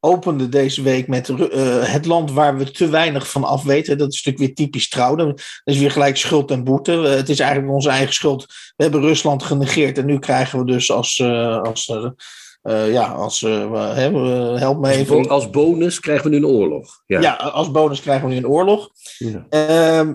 opende 0.00 0.48
deze 0.48 0.82
week 0.82 1.08
met 1.08 1.26
het 1.80 2.06
land 2.06 2.32
waar 2.32 2.56
we 2.56 2.70
te 2.70 2.88
weinig 2.88 3.30
van 3.30 3.44
af 3.44 3.62
weten. 3.62 3.98
Dat 3.98 4.12
is 4.12 4.24
natuurlijk 4.24 4.44
weer 4.56 4.66
typisch 4.66 4.88
Trouw. 4.88 5.16
Dat 5.16 5.40
is 5.64 5.78
weer 5.78 5.90
gelijk 5.90 6.16
schuld 6.16 6.50
en 6.50 6.64
boete. 6.64 6.92
Het 6.92 7.28
is 7.28 7.40
eigenlijk 7.40 7.72
onze 7.72 7.88
eigen 7.88 8.14
schuld. 8.14 8.46
We 8.76 8.82
hebben 8.82 9.00
Rusland 9.00 9.42
genegeerd 9.42 9.98
en 9.98 10.06
nu 10.06 10.18
krijgen 10.18 10.58
we 10.58 10.64
dus 10.64 10.90
als. 10.90 11.22
als 11.62 11.92
ja, 12.62 13.06
als. 13.12 13.40
we- 13.40 14.56
help 14.58 14.78
me 14.78 14.90
even. 14.90 15.28
als 15.28 15.50
bonus 15.50 16.00
krijgen 16.00 16.24
we 16.24 16.30
nu 16.30 16.36
een 16.36 16.46
oorlog. 16.46 17.02
Ja. 17.06 17.20
ja, 17.20 17.34
als 17.34 17.70
bonus 17.70 18.00
krijgen 18.00 18.26
we 18.28 18.32
nu 18.32 18.38
een 18.38 18.48
oorlog. 18.48 18.90
Ja. 19.18 19.46
Ehm, 19.48 20.12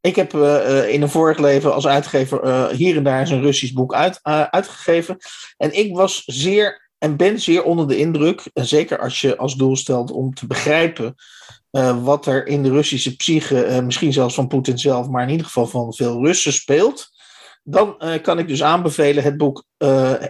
ik 0.00 0.16
heb 0.16 0.34
eh, 0.34 0.78
eh, 0.78 0.92
in 0.92 1.02
een 1.02 1.08
vorig 1.08 1.38
leven 1.38 1.74
als 1.74 1.86
uitgever 1.86 2.42
eh, 2.42 2.66
hier 2.68 2.96
en 2.96 3.02
daar 3.02 3.20
eens 3.20 3.30
een 3.30 3.40
Russisch 3.40 3.72
boek 3.72 3.94
uit, 3.94 4.20
uitgegeven. 4.50 5.16
En 5.56 5.78
ik 5.78 5.96
was 5.96 6.22
zeer 6.26 6.90
en 6.98 7.16
ben 7.16 7.40
zeer 7.40 7.62
onder 7.62 7.88
de 7.88 7.96
indruk, 7.96 8.42
zeker 8.54 8.98
als 8.98 9.20
je 9.20 9.36
als 9.36 9.54
doel 9.54 9.76
stelt 9.76 10.10
om 10.10 10.34
te 10.34 10.46
begrijpen 10.46 11.14
wat 12.02 12.26
er 12.26 12.46
in 12.46 12.62
de 12.62 12.70
Russische 12.70 13.16
psyche, 13.16 13.82
misschien 13.84 14.12
zelfs 14.12 14.34
van 14.34 14.48
Poetin 14.48 14.78
zelf, 14.78 15.08
maar 15.08 15.22
in 15.22 15.28
ieder 15.28 15.46
geval 15.46 15.66
van 15.66 15.94
veel 15.94 16.24
Russen 16.24 16.52
speelt. 16.52 17.08
Dan 17.62 17.96
kan 18.22 18.38
ik 18.38 18.48
dus 18.48 18.62
aanbevelen 18.62 19.24
het 19.24 19.36
boek 19.36 19.64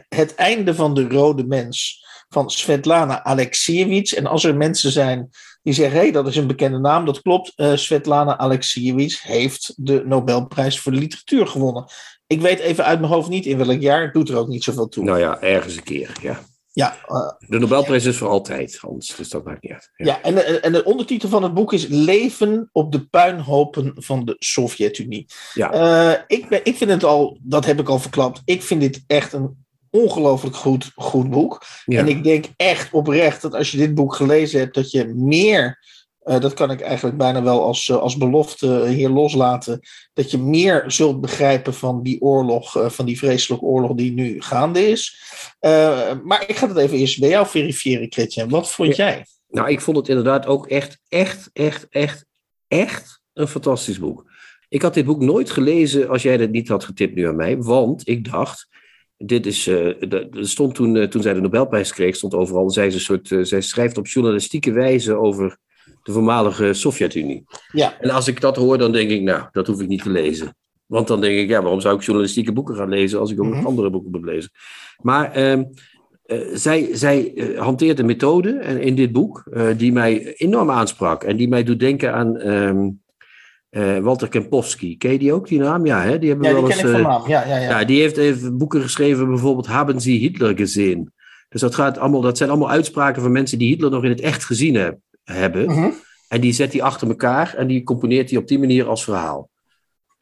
Het 0.08 0.34
einde 0.34 0.74
van 0.74 0.94
de 0.94 1.08
rode 1.08 1.44
mens 1.44 2.04
van 2.28 2.50
Svetlana 2.50 3.24
Alexievich. 3.24 4.12
En 4.12 4.26
als 4.26 4.44
er 4.44 4.56
mensen 4.56 4.92
zijn 4.92 5.30
die 5.68 5.76
zeggen, 5.76 5.98
hey, 5.98 6.10
dat 6.10 6.26
is 6.26 6.36
een 6.36 6.46
bekende 6.46 6.78
naam, 6.78 7.04
dat 7.04 7.22
klopt. 7.22 7.52
Uh, 7.56 7.76
Svetlana 7.76 8.38
Alexievich 8.38 9.22
heeft 9.22 9.72
de 9.76 10.02
Nobelprijs 10.06 10.80
voor 10.80 10.92
de 10.92 10.98
literatuur 10.98 11.46
gewonnen. 11.46 11.84
Ik 12.26 12.40
weet 12.40 12.58
even 12.58 12.84
uit 12.84 13.00
mijn 13.00 13.12
hoofd 13.12 13.28
niet 13.28 13.46
in 13.46 13.58
welk 13.58 13.80
jaar, 13.80 14.12
doet 14.12 14.28
er 14.28 14.36
ook 14.36 14.48
niet 14.48 14.64
zoveel 14.64 14.88
toe. 14.88 15.04
Nou 15.04 15.18
ja, 15.18 15.40
ergens 15.40 15.76
een 15.76 15.82
keer, 15.82 16.12
ja. 16.22 16.40
Ja, 16.72 16.96
uh, 17.08 17.48
de 17.48 17.58
Nobelprijs 17.58 18.04
is 18.04 18.16
voor 18.16 18.28
altijd, 18.28 18.76
Hans, 18.76 19.16
dus 19.16 19.28
dat 19.28 19.44
maakt 19.44 19.62
niet 19.62 19.72
uit. 19.72 19.90
Ja, 19.96 20.04
ja 20.04 20.22
en, 20.22 20.62
en 20.62 20.72
de 20.72 20.84
ondertitel 20.84 21.28
van 21.28 21.42
het 21.42 21.54
boek 21.54 21.72
is 21.72 21.86
Leven 21.86 22.68
op 22.72 22.92
de 22.92 23.06
puinhopen 23.06 23.92
van 23.96 24.24
de 24.24 24.36
Sovjet-Unie. 24.38 25.26
Ja. 25.54 25.74
Uh, 25.74 26.20
ik, 26.26 26.48
ben, 26.48 26.60
ik 26.62 26.76
vind 26.76 26.90
het 26.90 27.04
al, 27.04 27.38
dat 27.42 27.64
heb 27.64 27.80
ik 27.80 27.88
al 27.88 27.98
verklapt, 27.98 28.42
ik 28.44 28.62
vind 28.62 28.80
dit 28.80 29.04
echt 29.06 29.32
een 29.32 29.66
ongelooflijk 30.02 30.56
goed, 30.56 30.90
goed 30.94 31.30
boek. 31.30 31.62
Ja. 31.84 31.98
En 31.98 32.08
ik 32.08 32.24
denk 32.24 32.44
echt 32.56 32.92
oprecht 32.92 33.42
dat 33.42 33.54
als 33.54 33.70
je 33.70 33.76
dit 33.76 33.94
boek 33.94 34.14
gelezen 34.14 34.60
hebt, 34.60 34.74
dat 34.74 34.90
je 34.90 35.04
meer, 35.14 35.86
uh, 36.24 36.40
dat 36.40 36.54
kan 36.54 36.70
ik 36.70 36.80
eigenlijk 36.80 37.16
bijna 37.16 37.42
wel 37.42 37.62
als, 37.62 37.88
uh, 37.88 37.96
als 37.96 38.16
belofte 38.16 38.86
hier 38.86 39.08
loslaten, 39.08 39.80
dat 40.12 40.30
je 40.30 40.38
meer 40.38 40.84
zult 40.86 41.20
begrijpen 41.20 41.74
van 41.74 42.02
die 42.02 42.20
oorlog, 42.20 42.76
uh, 42.76 42.88
van 42.88 43.06
die 43.06 43.18
vreselijke 43.18 43.64
oorlog 43.64 43.94
die 43.94 44.12
nu 44.12 44.42
gaande 44.42 44.88
is. 44.90 45.22
maar 46.24 46.44
ik 46.46 46.56
ga 46.56 46.68
het 46.68 46.76
even 46.76 46.98
eerst 46.98 47.20
bij 47.20 47.28
jou 47.28 47.46
verifiëren, 47.46 48.12
Christian. 48.12 48.48
Wat 48.48 48.70
vond 48.70 48.96
Ja. 48.96 49.04
jij? 49.06 49.26
Nou, 49.48 49.70
ik 49.70 49.80
vond 49.80 49.96
het 49.96 50.08
inderdaad 50.08 50.46
ook 50.46 50.66
echt, 50.66 50.98
echt, 51.08 51.50
echt, 51.52 51.86
echt, 51.90 52.26
echt 52.68 53.20
een 53.32 53.48
fantastisch 53.48 53.98
boek. 53.98 54.26
Ik 54.68 54.82
had 54.82 54.94
dit 54.94 55.04
boek 55.04 55.20
nooit 55.20 55.50
gelezen 55.50 56.08
als 56.08 56.22
jij 56.22 56.36
dat 56.36 56.50
niet 56.50 56.68
had 56.68 56.84
getipt 56.84 57.14
nu 57.14 57.28
aan 57.28 57.36
mij, 57.36 57.58
want 57.58 58.08
ik 58.08 58.30
dacht, 58.30 58.68
dit 59.18 59.46
is, 59.46 59.68
uh, 59.68 60.12
er 60.12 60.28
stond 60.48 60.74
toen, 60.74 60.94
uh, 60.94 61.04
toen 61.04 61.22
zij 61.22 61.34
de 61.34 61.40
Nobelprijs 61.40 61.92
kreeg, 61.92 62.16
stond 62.16 62.34
overal, 62.34 62.70
zij, 62.70 62.84
een 62.84 63.00
soort, 63.00 63.30
uh, 63.30 63.44
zij 63.44 63.60
schrijft 63.60 63.98
op 63.98 64.06
journalistieke 64.06 64.72
wijze 64.72 65.14
over 65.14 65.58
de 66.02 66.12
voormalige 66.12 66.72
Sovjet-Unie. 66.72 67.44
Ja. 67.72 68.00
En 68.00 68.10
als 68.10 68.28
ik 68.28 68.40
dat 68.40 68.56
hoor, 68.56 68.78
dan 68.78 68.92
denk 68.92 69.10
ik, 69.10 69.22
nou, 69.22 69.42
dat 69.52 69.66
hoef 69.66 69.80
ik 69.80 69.88
niet 69.88 70.02
te 70.02 70.10
lezen. 70.10 70.56
Want 70.86 71.06
dan 71.06 71.20
denk 71.20 71.38
ik, 71.38 71.48
ja, 71.48 71.62
waarom 71.62 71.80
zou 71.80 71.96
ik 71.96 72.02
journalistieke 72.02 72.52
boeken 72.52 72.76
gaan 72.76 72.88
lezen 72.88 73.18
als 73.18 73.30
ik 73.30 73.40
ook 73.40 73.54
nog 73.54 73.66
andere 73.66 73.90
boeken 73.90 74.10
moet 74.10 74.24
lezen? 74.24 74.50
Maar 75.02 75.32
ehm, 75.32 75.64
eh, 76.24 76.38
zij, 76.52 76.88
zij 76.92 77.34
eh, 77.34 77.60
hanteert 77.60 77.98
een 77.98 78.06
methode 78.06 78.50
eh, 78.50 78.80
in 78.80 78.94
dit 78.94 79.12
boek 79.12 79.46
eh, 79.52 79.66
die 79.76 79.92
mij 79.92 80.34
enorm 80.34 80.70
aansprak 80.70 81.24
en 81.24 81.36
die 81.36 81.48
mij 81.48 81.64
doet 81.64 81.80
denken 81.80 82.14
aan 82.14 82.36
ehm, 82.36 82.88
eh, 83.70 83.98
Walter 83.98 84.28
Kempowski. 84.28 84.96
Ken 84.96 85.12
je 85.12 85.18
die 85.18 85.32
ook, 85.32 85.48
die 85.48 85.58
naam? 85.58 85.86
Ja, 85.86 86.02
hè? 86.02 86.18
die 86.18 86.28
hebben 86.28 86.48
Ja, 86.48 86.54
we 86.54 86.58
die 86.60 86.68
wel 86.68 86.76
ken 86.76 86.78
ik 86.78 86.94
eens, 86.94 87.02
van 87.02 87.12
eh, 87.12 87.18
naam. 87.18 87.28
Ja, 87.28 87.46
ja, 87.46 87.56
ja. 87.56 87.78
ja, 87.78 87.84
die 87.84 88.00
heeft 88.00 88.16
even 88.16 88.58
boeken 88.58 88.82
geschreven, 88.82 89.28
bijvoorbeeld 89.28 89.66
Haben 89.66 90.00
Sie 90.00 90.18
Hitler 90.18 90.56
gezien? 90.56 91.12
Dus 91.48 91.60
dat, 91.60 91.74
gaat 91.74 91.98
allemaal, 91.98 92.20
dat 92.20 92.36
zijn 92.36 92.50
allemaal 92.50 92.70
uitspraken 92.70 93.22
van 93.22 93.32
mensen 93.32 93.58
die 93.58 93.68
Hitler 93.68 93.90
nog 93.90 94.04
in 94.04 94.10
het 94.10 94.20
echt 94.20 94.44
gezien 94.44 94.74
heb- 94.74 94.98
hebben. 95.24 95.64
Mhm. 95.66 95.88
En 96.28 96.40
die 96.40 96.52
zet 96.52 96.72
hij 96.72 96.82
achter 96.82 97.08
elkaar 97.08 97.54
en 97.56 97.66
die 97.66 97.82
componeert 97.82 98.30
hij 98.30 98.38
op 98.38 98.48
die 98.48 98.58
manier 98.58 98.86
als 98.86 99.04
verhaal. 99.04 99.48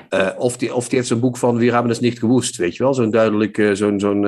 Eh, 0.08 0.28
of, 0.38 0.56
die, 0.56 0.74
of 0.74 0.88
die 0.88 0.96
heeft 0.98 1.08
zo'n 1.10 1.20
boek 1.20 1.36
van 1.36 1.56
Wir 1.56 1.72
haben 1.72 1.90
es 1.90 2.00
nicht 2.00 2.18
gewusst, 2.18 2.56
weet 2.56 2.76
je 2.76 2.82
wel? 2.82 2.94
Zo'n 2.94 3.10
duidelijk, 3.10 3.70
zo'n, 3.72 4.00
zo'n, 4.00 4.24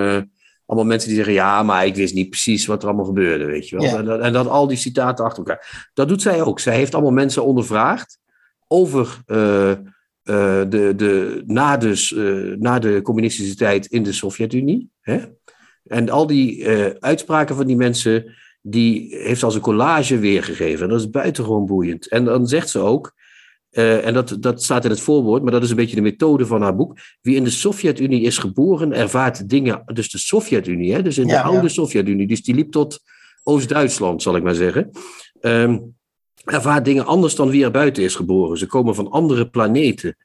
allemaal 0.66 0.86
mensen 0.88 1.08
die 1.08 1.16
zeggen, 1.16 1.34
ja, 1.34 1.62
maar 1.62 1.86
ik 1.86 1.94
wist 1.94 2.14
niet 2.14 2.28
precies 2.30 2.66
wat 2.66 2.82
er 2.82 2.88
allemaal 2.88 3.06
gebeurde, 3.06 3.44
weet 3.44 3.68
je 3.68 3.76
wel? 3.76 3.84
Ja. 3.84 3.96
En, 3.98 4.04
dat- 4.04 4.20
en 4.20 4.32
dat 4.32 4.46
al 4.48 4.66
die 4.66 4.76
citaten 4.76 5.24
achter 5.24 5.38
elkaar. 5.38 5.90
Dat 5.94 6.08
doet 6.08 6.22
zij 6.22 6.42
ook. 6.42 6.60
Zij 6.60 6.76
heeft 6.76 6.94
allemaal 6.94 7.12
mensen 7.12 7.44
ondervraagd 7.44 8.18
over 8.68 9.22
eh, 9.26 9.70
eh, 9.70 9.78
de, 10.68 10.92
de, 10.96 11.42
na, 11.46 11.76
dus, 11.76 12.14
eh, 12.14 12.56
na 12.58 12.78
de 12.78 13.02
communistische 13.02 13.56
tijd 13.56 13.86
in 13.86 14.02
de 14.02 14.12
Sovjet-Unie. 14.12 14.90
Hè? 15.00 15.18
En 15.84 16.10
al 16.10 16.26
die 16.26 16.68
uitspraken 16.98 17.56
van 17.56 17.66
die 17.66 17.76
mensen, 17.76 18.34
die 18.62 19.16
heeft 19.16 19.38
ze 19.38 19.44
als 19.44 19.54
een 19.54 19.60
collage 19.60 20.18
weergegeven. 20.18 20.84
En 20.84 20.90
dat 20.90 21.00
is 21.00 21.10
buitengewoon 21.10 21.66
boeiend. 21.66 22.08
En 22.08 22.24
dan 22.24 22.46
zegt 22.46 22.68
ze 22.68 22.78
ook, 22.78 23.12
en 23.70 24.14
dat, 24.14 24.36
dat 24.40 24.62
staat 24.62 24.84
in 24.84 24.90
het 24.90 25.00
voorwoord, 25.00 25.42
maar 25.42 25.52
dat 25.52 25.62
is 25.62 25.70
een 25.70 25.76
beetje 25.76 25.96
de 25.96 26.02
methode 26.02 26.46
van 26.46 26.62
haar 26.62 26.76
boek. 26.76 26.98
Wie 27.20 27.36
in 27.36 27.44
de 27.44 27.50
Sovjet-Unie 27.50 28.22
is 28.22 28.38
geboren, 28.38 28.92
ervaart 28.92 29.48
dingen. 29.48 29.82
Dus 29.86 30.10
de 30.10 30.18
Sovjet-Unie, 30.18 30.92
hè? 30.92 31.02
dus 31.02 31.18
in 31.18 31.26
Ja, 31.26 31.42
de 31.42 31.48
ja. 31.48 31.54
oude 31.54 31.68
Sovjet-Unie. 31.68 32.26
Dus 32.26 32.42
die 32.42 32.54
liep 32.54 32.70
tot 32.70 33.00
Oost-Duitsland, 33.42 34.22
zal 34.22 34.36
ik 34.36 34.42
maar 34.42 34.54
zeggen. 34.54 34.90
Ehm, 35.40 35.78
ervaart 36.50 36.84
dingen 36.84 37.06
anders 37.06 37.34
dan 37.34 37.50
wie 37.50 37.64
er 37.64 37.70
buiten 37.70 38.02
is 38.02 38.14
geboren. 38.14 38.58
Ze 38.58 38.66
komen 38.66 38.94
van 38.94 39.10
andere 39.10 39.48
planeten. 39.48 40.16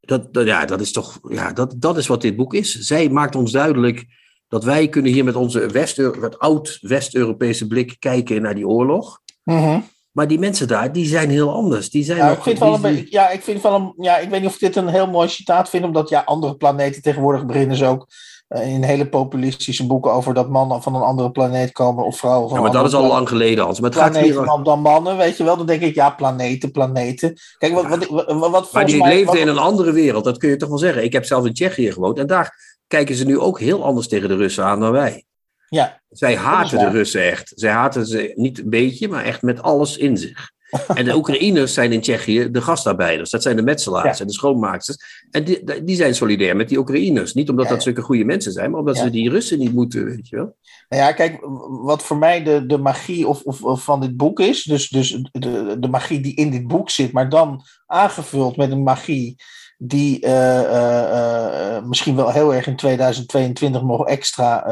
Dat, 0.00 0.34
dat, 0.34 0.46
ja, 0.46 0.64
dat 0.64 0.80
is 0.80 0.92
toch, 0.92 1.20
ja, 1.28 1.52
dat, 1.52 1.74
dat 1.76 1.96
is 1.96 2.06
wat 2.06 2.20
dit 2.20 2.36
boek 2.36 2.54
is. 2.54 2.72
Zij 2.78 3.08
maakt 3.08 3.36
ons 3.36 3.52
duidelijk 3.52 4.04
dat 4.48 4.64
wij 4.64 4.88
kunnen 4.88 5.12
hier 5.12 5.24
met 5.24 5.36
onze 5.36 5.66
West 5.66 5.96
wat 5.96 6.38
oud-West-Europese 6.38 7.66
blik 7.66 7.96
kijken 7.98 8.42
naar 8.42 8.54
die 8.54 8.68
oorlog. 8.68 9.20
Mhm. 9.44 9.80
Maar 10.12 10.28
die 10.28 10.38
mensen 10.38 10.68
daar, 10.68 10.92
die 10.92 11.06
zijn 11.06 11.30
heel 11.30 11.52
anders. 11.52 11.90
Die 11.90 12.04
zijn 12.04 12.18
Ja, 12.18 12.28
nog- 12.28 12.36
ik 12.36 12.42
vind 12.42 12.58
wel 12.58 12.84
een 12.84 13.06
ja, 13.10 13.30
ik 13.30 13.42
vind 13.42 13.62
wel 13.62 13.74
een, 13.74 14.04
ja, 14.04 14.18
ik 14.18 14.28
weet 14.28 14.40
niet 14.40 14.48
of 14.48 14.54
ik 14.54 14.60
dit 14.60 14.76
een 14.76 14.88
heel 14.88 15.06
mooi 15.10 15.28
citaat 15.28 15.68
vind, 15.68 15.84
omdat 15.84 16.08
ja, 16.08 16.20
andere 16.20 16.56
planeten 16.56 17.02
tegenwoordig 17.02 17.46
beginnen 17.46 17.76
ze 17.76 17.86
ook 17.86 18.06
in 18.48 18.82
hele 18.82 19.08
populistische 19.08 19.86
boeken 19.86 20.12
over 20.12 20.34
dat 20.34 20.48
mannen 20.48 20.82
van 20.82 20.94
een 20.94 21.02
andere 21.02 21.30
planeet 21.30 21.72
komen 21.72 22.04
of 22.04 22.18
vrouwen 22.18 22.48
van 22.48 22.56
Ja, 22.58 22.62
maar 22.64 22.72
dat 22.72 22.86
is 22.86 22.94
al 22.94 23.06
lang 23.06 23.28
geleden, 23.28 23.64
Hans. 23.64 23.80
Maar 23.80 23.90
het 23.90 23.98
gaat 23.98 24.16
hier... 24.18 24.34
dan, 24.44 24.64
dan 24.64 24.80
mannen, 24.80 25.16
weet 25.16 25.36
je 25.36 25.44
wel. 25.44 25.56
Dan 25.56 25.66
denk 25.66 25.82
ik, 25.82 25.94
ja, 25.94 26.10
planeten, 26.10 26.70
planeten. 26.70 27.34
Kijk, 27.58 27.74
wat, 27.74 27.86
wat, 28.08 28.26
wat, 28.26 28.50
wat 28.50 28.72
Maar 28.72 28.86
die 28.86 28.98
mij... 28.98 29.08
leefde 29.08 29.26
wat- 29.26 29.36
in 29.36 29.48
een 29.48 29.58
andere 29.58 29.92
wereld, 29.92 30.24
dat 30.24 30.38
kun 30.38 30.48
je 30.48 30.56
toch 30.56 30.68
wel 30.68 30.78
zeggen. 30.78 31.04
Ik 31.04 31.12
heb 31.12 31.24
zelf 31.24 31.46
in 31.46 31.52
Tsjechië 31.54 31.92
gewoond 31.92 32.18
en 32.18 32.26
daar 32.26 32.76
kijken 32.86 33.14
ze 33.14 33.24
nu 33.24 33.38
ook 33.38 33.60
heel 33.60 33.84
anders 33.84 34.08
tegen 34.08 34.28
de 34.28 34.36
Russen 34.36 34.64
aan 34.64 34.80
dan 34.80 34.92
wij. 34.92 35.24
Ja, 35.68 36.00
Zij 36.10 36.36
haten 36.36 36.78
de. 36.78 36.88
Russen 36.90 37.22
echt. 37.30 37.52
Zij 37.54 37.70
haten 37.70 38.06
ze 38.06 38.32
niet 38.34 38.58
een 38.58 38.70
beetje, 38.70 39.08
maar 39.08 39.24
echt 39.24 39.42
met 39.42 39.62
alles 39.62 39.96
in 39.96 40.16
zich. 40.16 40.52
En 40.94 41.04
de 41.04 41.16
Oekraïners 41.16 41.74
zijn 41.74 41.92
in 41.92 42.00
Tsjechië 42.00 42.50
de 42.50 42.60
gastarbeiders. 42.62 43.30
Dat 43.30 43.42
zijn 43.42 43.56
de 43.56 43.62
metselaars 43.62 44.18
Ja. 44.18 44.20
en 44.20 44.26
de 44.26 44.32
schoonmaaksters. 44.32 45.26
En 45.30 45.44
die, 45.44 45.84
die 45.84 45.96
zijn 45.96 46.14
solidair 46.14 46.56
met 46.56 46.68
die 46.68 46.78
Oekraïners. 46.78 47.34
Niet 47.34 47.48
omdat 47.48 47.64
Ja, 47.64 47.70
dat 47.72 47.82
zulke 47.82 48.02
goede 48.02 48.24
mensen 48.24 48.52
zijn, 48.52 48.70
maar 48.70 48.80
omdat 48.80 48.96
Ja. 48.96 49.02
ze 49.02 49.10
die 49.10 49.30
Russen 49.30 49.58
niet 49.58 49.72
moeten, 49.72 50.04
weet 50.04 50.28
je 50.28 50.36
wel. 50.36 50.56
Nou 50.88 51.02
ja, 51.02 51.12
kijk, 51.12 51.38
wat 51.82 52.02
voor 52.02 52.16
mij 52.16 52.42
de, 52.42 52.66
de 52.66 52.78
magie 52.78 53.28
of, 53.28 53.42
of, 53.42 53.62
of 53.62 53.84
van 53.84 54.00
dit 54.00 54.16
boek 54.16 54.40
is, 54.40 54.62
dus, 54.62 54.88
dus 54.88 55.18
de, 55.32 55.76
de 55.78 55.88
magie 55.88 56.20
die 56.20 56.34
in 56.34 56.50
dit 56.50 56.66
boek 56.66 56.90
zit, 56.90 57.12
maar 57.12 57.28
dan 57.28 57.62
aangevuld 57.86 58.56
met 58.56 58.70
een 58.70 58.82
magie 58.82 59.36
die 59.78 60.20
eh, 60.20 60.60
eh, 60.60 61.76
eh, 61.76 61.84
misschien 61.84 62.16
wel 62.16 62.30
heel 62.30 62.54
erg 62.54 62.66
in 62.66 62.76
2022 62.76 63.82
nog 63.82 64.06
extra 64.06 64.66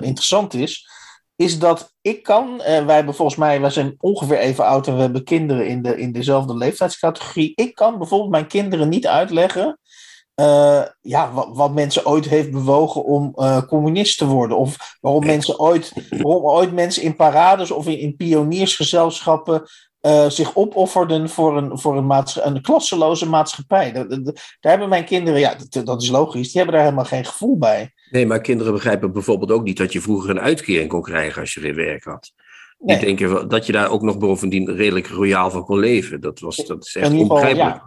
interessant 0.00 0.54
is, 0.54 0.88
is 1.36 1.58
dat 1.58 1.92
ik 2.00 2.22
kan, 2.22 2.62
eh, 2.62 2.84
wij 2.84 2.96
hebben 2.96 3.14
volgens 3.14 3.38
mij, 3.38 3.60
wij 3.60 3.70
zijn 3.70 3.94
ongeveer 3.98 4.38
even 4.38 4.64
oud 4.64 4.86
en 4.86 4.94
we 4.94 5.00
hebben 5.00 5.24
kinderen 5.24 5.66
in, 5.66 5.82
de, 5.82 5.96
in 5.96 6.12
dezelfde 6.12 6.56
leeftijdscategorie. 6.56 7.52
Ik 7.54 7.74
kan 7.74 7.98
bijvoorbeeld 7.98 8.30
mijn 8.30 8.46
kinderen 8.46 8.88
niet 8.88 9.06
uitleggen 9.06 9.78
eh, 10.34 10.82
ja, 11.00 11.32
wat, 11.32 11.48
wat 11.52 11.72
mensen 11.72 12.06
ooit 12.06 12.28
heeft 12.28 12.50
bewogen 12.50 13.04
om 13.04 13.32
eh, 13.34 13.62
communist 13.62 14.18
te 14.18 14.26
worden. 14.26 14.56
Of 14.56 14.96
waarom 15.00 15.26
mensen 15.26 15.60
ooit, 15.60 15.92
waarom 16.10 16.44
ooit 16.44 16.72
mensen 16.72 17.02
in 17.02 17.16
parades 17.16 17.70
of 17.70 17.86
in, 17.86 17.98
in 17.98 18.16
pioniersgezelschappen 18.16 19.62
zich 20.28 20.56
opofferden 20.56 21.28
voor 21.28 21.56
een, 21.56 21.78
voor 21.78 21.96
een, 21.96 22.24
een 22.34 22.62
klasseloze 22.62 23.28
maatschappij. 23.28 23.92
Daar 23.92 24.34
hebben 24.60 24.88
mijn 24.88 25.04
kinderen, 25.04 25.40
ja, 25.40 25.54
dat, 25.54 25.86
dat 25.86 26.02
is 26.02 26.08
logisch, 26.08 26.46
die 26.46 26.56
hebben 26.56 26.74
daar 26.74 26.84
helemaal 26.84 27.04
geen 27.04 27.24
gevoel 27.24 27.58
bij. 27.58 27.93
Nee, 28.10 28.26
maar 28.26 28.40
kinderen 28.40 28.72
begrijpen 28.72 29.12
bijvoorbeeld 29.12 29.50
ook 29.50 29.64
niet 29.64 29.76
dat 29.76 29.92
je 29.92 30.00
vroeger 30.00 30.30
een 30.30 30.40
uitkering 30.40 30.88
kon 30.88 31.02
krijgen 31.02 31.40
als 31.40 31.54
je 31.54 31.60
geen 31.60 31.74
werk 31.74 32.04
had. 32.04 32.32
Nee. 32.78 32.98
Die 32.98 33.06
denken 33.06 33.48
dat 33.48 33.66
je 33.66 33.72
daar 33.72 33.90
ook 33.90 34.02
nog 34.02 34.18
bovendien 34.18 34.74
redelijk 34.76 35.06
royaal 35.06 35.50
van 35.50 35.64
kon 35.64 35.78
leven. 35.78 36.20
Dat, 36.20 36.40
was, 36.40 36.56
dat 36.56 36.84
is 36.84 36.96
echt 36.96 37.12
onbegrijpelijk. 37.12 37.80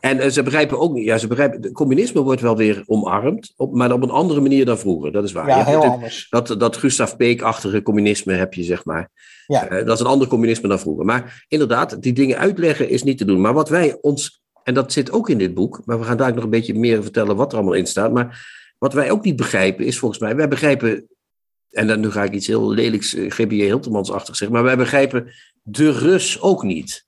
En 0.00 0.20
eh, 0.20 0.30
ze 0.30 0.42
begrijpen 0.42 0.78
ook 0.78 0.92
niet, 0.92 1.04
ja, 1.04 1.18
ze 1.18 1.26
begrijpen, 1.26 1.60
de 1.60 1.72
communisme 1.72 2.22
wordt 2.22 2.40
wel 2.40 2.56
weer 2.56 2.82
omarmd, 2.86 3.52
op, 3.56 3.74
maar 3.74 3.92
op 3.92 4.02
een 4.02 4.10
andere 4.10 4.40
manier 4.40 4.64
dan 4.64 4.78
vroeger. 4.78 5.12
Dat 5.12 5.24
is 5.24 5.32
waar. 5.32 5.48
Ja, 5.48 5.64
heel 5.64 5.82
het- 5.82 5.90
anders. 5.90 6.26
dat, 6.30 6.54
dat 6.58 6.76
Gustav 6.76 7.16
Peek-achtige 7.16 7.82
communisme 7.82 8.32
heb 8.32 8.54
je, 8.54 8.62
zeg 8.62 8.84
maar. 8.84 9.10
Ja. 9.46 9.68
Eh, 9.68 9.86
dat 9.86 9.94
is 9.94 10.00
een 10.00 10.10
ander 10.10 10.28
communisme 10.28 10.68
dan 10.68 10.78
vroeger. 10.78 11.04
Maar 11.04 11.44
inderdaad, 11.48 12.02
die 12.02 12.12
dingen 12.12 12.38
uitleggen 12.38 12.88
is 12.88 13.02
niet 13.02 13.18
te 13.18 13.24
doen. 13.24 13.40
Maar 13.40 13.54
wat 13.54 13.68
wij 13.68 13.98
ons, 14.00 14.42
en 14.62 14.74
dat 14.74 14.92
zit 14.92 15.12
ook 15.12 15.28
in 15.28 15.38
dit 15.38 15.54
boek, 15.54 15.80
maar 15.84 15.98
we 15.98 16.04
gaan 16.04 16.16
daar 16.16 16.34
nog 16.34 16.44
een 16.44 16.50
beetje 16.50 16.78
meer 16.78 17.02
vertellen 17.02 17.36
wat 17.36 17.52
er 17.52 17.58
allemaal 17.58 17.76
in 17.76 17.86
staat. 17.86 18.12
Maar 18.12 18.56
wat 18.78 18.92
wij 18.92 19.10
ook 19.10 19.24
niet 19.24 19.36
begrijpen 19.36 19.84
is 19.84 19.98
volgens 19.98 20.20
mij, 20.20 20.36
wij 20.36 20.48
begrijpen, 20.48 21.08
en 21.70 21.86
dan 21.86 22.00
nu 22.00 22.10
ga 22.10 22.24
ik 22.24 22.32
iets 22.32 22.46
heel 22.46 22.70
lelijks, 22.70 23.14
uh, 23.14 23.30
GBJ 23.30 23.64
Hiltermans-achtig 23.64 24.36
zeggen, 24.36 24.56
maar 24.56 24.66
wij 24.66 24.76
begrijpen 24.76 25.32
de 25.62 25.90
Rus 25.90 26.40
ook 26.40 26.62
niet. 26.62 27.06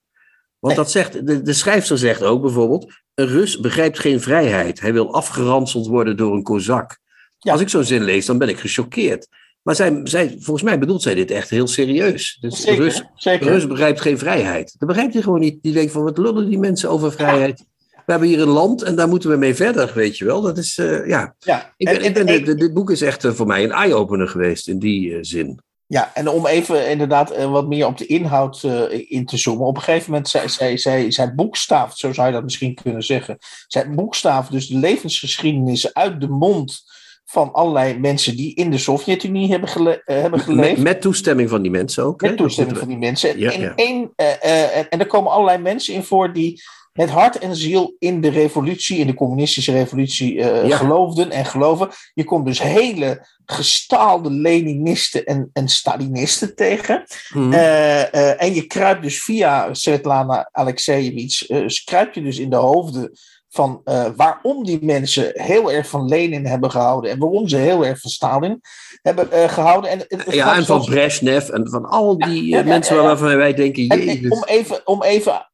Want 0.58 0.76
dat 0.76 0.90
zegt, 0.90 1.26
de, 1.26 1.42
de 1.42 1.52
schrijfster 1.52 1.98
zegt 1.98 2.22
ook 2.22 2.42
bijvoorbeeld, 2.42 2.92
een 3.14 3.26
Rus 3.26 3.60
begrijpt 3.60 3.98
geen 3.98 4.20
vrijheid. 4.20 4.80
Hij 4.80 4.92
wil 4.92 5.14
afgeranseld 5.14 5.86
worden 5.86 6.16
door 6.16 6.34
een 6.34 6.42
kozak. 6.42 6.98
Ja. 7.38 7.52
Als 7.52 7.60
ik 7.60 7.68
zo'n 7.68 7.84
zin 7.84 8.02
lees, 8.02 8.26
dan 8.26 8.38
ben 8.38 8.48
ik 8.48 8.58
gechoqueerd. 8.58 9.28
Maar 9.62 9.74
zij, 9.74 10.00
zij, 10.04 10.36
volgens 10.38 10.62
mij 10.62 10.78
bedoelt 10.78 11.02
zij 11.02 11.14
dit 11.14 11.30
echt 11.30 11.50
heel 11.50 11.66
serieus. 11.66 12.38
Dus 12.40 12.60
Zeker, 12.60 12.82
Rus, 12.82 13.04
zeker. 13.14 13.46
Rus 13.46 13.66
begrijpt 13.66 14.00
geen 14.00 14.18
vrijheid. 14.18 14.74
Dat 14.78 14.88
begrijpt 14.88 15.12
hij 15.12 15.22
gewoon 15.22 15.40
niet. 15.40 15.62
Die 15.62 15.72
denkt 15.72 15.92
van, 15.92 16.02
wat 16.02 16.18
lullen 16.18 16.48
die 16.48 16.58
mensen 16.58 16.90
over 16.90 17.12
vrijheid? 17.12 17.64
We 18.10 18.16
hebben 18.16 18.36
hier 18.36 18.46
een 18.46 18.54
land 18.54 18.82
en 18.82 18.94
daar 18.94 19.08
moeten 19.08 19.30
we 19.30 19.36
mee 19.36 19.54
verder, 19.54 19.92
weet 19.94 20.18
je 20.18 20.24
wel. 20.24 20.40
Dat 20.40 20.58
is, 20.58 20.78
eh, 20.78 21.06
ja. 21.06 21.34
ja. 21.38 21.72
Ik 21.76 21.86
En- 21.86 21.94
ben, 21.94 22.02
ik 22.02 22.16
en- 22.16 22.24
ben, 22.24 22.34
en- 22.34 22.44
dit, 22.44 22.58
dit 22.58 22.74
boek 22.74 22.90
is 22.90 23.02
echt 23.02 23.24
eh, 23.24 23.32
voor 23.32 23.46
mij 23.46 23.64
een 23.64 23.70
eye-opener 23.72 24.28
geweest 24.28 24.68
in 24.68 24.78
die 24.78 25.12
eh, 25.12 25.18
zin. 25.20 25.60
Ja, 25.86 26.10
en 26.14 26.28
om 26.28 26.46
even 26.46 26.88
inderdaad 26.88 27.44
wat 27.44 27.68
meer 27.68 27.86
op 27.86 27.98
de 27.98 28.06
inhoud 28.06 28.62
uh, 28.62 28.82
in 29.08 29.26
te 29.26 29.36
zoomen. 29.36 29.66
Op 29.66 29.76
een 29.76 29.82
gegeven 29.82 30.10
moment, 30.10 30.28
zij, 30.28 30.48
zij, 30.48 30.76
zij, 30.76 31.10
zij 31.10 31.34
boekstaaft, 31.34 31.98
zo 31.98 32.12
zou 32.12 32.26
je 32.26 32.32
dat 32.32 32.42
misschien 32.42 32.74
kunnen 32.74 33.02
zeggen. 33.02 33.38
Zij 33.66 33.90
boekstaaft 33.90 34.50
dus 34.50 34.66
de 34.66 34.78
levensgeschiedenis 34.78 35.94
uit 35.94 36.20
de 36.20 36.28
mond 36.28 36.82
van 37.24 37.52
allerlei 37.52 37.98
mensen 37.98 38.36
die 38.36 38.54
in 38.54 38.70
de 38.70 38.78
Sovjet-Unie 38.78 39.50
hebben, 39.50 39.68
gele 39.68 40.02
uh, 40.06 40.20
hebben 40.20 40.40
geleefd. 40.40 40.74
Met, 40.76 40.82
met, 40.82 41.00
toestemming 41.00 41.48
van 41.48 41.62
die 41.62 41.70
mensen 41.70 42.04
ook. 42.04 42.20
Met 42.20 42.36
toestemming 42.36 42.78
van 42.78 42.88
die 42.88 42.98
mensen. 42.98 43.38
Ja, 43.38 43.52
en, 43.52 43.60
ja. 43.60 43.74
En, 43.74 44.90
en 44.90 45.00
er 45.00 45.06
komen 45.06 45.32
allerlei 45.32 45.58
mensen 45.58 45.94
in 45.94 46.02
voor 46.02 46.32
die 46.32 46.62
met 46.92 47.10
hart 47.10 47.38
en 47.38 47.56
ziel 47.56 47.96
in 47.98 48.20
de 48.20 48.28
revolutie, 48.28 48.98
in 48.98 49.06
de 49.06 49.14
communistische 49.14 49.72
revolutie 49.72 50.34
uh, 50.34 50.68
ja. 50.68 50.76
geloofden 50.76 51.30
en 51.30 51.44
geloven. 51.44 51.88
Je 52.14 52.24
komt 52.24 52.46
dus 52.46 52.62
hele 52.62 53.26
gestaalde 53.44 54.30
Leninisten 54.30 55.24
en, 55.24 55.50
en 55.52 55.68
Stalinisten 55.68 56.54
tegen. 56.54 57.04
Mm. 57.34 57.52
Uh, 57.52 57.58
uh, 57.58 58.42
en 58.42 58.54
je 58.54 58.66
kruipt 58.66 59.02
dus 59.02 59.22
via 59.22 59.74
Svetlana 59.74 60.48
Alexejevich, 60.52 61.46
kruip 61.84 62.14
je 62.14 62.22
dus 62.22 62.38
in 62.38 62.50
de 62.50 62.56
hoofden 62.56 63.18
van 63.48 63.80
waarom 64.16 64.64
die 64.64 64.78
mensen 64.84 65.30
heel 65.32 65.72
erg 65.72 65.88
van 65.88 66.08
Lenin 66.08 66.46
hebben 66.46 66.70
gehouden 66.70 67.10
en 67.10 67.18
waarom 67.18 67.48
ze 67.48 67.56
heel 67.56 67.86
erg 67.86 68.00
van 68.00 68.10
Stalin 68.10 68.60
hebben 69.02 69.50
gehouden. 69.50 69.90
En, 69.90 70.24
ja, 70.30 70.56
en 70.56 70.64
van 70.64 70.84
Brezhnev 70.84 71.48
en 71.48 71.70
van 71.70 71.84
al 71.84 72.18
die 72.18 72.64
mensen 72.64 73.02
waarvan 73.02 73.36
wij 73.36 73.54
denken, 73.54 73.88
en, 73.88 74.32
om, 74.32 74.44
even, 74.44 74.86
om 74.86 75.02
even 75.02 75.49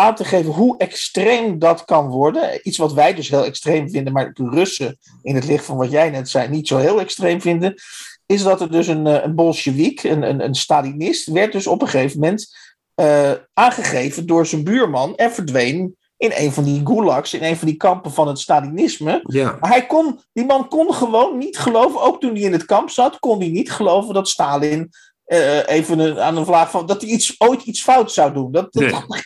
aan 0.00 0.14
te 0.14 0.24
geven 0.24 0.52
hoe 0.52 0.78
extreem 0.78 1.58
dat 1.58 1.84
kan 1.84 2.08
worden. 2.08 2.68
Iets 2.68 2.78
wat 2.78 2.92
wij 2.92 3.14
dus 3.14 3.28
heel 3.28 3.44
extreem 3.44 3.90
vinden, 3.90 4.12
maar 4.12 4.32
de 4.32 4.48
Russen, 4.50 4.98
in 5.22 5.34
het 5.34 5.46
licht 5.46 5.64
van 5.64 5.76
wat 5.76 5.90
jij 5.90 6.10
net 6.10 6.28
zei, 6.28 6.48
niet 6.48 6.68
zo 6.68 6.76
heel 6.76 7.00
extreem 7.00 7.40
vinden. 7.40 7.74
Is 8.26 8.42
dat 8.42 8.60
er 8.60 8.70
dus 8.70 8.86
een, 8.86 9.06
eh, 9.06 9.24
een 9.24 9.34
Bolshevik, 9.34 10.02
een, 10.02 10.22
een, 10.22 10.44
een 10.44 10.54
Stalinist, 10.54 11.26
werd 11.26 11.52
dus 11.52 11.66
op 11.66 11.82
een 11.82 11.88
gegeven 11.88 12.20
moment 12.20 12.56
uh, 12.96 13.30
aangegeven 13.52 14.26
door 14.26 14.46
zijn 14.46 14.64
buurman 14.64 15.16
en 15.16 15.32
verdween 15.32 15.96
in 16.16 16.32
een 16.34 16.52
van 16.52 16.64
die 16.64 16.80
gulags, 16.84 17.34
in 17.34 17.42
een 17.42 17.56
van 17.56 17.68
die 17.68 17.76
kampen 17.76 18.12
van 18.12 18.28
het 18.28 18.38
Stalinisme. 18.38 19.20
Ja. 19.22 19.56
Maar 19.60 19.70
hij 19.70 19.86
kon, 19.86 20.20
die 20.32 20.44
man 20.44 20.68
kon 20.68 20.94
gewoon 20.94 21.38
niet 21.38 21.58
geloven, 21.58 22.02
ook 22.02 22.20
toen 22.20 22.34
hij 22.34 22.42
in 22.42 22.52
het 22.52 22.64
kamp 22.64 22.90
zat, 22.90 23.18
kon 23.18 23.38
hij 23.38 23.48
niet 23.48 23.72
geloven 23.72 24.14
dat 24.14 24.28
Stalin 24.28 24.90
uh, 25.26 25.68
even 25.68 25.98
een, 25.98 26.18
aan 26.20 26.36
een 26.36 26.44
vlaag 26.44 26.70
van 26.70 26.86
dat 26.86 27.00
hij 27.00 27.10
iets, 27.10 27.34
ooit 27.38 27.62
iets 27.62 27.82
fout 27.82 28.12
zou 28.12 28.32
doen. 28.32 28.52
Dat, 28.52 28.72
dat, 28.72 28.82
Nee. 28.82 29.22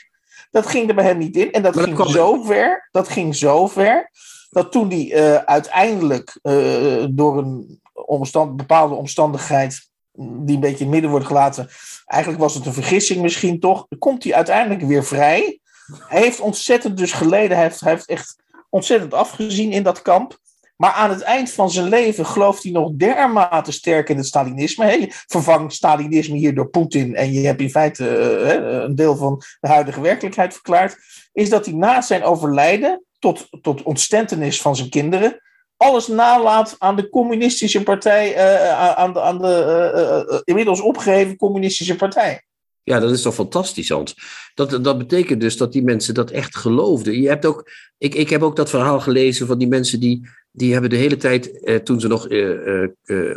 Dat 0.55 0.67
ging 0.67 0.89
er 0.89 0.95
bij 0.95 1.05
hem 1.05 1.19
niet 1.19 1.37
in. 1.37 1.53
En 1.53 1.63
dat 1.63 1.81
ging 1.81 2.09
zo 2.09 2.43
ver, 2.43 2.89
dat 2.91 3.09
ging 3.09 3.37
zo 3.37 3.67
ver, 3.67 4.11
dat 4.51 4.73
toen 4.73 4.91
hij 4.91 5.13
eh, 5.13 5.35
uiteindelijk 5.35 6.39
eh, 6.43 7.05
door 7.11 7.39
een 7.39 7.81
omstand, 7.93 8.57
bepaalde 8.57 8.95
omstandigheid, 8.95 9.89
die 10.13 10.55
een 10.55 10.61
beetje 10.61 10.77
in 10.77 10.83
het 10.85 10.91
midden 10.91 11.11
wordt 11.11 11.27
gelaten, 11.27 11.69
eigenlijk 12.07 12.43
was 12.43 12.55
het 12.55 12.67
een 12.67 12.73
vergissing 12.73 13.23
misschien 13.23 13.61
toch, 13.61 13.87
komt 13.99 14.25
hij 14.25 14.35
uiteindelijk 14.35 14.83
weer 14.83 15.05
vrij. 15.05 15.61
Hij 16.09 16.21
heeft 16.21 16.41
ontzettend 16.41 16.97
dus 16.97 17.13
geleden, 17.13 17.57
hij 17.57 17.67
heeft, 17.67 17.81
hij 17.81 17.93
heeft 17.93 18.07
echt 18.07 18.37
ontzettend 18.71 19.15
afgezien 19.15 19.73
in 19.73 19.83
dat 19.83 20.03
kamp. 20.03 20.39
Maar 20.77 20.93
aan 20.93 21.11
het 21.11 21.21
eind 21.21 21.51
van 21.51 21.71
zijn 21.71 21.89
leven 21.89 22.27
gelooft 22.27 22.63
hij 22.63 22.73
nog 22.73 22.91
dermate 22.97 23.73
sterk 23.73 24.09
in 24.09 24.17
het 24.17 24.27
Stalinisme. 24.27 24.87
Je 24.87 25.23
vervangt 25.27 25.75
Stalinisme 25.75 26.37
hier 26.37 26.55
door 26.55 26.69
Poetin 26.69 27.15
en 27.15 27.33
je 27.33 27.47
hebt 27.47 27.61
in 27.61 27.71
feite 27.71 28.09
eh, 28.09 28.47
hè, 28.47 28.83
een 28.83 28.95
deel 28.95 29.17
van 29.17 29.43
de 29.61 29.69
huidige 29.69 30.01
werkelijkheid 30.01 30.53
verklaard. 30.53 30.97
Is 31.33 31.51
dat 31.51 31.65
hij 31.67 31.75
na 31.75 32.01
zijn 32.01 32.23
overlijden, 32.23 33.05
tot, 33.19 33.49
tot 33.61 33.83
ontstentenis 33.83 34.61
van 34.61 34.77
zijn 34.77 34.89
kinderen, 34.89 35.41
alles 35.77 36.07
nalaat 36.07 36.77
aan 36.79 36.97
de 36.97 37.09
communistische 37.09 37.83
partij, 37.83 38.35
eh, 38.35 38.93
aan 38.95 39.13
de, 39.13 39.21
aan 39.21 39.39
de 39.39 39.47
eh, 39.47 40.01
eh, 40.01 40.21
eh, 40.21 40.41
inmiddels 40.45 40.81
opgeheven 40.81 41.37
communistische 41.37 41.97
partij. 41.97 42.43
Ja, 42.83 43.01
dat 43.01 43.11
is 43.11 43.23
toch 43.23 43.35
fantastisch, 43.35 43.89
Hans. 43.89 44.15
Dat, 44.55 44.85
dat 44.85 44.99
betekent 44.99 45.41
dus 45.41 45.57
dat 45.57 45.73
die 45.73 45.83
mensen 45.83 46.15
dat 46.15 46.31
echt 46.31 46.57
geloofden. 46.57 47.21
Je 47.21 47.29
hebt 47.29 47.47
ook, 47.47 47.71
ik, 47.99 48.15
ik 48.15 48.31
heb 48.31 48.43
ook 48.43 48.57
dat 48.57 48.71
verhaal 48.71 49.01
gelezen 49.01 49.47
van 49.47 49.59
die 49.59 49.69
mensen 49.69 50.01
die, 50.01 50.29
die 50.57 50.73
hebben 50.73 50.91
de 50.91 50.97
hele 50.97 51.17
tijd, 51.17 51.61
eh, 51.61 51.77
toen 51.77 52.01
ze 52.01 52.09
nog 52.09 52.29
eh, 52.29 52.83
eh, 52.83 52.89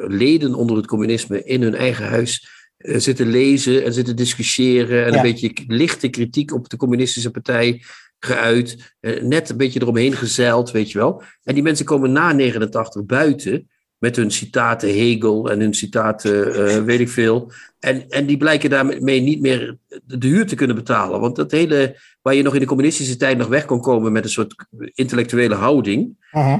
leden 0.07 0.53
onder 0.53 0.77
het 0.77 0.85
communisme 0.87 1.43
in 1.43 1.61
hun 1.61 1.75
eigen 1.75 2.05
huis 2.05 2.47
zitten 2.77 3.27
lezen 3.27 3.83
en 3.83 3.93
zitten 3.93 4.15
discussiëren 4.15 5.05
en 5.05 5.11
Ja. 5.11 5.17
een 5.17 5.31
beetje 5.31 5.53
lichte 5.67 6.07
kritiek 6.07 6.53
op 6.53 6.69
de 6.69 6.77
communistische 6.77 7.31
partij 7.31 7.83
geuit. 8.19 8.95
net 9.21 9.49
een 9.49 9.57
beetje 9.57 9.81
eromheen 9.81 10.13
gezeild, 10.13 10.71
weet 10.71 10.91
je 10.91 10.97
wel. 10.97 11.23
En 11.43 11.53
die 11.53 11.63
mensen 11.63 11.85
komen 11.85 12.11
na 12.11 12.31
89 12.33 13.05
buiten 13.05 13.69
met 13.97 14.15
hun 14.15 14.31
citaten 14.31 14.89
Hegel 14.89 15.51
en 15.51 15.59
hun 15.59 15.73
citaten 15.73 16.53
eh, 16.67 16.83
weet 16.83 16.99
ik 16.99 17.09
veel. 17.09 17.51
En, 17.79 18.09
en 18.09 18.25
die 18.25 18.37
blijken 18.37 18.69
daarmee 18.69 19.21
niet 19.21 19.41
meer 19.41 19.77
de 20.03 20.27
huur 20.27 20.45
te 20.47 20.55
kunnen 20.55 20.75
betalen. 20.75 21.19
Want 21.19 21.35
dat 21.35 21.51
hele, 21.51 21.99
waar 22.21 22.35
je 22.35 22.41
nog 22.43 22.53
in 22.53 22.59
de 22.59 22.65
communistische 22.65 23.17
tijd 23.17 23.37
nog 23.37 23.47
weg 23.47 23.65
kon 23.65 23.81
komen 23.81 24.11
met 24.11 24.23
een 24.23 24.29
soort 24.29 24.55
intellectuele 24.93 25.55
houding. 25.55 26.15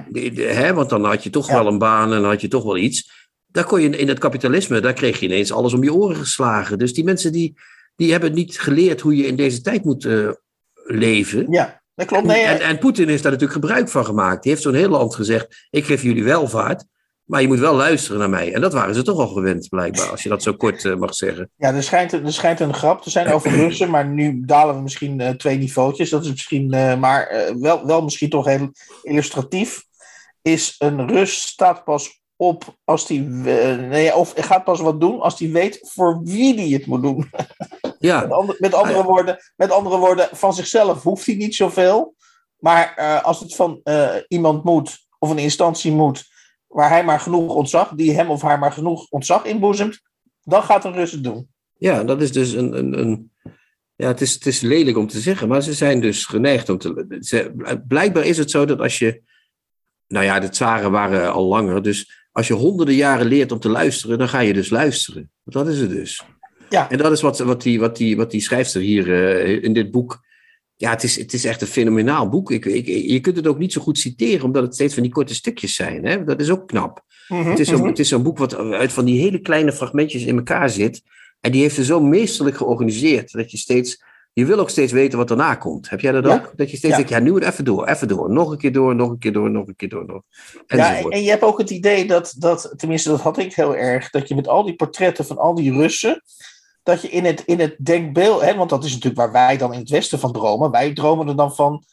die- 0.10 0.42
hè, 0.42 0.74
want 0.74 0.90
dan 0.90 1.06
had 1.06 1.24
je 1.24 1.30
toch 1.30 1.48
Ja. 1.48 1.54
wel 1.54 1.68
een 1.68 1.78
baan 1.78 2.14
en 2.14 2.22
dan 2.22 2.30
had 2.30 2.42
je 2.42 2.48
toch 2.48 2.64
wel 2.64 2.78
iets. 2.78 3.26
Daar 3.48 3.64
kon 3.66 3.82
je 3.82 3.90
in 3.90 4.08
het 4.08 4.20
kapitalisme, 4.20 4.80
daar 4.82 4.94
kreeg 4.94 5.20
je 5.20 5.26
ineens 5.26 5.52
alles 5.52 5.74
om 5.74 5.84
je 5.84 5.94
oren 5.94 6.16
geslagen. 6.16 6.78
Dus 6.78 6.94
die 6.94 7.04
mensen 7.04 7.32
die, 7.32 7.58
die 7.96 8.12
hebben 8.12 8.34
niet 8.34 8.60
geleerd 8.60 9.02
hoe 9.02 9.16
je 9.16 9.26
in 9.26 9.36
deze 9.36 9.62
tijd 9.62 9.84
moet 9.84 10.06
eh, 10.06 10.30
leven. 10.86 11.46
Ja, 11.52 11.82
dat 11.96 12.08
klopt. 12.08 12.26
Nee, 12.26 12.42
En, 12.42 12.60
en 12.62 12.78
Poetin 12.78 13.08
heeft 13.08 13.24
daar 13.24 13.32
natuurlijk 13.32 13.60
gebruik 13.60 13.90
van 13.90 14.06
gemaakt. 14.06 14.44
Die 14.44 14.52
heeft 14.52 14.64
zo'n 14.64 14.74
heel 14.74 14.90
land 14.90 15.16
gezegd: 15.16 15.68
ik 15.70 15.86
geef 15.86 16.02
jullie 16.04 16.24
welvaart, 16.24 16.86
maar 17.28 17.42
je 17.42 17.48
moet 17.48 17.60
wel 17.60 17.76
luisteren 17.76 18.20
naar 18.20 18.30
mij. 18.30 18.54
En 18.54 18.62
dat 18.62 18.74
waren 18.74 18.96
ze 18.96 19.04
toch 19.04 19.20
al 19.20 19.28
gewend, 19.28 19.70
blijkbaar, 19.70 20.10
als 20.10 20.24
je 20.24 20.30
dat 20.30 20.44
zo 20.44 20.54
kort 20.64 20.86
eh, 20.86 20.96
mag 20.96 21.16
zeggen. 21.16 21.52
Ja, 21.56 21.74
er 21.74 21.84
schijnt, 21.84 22.12
er 22.12 22.34
schijnt 22.34 22.60
een 22.60 22.74
grap 22.74 23.02
te 23.02 23.10
zijn 23.10 23.28
over 23.34 23.52
Russen, 23.52 23.90
maar 23.90 24.08
nu 24.08 24.42
dalen 24.46 24.76
we 24.76 24.82
misschien 24.82 25.20
eh, 25.20 25.30
twee 25.30 25.58
niveautjes. 25.58 26.10
Dat 26.10 26.24
is 26.24 26.30
misschien, 26.30 26.74
eh, 26.74 26.98
maar 26.98 27.52
wel, 27.60 27.86
wel 27.86 28.02
misschien 28.02 28.30
toch 28.30 28.46
heel 28.46 28.72
illustratief. 29.02 29.86
Is 30.42 30.76
een 30.78 31.08
Rus 31.08 31.42
staat 31.42 31.84
pas 31.84 32.22
op 32.36 32.78
als 32.84 33.08
hij, 33.08 33.18
nee, 33.18 34.16
of 34.16 34.34
gaat 34.36 34.64
pas 34.64 34.80
wat 34.80 35.00
doen 35.00 35.20
als 35.20 35.40
hij 35.40 35.50
weet 35.50 35.80
voor 35.94 36.22
wie 36.24 36.56
hij 36.56 36.68
het 36.68 36.86
moet 36.86 37.02
doen. 37.02 37.18
Met, 37.82 37.96
Ja, 38.00 38.22
andere, 38.22 38.58
met, 38.60 38.74
andere, 38.74 39.04
woorden, 39.04 39.38
met 39.56 39.72
andere 39.72 39.98
woorden, 39.98 40.30
van 40.32 40.54
zichzelf 40.54 41.04
hoeft 41.04 41.26
hij 41.26 41.36
niet 41.36 41.56
zoveel. 41.56 42.16
Maar 42.58 43.22
als 43.24 43.40
het 43.40 43.56
van 43.56 43.82
iemand 44.28 44.64
moet, 44.64 45.08
of 45.20 45.30
een 45.30 45.38
instantie 45.38 45.92
moet, 45.92 46.26
waar 46.78 46.90
hij 46.90 47.04
maar 47.04 47.20
genoeg 47.20 47.56
ontzag, 47.56 47.90
die 47.90 48.14
hem 48.14 48.30
of 48.30 48.42
haar 48.42 48.60
maar 48.60 48.72
genoeg 48.72 49.10
ontzag 49.10 49.46
inboezemt, 49.46 50.02
dan 50.44 50.64
gaat 50.64 50.86
een 50.86 50.94
Rus 50.94 51.12
het 51.12 51.24
doen. 51.24 51.48
ja 51.78 52.04
dat 52.04 52.22
is 52.22 52.32
dus 52.32 52.54
een. 52.54 52.78
een, 52.78 53.00
een 53.00 53.32
ja, 53.96 54.08
het 54.08 54.22
is, 54.22 54.34
het 54.34 54.46
is 54.46 54.62
lelijk 54.62 54.98
om 54.98 55.08
te 55.08 55.20
zeggen, 55.20 55.48
maar 55.48 55.62
ze 55.62 55.74
zijn 55.74 56.02
dus 56.02 56.26
geneigd 56.26 56.70
om 56.70 56.78
te. 56.78 57.18
Ze, 57.20 57.52
blijkbaar 57.88 58.26
is 58.26 58.38
het 58.38 58.52
zo 58.52 58.66
dat 58.66 58.80
als 58.80 59.00
je. 59.00 59.22
Nou 60.08 60.26
ja, 60.26 60.40
de 60.40 60.50
tsaren 60.50 60.92
waren 60.92 61.32
al 61.32 61.46
langer. 61.46 61.84
Dus 61.84 62.28
als 62.32 62.48
je 62.48 62.54
honderden 62.54 62.96
jaren 62.96 63.26
leert 63.26 63.52
om 63.52 63.60
te 63.60 63.70
luisteren, 63.70 64.18
dan 64.18 64.30
ga 64.30 64.40
je 64.40 64.54
dus 64.54 64.70
luisteren. 64.70 65.32
Dat 65.44 65.68
is 65.68 65.80
het 65.80 65.90
dus. 65.90 66.24
Ja. 66.70 66.90
En 66.90 66.98
dat 66.98 67.12
is 67.12 67.22
wat, 67.22 67.40
wat, 67.40 67.62
die, 67.62 67.80
wat, 67.80 67.98
die, 67.98 68.18
wat 68.18 68.32
die 68.32 68.42
schrijfster 68.42 68.82
hier 68.82 69.14
eh, 69.14 69.64
in 69.64 69.74
dit 69.74 69.92
boek. 69.92 70.26
Ja, 70.80 70.90
het 70.90 71.04
is, 71.04 71.16
het 71.16 71.34
is 71.34 71.46
echt 71.46 71.62
een 71.62 71.68
fenomenaal 71.68 72.30
boek. 72.30 72.52
Ik, 72.52 72.66
ik, 72.66 72.86
je 72.88 73.20
kunt 73.20 73.36
het 73.36 73.48
ook 73.48 73.58
niet 73.58 73.74
zo 73.74 73.82
goed 73.82 73.98
citeren, 73.98 74.46
omdat 74.46 74.64
het 74.64 74.74
steeds 74.74 74.94
van 74.94 75.04
die 75.04 75.12
korte 75.12 75.36
stukjes 75.36 75.76
zijn. 75.76 76.06
Hè? 76.06 76.24
Dat 76.24 76.40
is 76.42 76.50
ook 76.50 76.68
knap. 76.68 77.02
Mhm, 77.28 77.50
Het 77.50 77.60
is 77.60 77.68
zo'n 77.68 77.78
mhm. 77.78 77.88
het 77.88 78.00
is 78.00 78.08
zo'n 78.10 78.24
boek 78.24 78.38
wat 78.38 78.56
uit 78.56 78.94
van 78.94 79.06
die 79.06 79.20
hele 79.20 79.40
kleine 79.40 79.72
fragmentjes 79.72 80.24
in 80.24 80.38
elkaar 80.38 80.70
zit. 80.70 81.02
En 81.42 81.52
die 81.52 81.62
heeft 81.62 81.76
ze 81.76 81.84
zo 81.84 82.00
meesterlijk 82.02 82.58
georganiseerd. 82.58 83.32
Dat 83.32 83.52
je 83.52 83.58
steeds. 83.58 84.04
Je 84.34 84.46
wil 84.46 84.60
ook 84.60 84.70
steeds 84.70 84.92
weten 84.92 85.18
wat 85.18 85.28
daarna 85.28 85.56
komt. 85.56 85.90
Heb 85.90 86.00
jij 86.02 86.12
dat 86.12 86.26
Ja. 86.26 86.34
ook? 86.34 86.52
Dat 86.56 86.72
je 86.72 86.78
steeds 86.78 86.92
Ja. 86.92 86.96
denkt, 86.96 87.10
ja, 87.12 87.20
nu 87.20 87.34
het 87.34 87.44
even 87.44 87.66
door, 87.66 87.88
even 87.88 88.08
door. 88.08 88.32
Nog 88.32 88.52
een 88.52 88.58
keer 88.58 88.72
door, 88.72 88.96
nog 88.96 89.10
een 89.10 89.18
keer 89.18 89.34
door, 89.34 89.52
nog 89.52 89.68
een 89.68 89.76
keer 89.76 89.90
door. 89.90 90.06
Nog. 90.06 90.22
Ja, 90.68 91.00
en 91.02 91.24
je 91.24 91.30
hebt 91.30 91.44
ook 91.44 91.58
het 91.58 91.70
idee 91.70 92.06
dat, 92.06 92.36
dat, 92.38 92.74
tenminste 92.76 93.10
dat 93.10 93.22
had 93.22 93.38
ik 93.38 93.54
heel 93.54 93.76
erg, 93.76 94.10
dat 94.10 94.28
je 94.28 94.36
met 94.36 94.48
al 94.48 94.64
die 94.66 94.76
portretten 94.76 95.26
van 95.26 95.38
al 95.38 95.56
die 95.56 95.72
Russen, 95.74 96.22
dat 96.88 97.02
je 97.02 97.10
in 97.10 97.26
het, 97.26 97.44
in 97.46 97.60
het 97.60 97.76
denkbeeld, 97.80 98.42
hè, 98.42 98.56
want 98.56 98.70
dat 98.70 98.84
is 98.84 98.90
natuurlijk 98.92 99.18
waar 99.18 99.32
wij 99.32 99.58
dan 99.58 99.74
in 99.74 99.80
het 99.80 99.90
Westen 99.90 100.20
van 100.20 100.32
dromen, 100.32 100.72
wij 100.72 100.94
dromen 100.94 101.28
er 101.28 101.36
dan 101.36 101.56
van 101.56 101.84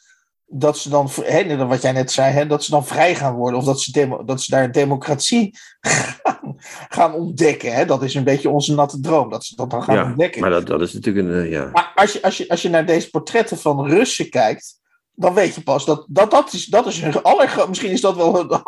dat 0.47 0.79
ze 0.79 0.89
dan, 0.89 1.09
hè, 1.23 1.67
wat 1.67 1.83
jij 1.83 1.93
net 1.93 2.13
zei, 2.13 2.33
hè, 2.33 2.47
dat 2.47 2.65
ze 2.65 2.71
dan 2.71 2.87
vrij 2.87 3.15
gaan 3.15 3.35
worden, 3.35 3.59
of 3.59 3.65
dat 3.65 3.81
ze, 3.81 3.93
demo, 3.93 4.25
dat 4.25 4.43
ze 4.43 4.51
daar 4.51 4.73
democratie 4.73 5.59
gaan, 5.81 6.57
gaan 6.89 7.15
ontdekken. 7.15 7.75
Hè. 7.75 7.85
Dat 7.85 8.03
is 8.03 8.15
een 8.15 8.25
beetje 8.25 8.49
onze 8.51 8.75
natte 8.75 9.01
droom, 9.01 9.31
dat 9.31 9.45
ze 9.45 9.57
dat 9.57 9.71
dan 9.71 9.83
gaan 9.83 9.95
ja, 9.95 10.05
ontdekken. 10.05 10.41
maar 10.41 10.51
dat, 10.51 10.67
dat 10.67 10.81
is 10.81 10.93
natuurlijk 10.93 11.27
een. 11.27 11.43
eh, 11.45 11.51
ja. 11.51 11.69
Maar 11.73 11.93
als 11.95 12.13
je, 12.13 12.23
als, 12.23 12.37
je, 12.37 12.49
als 12.49 12.63
je 12.63 12.69
naar 12.69 12.87
deze 12.87 13.11
portretten 13.11 13.59
van 13.59 13.87
Russen 13.87 14.31
kijkt, 14.31 14.81
dan 15.15 15.35
weet 15.35 15.55
je 15.55 15.63
pas 15.63 15.85
dat 15.85 16.07
dat, 16.09 16.31
dat 16.31 16.53
is, 16.53 16.67
dat 16.67 16.87
is 16.87 17.01
hun 17.01 17.23
allergro- 17.23 17.69
Misschien 17.69 17.91
is 17.91 18.01
dat 18.01 18.17
wel 18.17 18.35
het, 18.35 18.61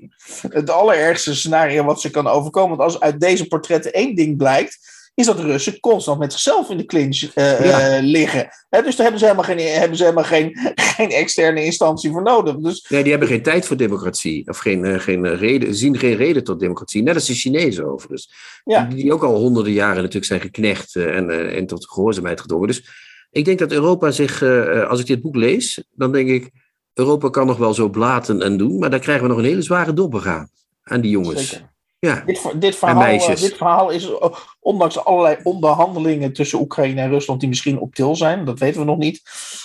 het 0.58 0.70
allerergste 0.70 1.34
scenario 1.34 1.84
wat 1.84 2.00
ze 2.00 2.10
kan 2.10 2.26
overkomen. 2.26 2.76
Want 2.76 2.92
als 2.92 3.00
uit 3.00 3.20
deze 3.20 3.46
portretten 3.46 3.92
één 3.92 4.14
ding 4.14 4.36
blijkt, 4.36 4.78
is 5.14 5.26
dat 5.26 5.36
de 5.36 5.42
Russen 5.42 5.80
constant 5.80 6.18
met 6.18 6.32
zichzelf 6.32 6.70
in 6.70 6.76
de 6.76 6.84
clinch 6.84 7.22
eh, 7.34 7.64
Ja. 7.64 7.96
eh, 7.96 8.02
liggen. 8.02 8.48
Hè, 8.68 8.82
dus 8.82 8.96
daar 8.96 9.02
hebben 9.02 9.18
ze 9.18 9.24
helemaal, 9.24 9.44
geen, 9.44 9.58
hebben 9.58 9.96
ze 9.96 10.02
helemaal 10.02 10.24
geen, 10.24 10.58
geen 10.96 11.10
externe 11.10 11.64
instantie 11.64 12.10
voor 12.10 12.22
nodig. 12.22 12.56
Dus 12.56 12.86
Nee, 12.88 13.02
die 13.02 13.10
hebben 13.10 13.28
geen 13.28 13.42
tijd 13.42 13.66
voor 13.66 13.76
democratie. 13.76 14.48
Of 14.48 14.58
geen, 14.58 14.84
eh, 14.84 15.00
geen 15.00 15.36
reden, 15.36 15.74
zien 15.74 15.98
geen 15.98 16.16
reden 16.16 16.44
tot 16.44 16.60
democratie. 16.60 17.02
Net 17.02 17.14
als 17.14 17.26
de 17.26 17.34
Chinezen 17.34 17.86
overigens. 17.92 18.32
Ja. 18.64 18.84
Die, 18.84 19.02
die 19.02 19.12
ook 19.12 19.22
al 19.22 19.36
honderden 19.36 19.72
jaren 19.72 19.96
natuurlijk 19.96 20.24
zijn 20.24 20.40
geknecht 20.40 20.96
en, 20.96 21.54
en 21.54 21.66
tot 21.66 21.90
gehoorzaamheid 21.90 22.40
gedwongen. 22.40 22.68
Dus 22.68 22.84
ik 23.30 23.44
denk 23.44 23.58
dat 23.58 23.72
Europa 23.72 24.10
zich, 24.10 24.42
als 24.88 25.00
ik 25.00 25.06
dit 25.06 25.22
boek 25.22 25.36
lees, 25.36 25.84
dan 25.94 26.12
denk 26.12 26.28
ik, 26.28 26.50
Europa 26.94 27.28
kan 27.28 27.46
nog 27.46 27.56
wel 27.56 27.74
zo 27.74 27.88
blaten 27.88 28.42
en 28.42 28.56
doen, 28.56 28.78
maar 28.78 28.90
daar 28.90 28.98
krijgen 29.00 29.22
we 29.24 29.28
nog 29.28 29.38
een 29.38 29.44
hele 29.44 29.62
zware 29.62 29.92
dobber 29.92 30.28
aan. 30.28 30.50
Aan 30.82 31.00
die 31.00 31.10
jongens. 31.10 31.48
Zeker. 31.48 31.71
Ja, 32.06 32.22
Dit, 32.26 32.52
dit, 32.54 32.76
verhaal, 32.76 33.02
eh, 33.02 33.36
dit 33.36 33.56
verhaal 33.56 33.90
is, 33.90 34.10
eh, 34.10 34.28
ondanks 34.60 35.04
allerlei 35.04 35.36
onderhandelingen 35.42 36.32
tussen 36.32 36.60
Oekraïne 36.60 37.00
en 37.00 37.08
Rusland, 37.10 37.40
die 37.40 37.48
misschien 37.48 37.78
op 37.78 37.94
til 37.94 38.16
zijn, 38.16 38.44
dat 38.44 38.58
weten 38.58 38.80
we 38.80 38.86
nog 38.86 38.98
niet. 38.98 39.22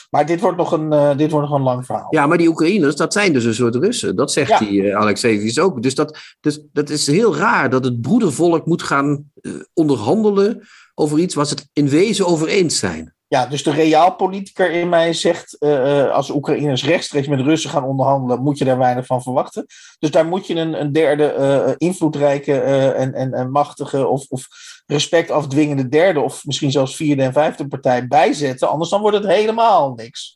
Maar 0.09 0.25
dit 0.25 0.39
wordt 0.39 0.57
nog 0.57 0.71
een, 0.71 0.93
eh, 0.93 1.17
dit 1.17 1.31
wordt 1.31 1.49
nog 1.49 1.57
een 1.57 1.63
lang 1.63 1.85
verhaal. 1.85 2.07
ja, 2.09 2.27
maar 2.27 2.37
die 2.37 2.47
Oekraïners, 2.47 2.95
dat 2.95 3.13
zijn 3.13 3.33
dus 3.33 3.43
een 3.43 3.53
soort 3.53 3.75
Russen. 3.75 4.15
Dat 4.15 4.31
zegt 4.31 4.49
Ja. 4.49 4.59
die 4.59 4.95
Alexejevich 4.95 5.57
ook. 5.57 5.81
Dus 5.81 5.95
dat, 5.95 6.17
dus 6.39 6.61
dat 6.73 6.89
is 6.89 7.07
heel 7.07 7.35
raar 7.35 7.69
dat 7.69 7.83
het 7.83 8.01
broedervolk 8.01 8.65
moet 8.65 8.83
gaan 8.83 9.31
onderhandelen 9.73 10.67
over 10.95 11.19
iets 11.19 11.35
waar 11.35 11.45
ze 11.45 11.53
het 11.53 11.69
in 11.73 11.89
wezen 11.89 12.25
over 12.27 12.47
eens 12.47 12.79
zijn. 12.79 13.15
Ja, 13.29 13.45
dus 13.45 13.63
de 13.63 13.71
realpolitiker 13.71 14.71
in 14.71 14.89
mij 14.89 15.13
zegt, 15.13 15.57
eh, 15.59 16.01
eh, 16.01 16.11
als 16.11 16.29
Oekraïners 16.29 16.85
rechtstreeks 16.85 17.27
met 17.27 17.39
Russen 17.39 17.69
gaan 17.69 17.83
onderhandelen, 17.83 18.43
moet 18.43 18.57
je 18.57 18.65
daar 18.65 18.77
weinig 18.77 19.05
van 19.05 19.21
verwachten. 19.21 19.65
Dus 19.99 20.11
daar 20.11 20.25
moet 20.25 20.47
je 20.47 20.55
een, 20.55 20.81
een 20.81 20.91
derde 20.91 21.31
eh, 21.31 21.73
invloedrijke 21.77 22.59
en, 22.61 23.13
en, 23.13 23.33
en 23.33 23.51
machtige 23.51 24.07
of, 24.07 24.25
of 24.29 24.47
respect 24.85 25.31
afdwingende 25.31 25.89
derde 25.89 26.19
of 26.19 26.45
misschien 26.45 26.71
zelfs 26.71 26.95
vierde 26.95 27.23
en 27.23 27.33
vijfde 27.33 27.67
partij 27.67 28.07
bijzetten. 28.07 28.69
Anders 28.69 28.89
dan 28.89 29.01
wordt 29.01 29.17
het 29.17 29.27
helemaal 29.27 29.93
niks. 29.93 30.35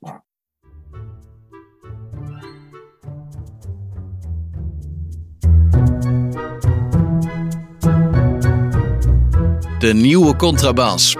De 9.80 9.94
nieuwe 9.94 10.36
contrabas. 10.36 11.16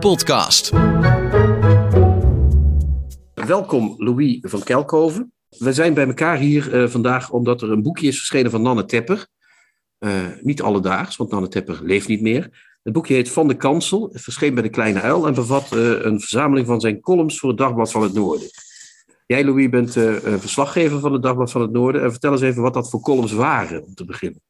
Podcast. 0.00 0.89
Welkom 3.50 3.94
Louis 3.96 4.38
van 4.40 4.62
Kelkhoven. 4.62 5.32
We 5.58 5.72
zijn 5.72 5.94
bij 5.94 6.06
elkaar 6.06 6.36
hier 6.36 6.74
eh, 6.82 6.88
vandaag 6.88 7.30
omdat 7.30 7.62
er 7.62 7.70
een 7.70 7.82
boekje 7.82 8.06
is 8.06 8.16
verschenen 8.16 8.50
van 8.50 8.62
Nanne 8.62 8.84
Tepper. 8.84 9.26
Eh, 9.98 10.12
niet 10.40 10.62
alledaags, 10.62 11.16
want 11.16 11.30
Nanne 11.30 11.48
Tepper 11.48 11.80
leeft 11.82 12.08
niet 12.08 12.20
meer. 12.20 12.76
Het 12.82 12.92
boekje 12.92 13.14
heet 13.14 13.30
Van 13.30 13.48
de 13.48 13.54
Kansel, 13.54 14.10
verscheen 14.12 14.54
bij 14.54 14.62
de 14.62 14.68
Kleine 14.68 15.00
Uil 15.00 15.26
en 15.26 15.34
bevat 15.34 15.72
eh, 15.72 16.04
een 16.04 16.20
verzameling 16.20 16.66
van 16.66 16.80
zijn 16.80 17.00
columns 17.00 17.38
voor 17.38 17.48
het 17.48 17.58
Dagblad 17.58 17.90
van 17.90 18.02
het 18.02 18.12
Noorden. 18.12 18.48
Jij, 19.26 19.44
Louis, 19.44 19.68
bent 19.68 19.92
verslaggever 20.22 21.00
van 21.00 21.12
het 21.12 21.22
Dagblad 21.22 21.50
van 21.50 21.60
het 21.60 21.72
Noorden. 21.72 22.02
En 22.02 22.10
vertel 22.10 22.32
eens 22.32 22.40
even 22.40 22.62
wat 22.62 22.74
dat 22.74 22.90
voor 22.90 23.00
columns 23.00 23.32
waren, 23.32 23.84
om 23.84 23.94
te 23.94 24.04
beginnen. 24.04 24.40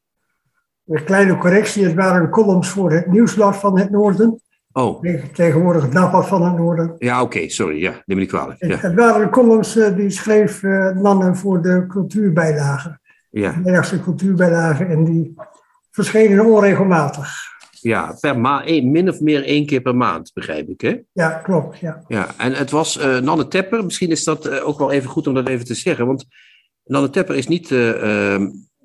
Een 0.85 1.03
kleine 1.03 1.37
correctie, 1.37 1.83
het 1.83 1.93
waren 1.93 2.29
columns 2.29 2.69
voor 2.69 2.91
het 2.91 3.07
Nieuwsblad 3.07 3.57
van 3.57 3.79
het 3.79 3.91
Noorden. 3.91 4.41
Oh, 4.73 5.01
Tegenwoordig 5.33 5.81
het 5.83 5.91
Dagblad 5.91 6.27
van 6.27 6.43
het 6.45 6.57
Noorden. 6.57 6.95
ja, 6.97 7.21
oké, 7.21 7.49
sorry. 7.49 7.79
Ja, 7.81 7.91
neem 7.91 8.01
me 8.05 8.15
niet 8.15 8.29
kwalijk. 8.29 8.65
Ja, 8.65 8.77
het 8.77 8.93
waren 8.95 9.29
columns 9.29 9.75
eh, 9.77 9.95
die 9.95 10.09
schreef 10.09 10.63
eh, 10.63 10.89
Nanne 10.89 11.35
voor 11.35 11.61
de 11.61 11.85
cultuurbijlage. 11.87 12.99
ja, 13.29 13.51
De 13.51 13.57
Nederlandse 13.57 14.01
cultuurbijlage. 14.01 14.83
En 14.85 15.03
die 15.03 15.33
verschenen 15.91 16.45
onregelmatig. 16.45 17.33
ja 17.81 18.17
per 18.19 18.39
ma 18.39 18.65
één- 18.65 18.91
min 18.91 19.09
of 19.09 19.19
meer 19.19 19.43
één 19.43 19.65
keer 19.65 19.81
per 19.81 19.95
maand, 19.95 20.31
begrijp 20.33 20.69
ik, 20.69 20.81
hè? 20.81 20.97
Ja, 21.11 21.29
klopt. 21.29 21.79
Ja. 21.79 22.03
Ja, 22.07 22.27
en 22.37 22.53
het 22.53 22.71
was 22.71 22.97
eh, 22.97 23.17
Nanne 23.19 23.47
Tepper. 23.47 23.83
Misschien 23.85 24.09
is 24.09 24.23
dat 24.23 24.45
eh, 24.45 24.67
ook 24.67 24.79
wel 24.79 24.91
even 24.91 25.09
goed 25.09 25.27
om 25.27 25.33
dat 25.33 25.47
even 25.47 25.65
te 25.65 25.73
zeggen. 25.75 26.05
Want 26.05 26.25
Nanne 26.83 27.09
Tepper 27.09 27.35
is 27.35 27.47
niet 27.47 27.71
eh, 27.71 28.33
eh, 28.35 28.41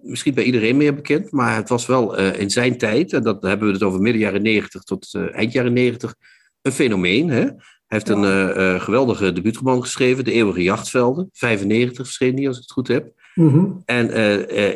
misschien 0.07 0.35
bij 0.35 0.45
iedereen 0.45 0.77
meer 0.77 0.95
bekend. 0.95 1.31
Maar 1.31 1.57
het 1.57 1.69
was 1.69 1.87
wel 1.87 2.17
eh, 2.17 2.41
in 2.41 2.51
zijn 2.51 2.79
tijd, 2.79 3.13
en 3.13 3.23
dat 3.23 3.43
hebben 3.43 3.67
we 3.67 3.75
het 3.75 3.83
over 3.83 4.01
midden 4.01 4.23
jaren 4.23 4.43
90 4.43 4.83
tot 4.83 5.09
eh, 5.13 5.35
eind 5.35 5.53
jaren 5.53 5.73
90, 5.73 6.15
een 6.63 6.73
fenomeen. 6.73 7.29
Hè? 7.29 7.41
Hij 7.41 7.55
heeft 7.87 8.09
een 8.09 8.25
eh, 8.25 8.81
geweldige 8.81 9.33
debuutroman 9.33 9.83
geschreven, 9.83 10.25
De 10.25 10.33
Eeuwige 10.33 10.63
Jachtvelden. 10.63 11.29
95 11.33 12.05
verscheen 12.05 12.35
die, 12.35 12.49
als 12.49 12.57
ik 12.57 12.63
het 12.63 12.73
goed 12.73 12.89
heb. 12.89 13.13
Mhm. 13.35 13.67
En 13.85 14.07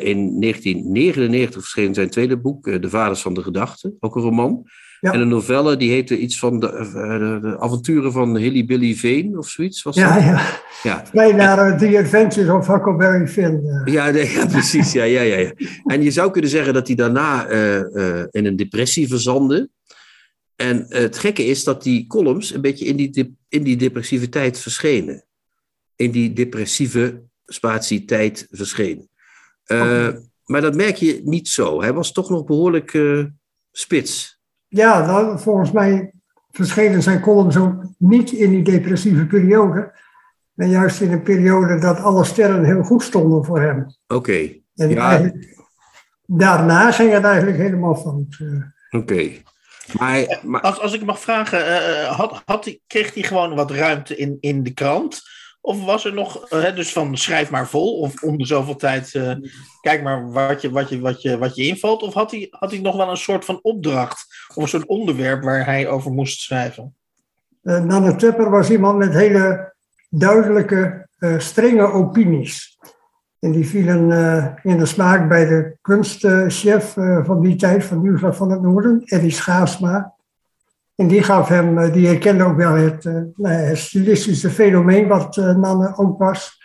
in 0.01 0.39
1999 0.39 1.61
verscheen 1.61 1.93
zijn 1.93 2.09
tweede 2.09 2.37
boek, 2.37 2.81
De 2.81 2.89
Vaders 2.89 3.21
van 3.21 3.33
de 3.33 3.43
Gedachten, 3.43 3.97
ook 3.99 4.15
een 4.15 4.21
roman. 4.21 4.65
Ja. 5.01 5.11
En 5.13 5.19
een 5.19 5.27
novelle 5.27 5.77
die 5.77 5.91
heette 5.91 6.17
iets 6.17 6.39
van 6.39 6.59
de, 6.59 6.67
eh, 6.71 6.93
de, 6.93 7.39
de 7.41 7.59
avonturen 7.59 8.11
van 8.11 8.37
Hilly 8.37 8.65
Billy 8.65 8.95
Veen 8.95 9.37
of 9.37 9.49
zoiets. 9.49 9.83
Was 9.83 9.95
Ja, 9.95 10.13
dat? 10.15 10.23
ja. 10.23 11.03
Ja. 11.13 11.31
Naar 11.31 11.77
The 11.77 11.97
Adventures 11.99 12.49
of 12.49 12.67
Huckleberry 12.67 13.27
Finn. 13.27 13.65
eh. 13.85 13.93
Ja, 13.93 14.09
nee, 14.09 14.29
ja, 14.31 14.45
precies. 14.45 14.91
Ja, 14.91 15.03
ja, 15.03 15.21
ja. 15.21 15.51
En 15.85 16.01
je 16.01 16.11
zou 16.11 16.31
kunnen 16.31 16.49
zeggen 16.49 16.73
dat 16.73 16.87
hij 16.87 16.95
daarna 16.95 17.47
eh, 17.47 18.23
in 18.31 18.45
een 18.45 18.55
depressie 18.55 19.07
verzandde. 19.07 19.69
En 20.55 20.85
het 20.87 21.17
gekke 21.17 21.45
is 21.45 21.63
dat 21.63 21.83
die 21.83 22.07
columns 22.07 22.53
een 22.53 22.61
beetje 22.61 22.85
in 22.85 22.95
die, 22.95 23.09
dep- 23.09 23.31
in 23.49 23.63
die 23.63 23.75
depressieve 23.77 24.29
tijd 24.29 24.59
verschenen. 24.59 25.25
In 25.95 26.11
die 26.11 26.33
depressieve 26.33 27.21
spatietijd 27.45 28.47
verschenen. 28.51 29.09
Maar 30.45 30.61
dat 30.61 30.75
merk 30.75 30.95
je 30.95 31.21
niet 31.23 31.47
zo. 31.47 31.81
Hij 31.81 31.93
was 31.93 32.11
toch 32.11 32.29
nog 32.29 32.45
behoorlijk 32.45 32.93
eh, 32.93 33.23
spits. 33.71 34.39
Ja, 34.73 35.05
nou, 35.05 35.39
volgens 35.39 35.71
mij 35.71 36.13
verschenen 36.51 37.01
zijn 37.01 37.19
columns 37.21 37.57
ook 37.57 37.83
niet 37.97 38.31
in 38.31 38.49
die 38.49 38.63
depressieve 38.63 39.25
periode. 39.25 39.91
Maar 40.53 40.67
juist 40.67 41.01
in 41.01 41.11
een 41.11 41.23
periode 41.23 41.79
dat 41.79 41.99
alle 41.99 42.23
sterren 42.23 42.63
heel 42.63 42.83
goed 42.83 43.03
stonden 43.03 43.45
voor 43.45 43.61
hem. 43.61 43.85
Oké, 44.07 44.49
En 44.75 44.89
Ja. 44.89 45.31
daarna 46.25 46.91
ging 46.91 47.11
het 47.11 47.23
eigenlijk 47.23 47.57
helemaal 47.57 47.95
fout. 47.95 48.37
eh. 48.39 48.99
oké. 48.99 49.29
Maar, 49.99 50.39
maar 50.43 50.61
Als, 50.61 50.79
als 50.79 50.93
ik 50.93 51.05
mag 51.05 51.19
vragen, 51.19 51.65
eh, 51.65 52.17
had, 52.17 52.41
had 52.45 52.65
hij, 52.65 52.79
kreeg 52.87 53.13
hij 53.13 53.23
gewoon 53.23 53.55
wat 53.55 53.71
ruimte 53.71 54.15
in, 54.17 54.37
in 54.39 54.63
de 54.63 54.73
krant? 54.73 55.21
Of 55.61 55.85
was 55.85 56.05
er 56.05 56.13
nog, 56.13 56.49
hè, 56.49 56.73
dus 56.73 56.93
van 56.93 57.17
schrijf 57.17 57.49
maar 57.49 57.67
vol, 57.67 57.99
of 57.99 58.23
om 58.23 58.37
de 58.37 58.45
zoveel 58.45 58.75
tijd, 58.75 59.15
eh, 59.15 59.31
kijk 59.81 60.03
maar 60.03 60.31
wat 60.31 60.61
je, 60.61 60.71
wat, 60.71 60.89
je, 60.89 60.99
wat, 60.99 61.21
je, 61.21 61.37
wat 61.37 61.55
je 61.55 61.63
invalt? 61.63 62.03
Of 62.03 62.13
had 62.13 62.31
hij, 62.31 62.47
had 62.49 62.71
hij 62.71 62.79
nog 62.79 62.95
wel 62.95 63.09
een 63.09 63.17
soort 63.17 63.45
van 63.45 63.59
opdracht, 63.61 64.47
of 64.55 64.63
een 64.63 64.69
soort 64.69 64.85
onderwerp 64.85 65.43
waar 65.43 65.65
hij 65.65 65.87
over 65.87 66.11
moest 66.11 66.41
schrijven? 66.41 66.95
Eh, 67.63 67.83
Nanne 67.83 68.15
Tupper 68.15 68.49
was 68.49 68.69
iemand 68.69 68.97
met 68.97 69.13
hele 69.13 69.73
duidelijke, 70.09 71.07
eh, 71.17 71.39
strenge 71.39 71.91
opinies. 71.91 72.79
En 73.39 73.51
die 73.51 73.67
vielen 73.67 74.59
in 74.63 74.77
de 74.77 74.85
smaak 74.85 75.27
bij 75.27 75.45
de 75.45 75.77
kunstchef 75.81 76.93
van 77.23 77.41
die 77.41 77.55
tijd, 77.55 77.83
van 77.83 78.01
Nieuwsblad 78.01 78.35
van 78.35 78.51
het 78.51 78.61
Noorden, 78.61 79.01
Eddie 79.05 79.31
Schaafsma. 79.31 80.13
En 81.01 81.07
die 81.07 81.23
gaf 81.23 81.47
hem, 81.47 81.77
eh, 81.77 81.93
die 81.93 82.07
herkende 82.07 82.43
ook 82.43 82.57
wel 82.57 82.73
het, 82.73 83.05
eh, 83.05 83.13
nou 83.35 83.53
het 83.53 83.77
stilistische 83.77 84.49
fenomeen 84.49 85.07
wat 85.07 85.37
eh, 85.37 85.55
Nanne 85.55 85.97
ook 85.97 86.19
was. 86.19 86.59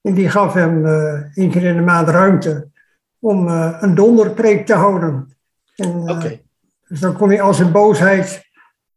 En 0.00 0.14
die 0.14 0.30
gaf 0.30 0.52
hem 0.52 0.86
één 1.34 1.50
keer 1.50 1.62
in 1.62 1.76
de 1.76 1.82
maand 1.82 2.08
ruimte 2.08 2.68
om 3.18 3.48
een 3.48 3.94
donderpreek 3.94 4.66
te 4.66 4.74
houden. 4.74 5.36
En, 5.76 6.10
Oké. 6.10 6.40
dus 6.88 7.00
dan 7.00 7.16
kon 7.16 7.28
hij 7.28 7.40
al 7.40 7.54
zijn 7.54 7.72
boosheid 7.72 8.42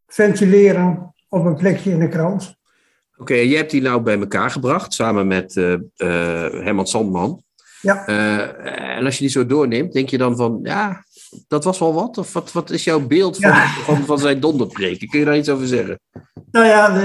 ventileren 0.07 1.13
op 1.30 1.45
een 1.45 1.55
plekje 1.55 1.91
in 1.91 1.99
de 1.99 2.07
krant. 2.07 2.55
Oké, 3.17 3.34
je 3.34 3.55
hebt 3.55 3.71
die 3.71 3.82
nou 3.82 4.01
bij 4.01 4.19
elkaar 4.19 4.51
gebracht, 4.51 4.93
samen 4.93 5.28
met 5.28 5.57
eh, 5.57 5.73
eh, 5.73 5.82
Herman 6.63 6.88
Sandman. 6.88 7.43
Ja. 7.82 8.05
En 8.97 9.05
als 9.05 9.15
je 9.15 9.21
die 9.21 9.30
zo 9.30 9.45
doorneemt, 9.45 9.93
denk 9.93 10.09
je 10.09 10.17
dan 10.17 10.36
van, 10.36 10.59
ja, 10.63 11.05
dat 11.47 11.63
was 11.63 11.79
wel 11.79 11.93
wat? 11.93 12.17
Of 12.17 12.33
wat, 12.33 12.51
wat 12.51 12.69
is 12.69 12.83
jouw 12.83 13.07
beeld 13.07 13.38
van, 13.38 13.49
Ja. 13.49 13.67
van, 13.67 13.97
van 14.05 14.19
zijn 14.19 14.39
donderpreken? 14.39 15.07
Kun 15.07 15.19
je 15.19 15.25
daar 15.25 15.38
iets 15.38 15.49
over 15.49 15.67
zeggen? 15.67 15.99
Nou 16.51 16.65
ja, 16.65 16.97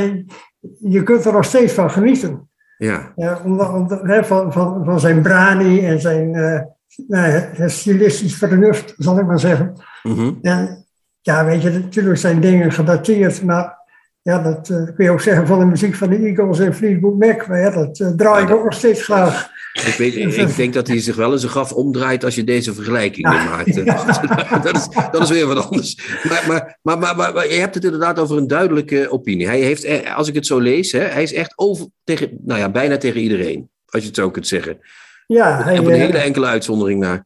je 0.80 1.02
kunt 1.02 1.24
er 1.24 1.32
nog 1.32 1.44
steeds 1.44 1.72
van 1.72 1.90
genieten. 1.90 2.50
Ja, 2.78 3.12
Ja, 3.16 3.40
omdat, 3.44 3.68
omdat- 3.72 4.02
hè, 4.02 4.24
van, 4.24 4.52
van, 4.52 4.84
van 4.84 5.00
zijn 5.00 5.22
brani 5.22 5.86
en 5.86 6.00
zijn 6.00 6.34
eh, 6.34 6.60
nou, 7.08 7.42
stilistisch 7.70 8.34
vernuft, 8.34 8.94
zal 8.96 9.18
ik 9.18 9.26
maar 9.26 9.40
zeggen. 9.40 9.72
Mhm. 10.02 10.32
En, 10.42 10.86
ja, 11.20 11.44
weet 11.44 11.62
je, 11.62 11.70
natuurlijk 11.70 12.18
zijn 12.18 12.40
dingen 12.40 12.72
gedateerd, 12.72 13.42
maar 13.42 13.81
ja, 14.22 14.42
dat 14.42 14.68
eh, 14.68 14.94
kun 14.94 15.04
je 15.04 15.10
ook 15.10 15.20
zeggen 15.20 15.46
van 15.46 15.58
de 15.58 15.64
muziek 15.64 15.94
van 15.94 16.10
de 16.10 16.16
Eagles 16.16 16.58
en 16.58 16.74
Fleetwood 16.74 17.18
Mac. 17.18 17.46
Maar 17.46 17.60
ja, 17.60 17.70
dat 17.70 18.00
eh, 18.00 18.08
draai 18.08 18.42
ik 18.42 18.48
Ja, 18.48 18.54
ook 18.54 18.64
nog 18.64 18.74
steeds 18.74 19.02
graag. 19.02 19.50
ik, 19.72 19.94
weet, 19.98 20.14
ik, 20.14 20.56
denk 20.56 20.74
dat 20.74 20.86
hij 20.86 21.00
zich 21.00 21.16
wel 21.16 21.32
in 21.32 21.38
zijn 21.38 21.50
graf 21.50 21.72
omdraait 21.72 22.24
als 22.24 22.34
je 22.34 22.44
deze 22.44 22.74
vergelijking 22.74 23.26
maakt. 23.26 23.74
dat, 24.64 24.76
is, 24.76 24.88
dat 25.10 25.22
is 25.22 25.30
weer 25.30 25.46
wat 25.46 25.64
anders. 25.64 26.20
Maar, 26.28 26.44
maar, 26.48 26.78
maar, 26.82 26.98
maar, 26.98 27.16
maar, 27.16 27.34
maar 27.34 27.48
je 27.48 27.60
hebt 27.60 27.74
het 27.74 27.84
inderdaad 27.84 28.18
over 28.18 28.36
een 28.36 28.46
duidelijke 28.46 29.10
opinie. 29.10 29.46
Hij 29.46 29.60
heeft, 29.60 29.84
eh, 29.84 30.16
als 30.16 30.28
ik 30.28 30.34
het 30.34 30.46
zo 30.46 30.58
lees, 30.58 30.92
hè, 30.92 31.00
hij 31.00 31.22
is 31.22 31.32
echt 31.32 31.52
over 31.56 31.86
tegen, 32.04 32.38
nou 32.44 32.60
ja, 32.60 32.70
bijna 32.70 32.96
tegen 32.96 33.20
iedereen. 33.20 33.70
Als 33.86 34.02
je 34.02 34.08
het 34.08 34.16
zo 34.16 34.30
kunt 34.30 34.46
zeggen. 34.46 34.78
Ja, 35.26 35.62
hij, 35.62 35.78
Op 35.78 35.86
een 35.86 35.92
hele 35.92 36.18
enkele 36.18 36.46
uitzondering 36.46 37.00
naar. 37.00 37.24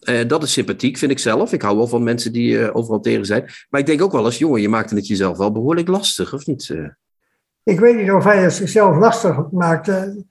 Eh, 0.00 0.28
dat 0.28 0.42
is 0.42 0.52
sympathiek, 0.52 0.96
vind 0.98 1.10
ik 1.10 1.18
zelf. 1.18 1.52
Ik 1.52 1.62
hou 1.62 1.76
wel 1.76 1.86
van 1.86 2.02
mensen 2.02 2.32
die 2.32 2.58
eh, 2.64 2.76
overal 2.76 3.00
tegen 3.00 3.26
zijn. 3.26 3.44
Maar 3.70 3.80
ik 3.80 3.86
denk 3.86 4.02
ook 4.02 4.12
wel 4.12 4.24
als 4.24 4.38
jongen, 4.38 4.60
je 4.60 4.68
maakte 4.68 4.94
het 4.94 5.06
jezelf 5.06 5.36
wel 5.38 5.52
behoorlijk 5.52 5.88
lastig, 5.88 6.34
of 6.34 6.46
niet? 6.46 6.70
Eh, 6.70 6.88
Ik 7.62 7.80
weet 7.80 7.96
niet 7.96 8.10
of 8.10 8.24
hij 8.24 8.42
het 8.42 8.52
zichzelf 8.52 8.96
lastig 8.96 9.50
maakte. 9.50 10.24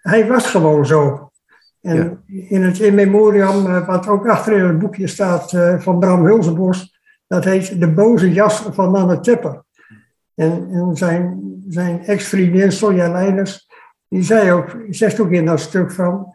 Hij 0.00 0.26
was 0.26 0.46
gewoon 0.46 0.86
zo. 0.86 1.30
En 1.80 1.96
Ja. 2.26 2.46
in 2.48 2.62
het 2.62 2.78
in 2.78 2.94
memoriam, 2.94 3.84
wat 3.86 4.08
ook 4.08 4.28
achter 4.28 4.56
in 4.56 4.64
het 4.64 4.78
boekje 4.78 5.06
staat 5.06 5.50
van 5.78 5.98
Bram 5.98 6.24
Hulzenbos, 6.24 6.98
dat 7.26 7.44
heet 7.44 7.80
De 7.80 7.88
boze 7.88 8.32
jas 8.32 8.66
van 8.72 8.90
Nanne 8.92 9.20
Tepper. 9.20 9.62
En, 10.34 10.68
en 10.70 10.96
zijn, 10.96 11.40
zijn 11.68 12.04
ex-vriendin 12.04 12.72
Sonja 12.72 13.10
Leijners, 13.12 13.68
die 14.08 14.22
zei 14.22 14.52
ook, 14.52 14.76
zegt 14.90 15.20
ook 15.20 15.30
in 15.30 15.44
dat 15.46 15.60
stuk 15.60 15.92
van, 15.92 16.34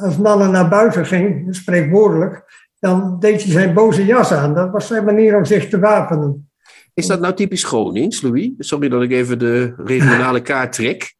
als 0.00 0.18
Nanne 0.18 0.48
naar 0.48 0.68
buiten 0.68 1.06
ging, 1.06 1.46
spreekwoordelijk, 1.56 2.44
dan 2.78 3.16
deed 3.20 3.42
hij 3.42 3.52
zijn 3.52 3.74
boze 3.74 4.04
jas 4.04 4.32
aan. 4.32 4.54
Dat 4.54 4.70
was 4.70 4.86
zijn 4.86 5.04
manier 5.04 5.36
om 5.36 5.44
zich 5.44 5.68
te 5.68 5.78
wapenen. 5.78 6.50
Is 6.94 7.06
dat 7.06 7.20
nou 7.20 7.34
typisch 7.34 7.64
Gronings, 7.64 8.22
Louis? 8.22 8.50
Sorry 8.58 8.88
dat 8.88 9.02
ik 9.02 9.10
even 9.10 9.38
de 9.38 9.74
regionale 9.76 10.40
kaart 10.50 10.72
trek. 10.72 11.14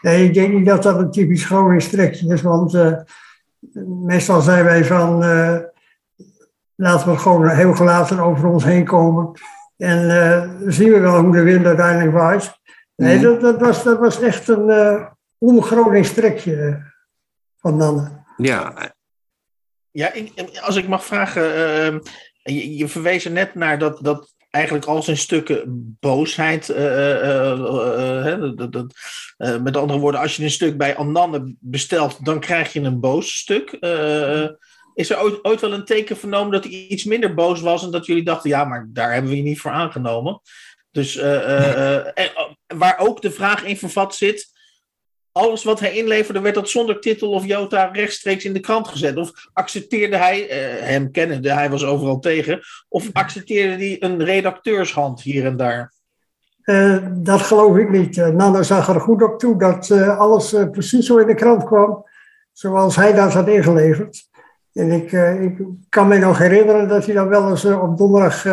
Nee, 0.00 0.24
ik 0.24 0.34
denk 0.34 0.52
niet 0.52 0.66
dat 0.66 0.82
dat 0.82 0.98
een 0.98 1.10
typisch 1.10 1.44
Gronings 1.44 1.88
trekje 1.88 2.32
is, 2.32 2.42
want 2.42 2.74
eh, 2.74 2.92
meestal 4.04 4.40
zijn 4.40 4.64
wij 4.64 4.84
van 4.84 5.22
eh, 5.22 5.56
laten 6.74 7.10
we 7.10 7.18
gewoon 7.18 7.48
heel 7.48 7.74
gelaten 7.74 8.18
over 8.18 8.48
ons 8.48 8.64
heen 8.64 8.84
komen 8.84 9.30
en 9.76 10.10
eh, 10.10 10.50
zien 10.66 10.92
we 10.92 10.98
wel 11.00 11.20
hoe 11.20 11.32
de 11.32 11.42
wind 11.42 11.66
uiteindelijk 11.66 12.12
waait. 12.12 12.60
Nee, 12.96 13.16
Mhm. 13.16 13.24
dat, 13.24 13.40
dat, 13.40 13.60
was, 13.60 13.82
dat 13.82 13.98
was 13.98 14.20
echt 14.20 14.48
een 14.48 14.70
eh 14.70 15.04
on-Gronings 15.38 16.12
trekje 16.14 16.56
eh, 16.56 16.74
van. 17.62 18.24
Ja, 18.36 18.92
Ja, 19.90 20.12
ik, 20.12 20.58
als 20.60 20.76
ik 20.76 20.88
mag 20.88 21.04
vragen, 21.04 21.54
ehm, 21.54 21.98
je, 22.42 22.76
je 22.76 22.88
verwees 22.88 23.24
er 23.24 23.30
net 23.30 23.54
naar 23.54 23.78
dat, 23.78 23.98
dat 24.04 24.34
eigenlijk 24.50 24.84
al 24.84 25.02
zijn 25.02 25.16
stukken 25.16 25.96
boosheid, 26.00 26.68
eh, 26.68 27.20
eh, 27.20 27.50
eh, 27.52 28.24
hè, 28.24 28.54
dat, 28.54 28.72
dat, 28.72 28.94
eh, 29.36 29.60
met 29.60 29.76
andere 29.76 29.98
woorden, 29.98 30.20
als 30.20 30.36
je 30.36 30.42
een 30.42 30.50
stuk 30.50 30.76
bij 30.76 30.96
Ananne 30.96 31.54
bestelt, 31.60 32.24
dan 32.24 32.40
krijg 32.40 32.72
je 32.72 32.80
een 32.80 33.00
boos 33.00 33.38
stuk. 33.38 33.72
Eh, 33.72 34.48
is 34.94 35.10
er 35.10 35.20
ooit, 35.20 35.44
ooit 35.44 35.60
wel 35.60 35.72
een 35.72 35.84
teken 35.84 36.16
vernomen 36.16 36.52
dat 36.52 36.64
hij 36.64 36.72
iets 36.72 37.04
minder 37.04 37.34
boos 37.34 37.60
was 37.60 37.84
en 37.84 37.90
dat 37.90 38.06
jullie 38.06 38.24
dachten, 38.24 38.50
ja, 38.50 38.64
maar 38.64 38.88
daar 38.88 39.12
hebben 39.12 39.30
we 39.30 39.36
je 39.36 39.42
niet 39.42 39.60
voor 39.60 39.70
aangenomen? 39.70 40.40
Dus 40.90 41.16
eh, 41.16 41.36
eh, 41.36 42.06
eh, 42.14 42.30
oh, 42.34 42.78
waar 42.78 42.98
ook 42.98 43.22
de 43.22 43.30
vraag 43.30 43.64
in 43.64 43.76
vervat 43.76 44.14
zit, 44.14 44.50
alles 45.32 45.64
wat 45.64 45.80
hij 45.80 45.92
inleverde, 45.96 46.40
werd 46.40 46.54
dat 46.54 46.68
zonder 46.68 47.00
titel 47.00 47.30
of 47.30 47.46
jota 47.46 47.84
rechtstreeks 47.92 48.44
in 48.44 48.52
de 48.52 48.60
krant 48.60 48.88
gezet? 48.88 49.16
Of 49.16 49.30
accepteerde 49.52 50.16
hij, 50.16 50.48
eh, 50.48 50.86
hem 50.86 51.10
kennende, 51.10 51.52
hij 51.52 51.70
was 51.70 51.84
overal 51.84 52.18
tegen, 52.18 52.60
of 52.88 53.08
accepteerde 53.12 53.84
hij 53.84 53.96
een 54.00 54.24
redacteurshand 54.24 55.22
hier 55.22 55.44
en 55.44 55.56
daar? 55.56 55.92
Eh, 56.62 56.96
dat 57.10 57.40
geloof 57.40 57.76
ik 57.76 57.90
niet. 57.90 58.18
Eh, 58.18 58.28
Nanne 58.28 58.62
zag 58.62 58.88
er 58.88 59.00
goed 59.00 59.22
op 59.22 59.38
toe 59.38 59.58
dat 59.58 59.90
eh, 59.90 60.18
alles 60.18 60.56
precies 60.70 61.06
zo 61.06 61.16
in 61.16 61.26
de 61.26 61.34
krant 61.34 61.64
kwam, 61.64 62.04
zoals 62.52 62.96
hij 62.96 63.12
dat 63.12 63.32
had 63.32 63.48
ingeleverd. 63.48 64.30
En 64.72 64.90
ik, 64.90 65.12
ik 65.40 65.66
kan 65.88 66.08
me 66.08 66.18
nog 66.18 66.38
herinneren 66.38 66.88
dat 66.88 67.04
hij 67.04 67.14
dan 67.14 67.28
wel 67.28 67.50
eens 67.50 67.64
op 67.64 67.98
donderdag 67.98 68.46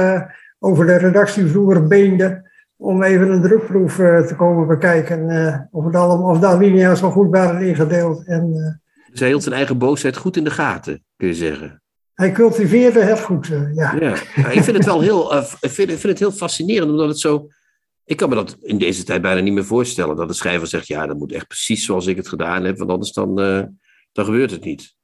over 0.59 0.85
de 0.85 0.95
redactievloer 0.95 1.87
beende 1.87 2.48
om 2.79 3.03
even 3.03 3.29
een 3.29 3.41
drukproef 3.41 3.99
eh, 3.99 4.21
te 4.21 4.35
komen 4.35 4.67
bekijken. 4.67 5.29
eh, 5.29 5.59
of, 5.71 5.85
het 5.85 5.95
allemaal, 5.95 6.29
of 6.29 6.39
de 6.39 6.47
alinea's 6.47 7.01
wel 7.01 7.11
goed 7.11 7.29
waren 7.29 7.61
ingedeeld. 7.61 8.25
En 8.25 8.53
eh, 8.53 9.09
dus 9.11 9.19
hij 9.19 9.29
hield 9.29 9.43
zijn 9.43 9.55
eigen 9.55 9.77
boosheid 9.77 10.17
goed 10.17 10.37
in 10.37 10.43
de 10.43 10.51
gaten, 10.51 11.03
kun 11.15 11.27
je 11.27 11.33
zeggen. 11.33 11.81
hij 12.13 12.31
cultiveerde 12.31 12.99
het 12.99 13.19
goed, 13.19 13.47
ja. 13.73 13.95
Ja, 13.99 14.13
ik 14.51 14.63
vind 14.63 14.77
het 14.77 14.85
wel 14.85 15.01
heel, 15.01 15.37
ik 15.59 15.69
vind, 15.69 16.03
het 16.03 16.19
heel 16.19 16.31
fascinerend, 16.31 16.91
omdat 16.91 17.07
het 17.07 17.19
zo... 17.19 17.47
Ik 18.03 18.17
kan 18.17 18.29
me 18.29 18.35
dat 18.35 18.57
in 18.61 18.77
deze 18.77 19.03
tijd 19.03 19.21
bijna 19.21 19.41
niet 19.41 19.53
meer 19.53 19.65
voorstellen, 19.65 20.15
dat 20.15 20.27
de 20.27 20.33
schrijver 20.33 20.67
zegt, 20.67 20.87
ja, 20.87 21.07
dat 21.07 21.17
moet 21.17 21.31
echt 21.31 21.47
precies 21.47 21.85
zoals 21.85 22.07
ik 22.07 22.17
het 22.17 22.27
gedaan 22.27 22.63
heb, 22.63 22.77
want 22.77 22.89
anders 22.89 23.11
dan, 23.11 23.35
dan 24.11 24.25
gebeurt 24.25 24.51
het 24.51 24.63
niet. 24.63 24.95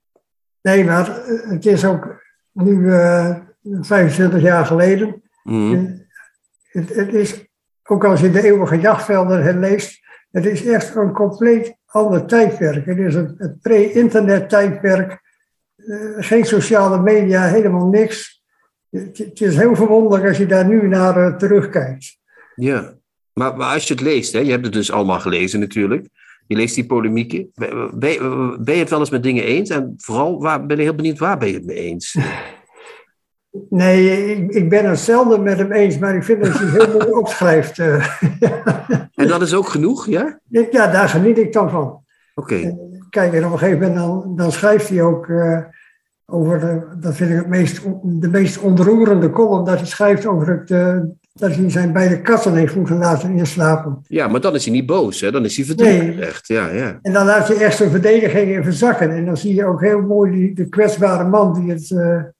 Nee, 0.61 0.85
maar 0.85 1.21
het 1.25 1.65
is 1.65 1.85
ook 1.85 2.23
nu 2.51 2.91
eh 2.91 3.35
25 3.81 4.41
jaar 4.41 4.65
geleden. 4.65 5.21
Mhm. 5.43 5.85
Het, 6.63 6.95
het 6.95 7.13
is, 7.13 7.44
ook 7.89 8.05
als 8.05 8.21
je 8.21 8.31
de 8.31 8.43
eeuwige 8.43 8.79
jachtvelden 8.79 9.43
herleest, 9.43 9.99
het 10.31 10.45
is 10.45 10.65
echt 10.65 10.95
een 10.95 11.11
compleet 11.11 11.75
ander 11.85 12.25
tijdperk. 12.25 12.85
Het 12.85 12.97
is 12.97 13.13
het, 13.13 13.33
het 13.37 13.61
pre-internet 13.61 14.49
tijdperk. 14.49 15.21
Eh, 15.75 15.97
geen 16.17 16.45
sociale 16.45 17.01
media, 17.01 17.47
helemaal 17.47 17.87
niks. 17.87 18.43
Het, 18.89 19.41
is 19.41 19.57
heel 19.57 19.75
verwonderlijk 19.75 20.27
als 20.27 20.37
je 20.37 20.45
daar 20.45 20.67
nu 20.67 20.87
naar 20.87 21.17
eh, 21.17 21.35
terugkijkt. 21.35 22.17
Ja, 22.55 22.93
maar, 23.33 23.57
maar 23.57 23.73
als 23.73 23.87
je 23.87 23.93
het 23.93 24.03
leest, 24.03 24.33
hè, 24.33 24.39
je 24.39 24.51
hebt 24.51 24.65
het 24.65 24.73
dus 24.73 24.91
allemaal 24.91 25.19
gelezen 25.19 25.59
natuurlijk. 25.59 26.07
Je 26.47 26.55
leest 26.55 26.75
die 26.75 26.85
polemieken. 26.85 27.51
Ben, 27.53 27.99
ben- 27.99 28.63
ben 28.63 28.73
je 28.73 28.79
het 28.79 28.89
wel 28.89 28.99
eens 28.99 29.09
met 29.09 29.23
dingen 29.23 29.43
eens? 29.43 29.69
En 29.69 29.93
vooral, 29.97 30.41
waar, 30.41 30.65
ben 30.65 30.77
ik 30.77 30.83
heel 30.83 30.95
benieuwd, 30.95 31.19
waar 31.19 31.37
ben 31.37 31.47
je 31.47 31.53
het 31.53 31.65
mee 31.65 31.77
eens? 31.77 32.15
Nee, 33.69 34.35
ik, 34.35 34.51
ik 34.51 34.69
ben 34.69 34.89
het 34.89 34.99
zelden 34.99 35.43
met 35.43 35.57
hem 35.57 35.71
eens, 35.71 35.97
maar 35.97 36.15
ik 36.15 36.23
vind 36.23 36.43
dat 36.43 36.53
hij 36.53 36.67
heel 36.67 36.97
mooi 36.97 37.11
opschrijft. 37.11 37.79
eh. 37.79 38.05
En 39.15 39.27
dat 39.27 39.41
is 39.41 39.53
ook 39.53 39.67
genoeg, 39.67 40.07
ja? 40.07 40.39
Ik- 40.49 40.71
ja, 40.71 40.91
daar 40.91 41.09
geniet 41.09 41.37
ik 41.37 41.53
dan 41.53 41.69
van. 41.69 42.03
Oké. 42.35 42.77
Kijk, 43.09 43.33
en 43.33 43.45
op 43.45 43.51
een 43.51 43.57
gegeven 43.57 43.79
moment 43.79 43.97
dan, 43.97 44.35
dan 44.35 44.51
schrijft 44.51 44.89
hij 44.89 45.01
ook 45.01 45.27
eh, 45.27 45.59
over, 46.25 46.59
de, 46.59 46.81
dat 46.99 47.15
vind 47.15 47.29
ik 47.29 47.35
het 47.35 47.47
meest, 47.47 47.81
de 48.03 48.29
meest 48.29 48.57
ontroerende 48.59 49.29
column, 49.29 49.65
dat 49.65 49.77
hij 49.77 49.85
schrijft 49.87 50.25
over 50.25 50.47
het, 50.47 50.71
eh, 50.71 50.97
dat 51.33 51.55
hij 51.55 51.69
zijn 51.69 51.93
beide 51.93 52.21
katten 52.21 52.55
heeft 52.55 52.75
moeten 52.75 52.97
laten 52.97 53.31
inslapen. 53.37 53.99
Ja, 54.07 54.27
maar 54.27 54.41
dan 54.41 54.55
is 54.55 54.65
hij 54.65 54.73
niet 54.73 54.85
boos, 54.85 55.21
hè? 55.21 55.31
Dan 55.31 55.45
is 55.45 55.55
hij 55.55 55.65
verdrietig, 55.65 56.15
Nee. 56.15 56.25
echt. 56.25 56.47
Ja, 56.47 56.67
ja. 56.69 56.99
En 57.01 57.13
dan 57.13 57.25
laat 57.25 57.47
je 57.47 57.53
echt 57.55 57.77
zijn 57.77 57.89
verdediging 57.89 58.51
in 58.51 58.63
verzakken. 58.63 59.11
En 59.11 59.25
dan 59.25 59.37
zie 59.37 59.55
je 59.55 59.65
ook 59.65 59.81
heel 59.81 60.01
mooi 60.01 60.31
die, 60.31 60.53
de 60.55 60.69
kwetsbare 60.69 61.29
man 61.29 61.53
die 61.53 61.71
het, 61.71 61.95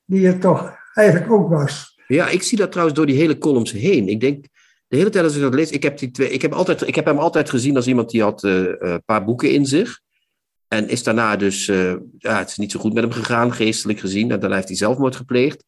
die 0.06 0.28
het 0.28 0.42
toch 0.42 0.75
eigenlijk 0.96 1.32
ook 1.32 1.50
was. 1.50 2.00
Ja, 2.08 2.28
ik 2.28 2.44
zie 2.44 2.58
dat 2.58 2.72
trouwens 2.72 2.98
door 2.98 3.06
die 3.06 3.16
hele 3.16 3.38
columns 3.38 3.72
heen. 3.72 4.08
Ik 4.08 4.20
denk, 4.20 4.46
de 4.88 4.98
hele 4.98 5.10
tijd 5.10 5.24
als 5.24 5.36
ik 5.36 5.42
dat 5.42 5.54
lees, 5.54 5.72
ik 5.72 5.84
heb, 5.84 5.98
die 5.98 6.12
twee, 6.12 6.30
ik 6.30 6.42
heb, 6.42 6.54
altijd, 6.54 6.88
ik 6.88 6.96
heb 6.96 7.06
hem 7.06 7.18
altijd 7.18 7.50
gezien 7.50 7.76
als 7.76 7.88
iemand 7.88 8.10
die 8.10 8.22
had 8.22 8.44
eh, 8.44 8.64
eh, 8.64 8.76
een 8.80 9.04
paar 9.06 9.26
boeken 9.26 9.52
in 9.52 9.66
zich. 9.66 10.00
En 10.68 10.90
is 10.90 11.04
daarna 11.04 11.36
dus, 11.36 11.68
eh, 11.68 11.94
ja, 12.18 12.38
het 12.40 12.50
is 12.50 12.58
niet 12.58 12.72
zo 12.72 12.80
goed 12.80 12.94
met 12.94 13.04
hem 13.04 13.12
gegaan, 13.12 13.54
geestelijk 13.54 14.00
gezien. 14.00 14.32
En 14.32 14.40
daarna 14.40 14.56
heeft 14.56 14.68
hij 14.68 14.78
zelfmoord 14.78 15.16
gepleegd. 15.16 15.64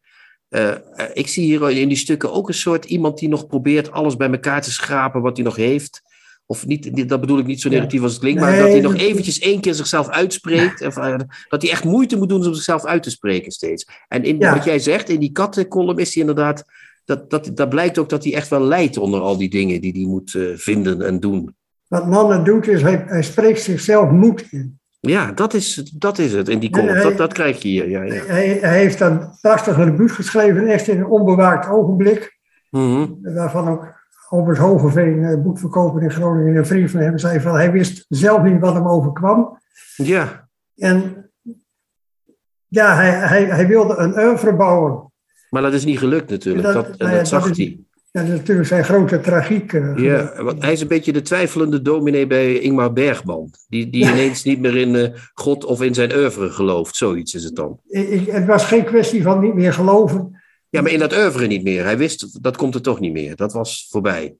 Ik 1.13 1.27
zie 1.27 1.43
hier 1.43 1.69
in 1.69 1.87
die 1.87 1.97
stukken 1.97 2.31
ook 2.31 2.47
een 2.47 2.53
soort 2.53 2.85
iemand 2.85 3.17
die 3.17 3.29
nog 3.29 3.47
probeert 3.47 3.91
alles 3.91 4.15
bij 4.15 4.29
elkaar 4.29 4.61
te 4.61 4.71
schrapen 4.71 5.21
wat 5.21 5.37
hij 5.37 5.45
nog 5.45 5.55
heeft. 5.55 6.01
Of 6.49 6.65
niet, 6.65 7.09
dat 7.09 7.19
bedoel 7.19 7.39
ik 7.39 7.45
niet 7.45 7.61
zo 7.61 7.69
negatief 7.69 8.01
als 8.01 8.11
het 8.11 8.21
klinkt, 8.21 8.41
maar 8.41 8.57
dat 8.57 8.67
hij 8.67 8.79
nog 8.79 8.95
eventjes 8.95 9.39
één 9.39 9.61
keer 9.61 9.73
zichzelf 9.73 10.09
uitspreekt. 10.09 10.85
Of, 10.85 10.97
eh, 10.97 11.15
dat 11.49 11.61
hij 11.61 11.71
echt 11.71 11.83
moeite 11.83 12.17
moet 12.17 12.29
doen 12.29 12.45
om 12.45 12.53
zichzelf 12.53 12.85
uit 12.85 13.03
te 13.03 13.09
spreken 13.09 13.51
steeds. 13.51 13.87
En 14.07 14.23
in 14.23 14.37
wat 14.37 14.63
jij 14.63 14.79
zegt, 14.79 15.09
in 15.09 15.19
die 15.19 15.31
kattencolumn 15.31 15.99
is 15.99 16.13
hij 16.13 16.23
inderdaad, 16.23 16.63
dat, 17.05 17.29
dat, 17.29 17.51
dat 17.53 17.69
blijkt 17.69 17.97
ook 17.97 18.09
dat 18.09 18.23
hij 18.23 18.33
echt 18.33 18.47
wel 18.47 18.61
lijdt 18.61 18.97
onder 18.97 19.19
al 19.19 19.37
die 19.37 19.49
dingen 19.49 19.81
die 19.81 19.91
hij 19.91 20.05
moet 20.05 20.33
eh, 20.33 20.43
vinden 20.55 21.01
en 21.01 21.19
doen. 21.19 21.55
Wat 21.87 22.07
Nanne 22.07 22.43
doet 22.43 22.67
is, 22.67 22.81
hij, 22.81 23.03
hij 23.07 23.23
spreekt 23.23 23.61
zichzelf 23.61 24.11
moed 24.11 24.47
in. 24.51 24.79
Ja, 24.99 25.31
dat 25.31 25.53
is, 25.53 25.91
dat 25.97 26.17
is 26.17 26.33
het 26.33 26.49
in 26.49 26.59
die 26.59 26.69
column. 26.69 26.93
Nee, 26.93 27.03
Dat, 27.03 27.17
dat 27.17 27.33
krijg 27.33 27.61
je 27.61 27.67
hier. 27.67 27.89
Ja, 27.89 28.03
ja. 28.03 28.23
Hij, 28.25 28.57
hij 28.61 28.77
heeft 28.77 28.99
een 28.99 29.21
prachtig 29.41 29.75
debuut 29.75 30.11
geschreven, 30.11 30.67
echt 30.67 30.87
in 30.87 30.97
een 30.97 31.05
onbewaakt 31.05 31.69
ogenblik. 31.69 32.37
Mhm. 32.69 33.05
Waarvan 33.21 33.67
ook 33.67 33.96
Albert 34.29 34.57
Hogeveen, 34.57 35.23
eh, 35.23 35.41
boekverkoper 35.41 36.01
in 36.03 36.11
Groningen, 36.11 36.55
een 36.55 36.65
vriend 36.65 36.91
van 36.91 36.99
hem, 36.99 37.17
zei 37.17 37.39
van 37.39 37.55
hij 37.55 37.71
wist 37.71 38.05
zelf 38.09 38.43
niet 38.43 38.59
wat 38.59 38.73
hem 38.73 38.87
overkwam. 38.87 39.59
ja, 39.95 40.47
En 40.75 41.29
ja, 42.67 42.95
hij, 42.95 43.09
hij, 43.11 43.45
hij 43.45 43.67
wilde 43.67 43.95
een 43.97 44.19
oeuvre 44.19 44.55
bouwen. 44.55 45.11
maar 45.49 45.61
dat 45.61 45.73
is 45.73 45.85
niet 45.85 45.99
gelukt 45.99 46.29
natuurlijk. 46.29 46.63
Dat- 46.65 46.73
Dat, 46.73 46.85
en 46.87 46.95
nou 46.97 47.11
ja, 47.11 47.17
dat 47.17 47.27
zag 47.27 47.41
dat 47.47 47.51
is- 47.51 47.57
hij. 47.57 47.79
Dat 48.11 48.23
is 48.25 48.29
natuurlijk 48.31 48.67
zijn 48.67 48.83
grote 48.83 49.19
tragiek. 49.19 49.73
eh, 49.73 49.95
Ja, 49.97 50.43
want 50.43 50.61
hij 50.63 50.71
is 50.71 50.81
een 50.81 50.87
beetje 50.87 51.13
de 51.13 51.21
twijfelende 51.21 51.81
dominee 51.81 52.27
bij 52.27 52.59
Ingmar 52.59 52.93
Bergman. 52.93 53.49
Die, 53.67 53.89
die 53.89 54.03
ineens 54.11 54.43
niet 54.43 54.59
meer 54.59 54.75
in 54.77 54.95
eh, 54.95 55.09
God 55.33 55.65
of 55.65 55.81
in 55.81 55.93
zijn 55.93 56.15
oeuvre 56.15 56.49
gelooft. 56.49 56.95
Zoiets 56.95 57.33
is 57.35 57.43
het 57.43 57.55
dan. 57.55 57.79
Ik- 57.87 58.31
het 58.31 58.45
was 58.45 58.65
geen 58.65 58.83
kwestie 58.85 59.23
van 59.23 59.39
niet 59.39 59.53
meer 59.53 59.73
geloven. 59.73 60.36
Ja, 60.69 60.81
maar 60.81 60.91
in 60.91 60.99
dat 60.99 61.13
oeuvre 61.13 61.47
niet 61.47 61.63
meer. 61.63 61.83
Hij 61.83 61.97
wist, 61.97 62.43
dat 62.43 62.57
komt 62.57 62.75
er 62.75 62.81
toch 62.81 62.99
niet 62.99 63.13
meer. 63.13 63.35
Dat 63.35 63.53
was 63.53 63.87
voorbij. 63.89 64.35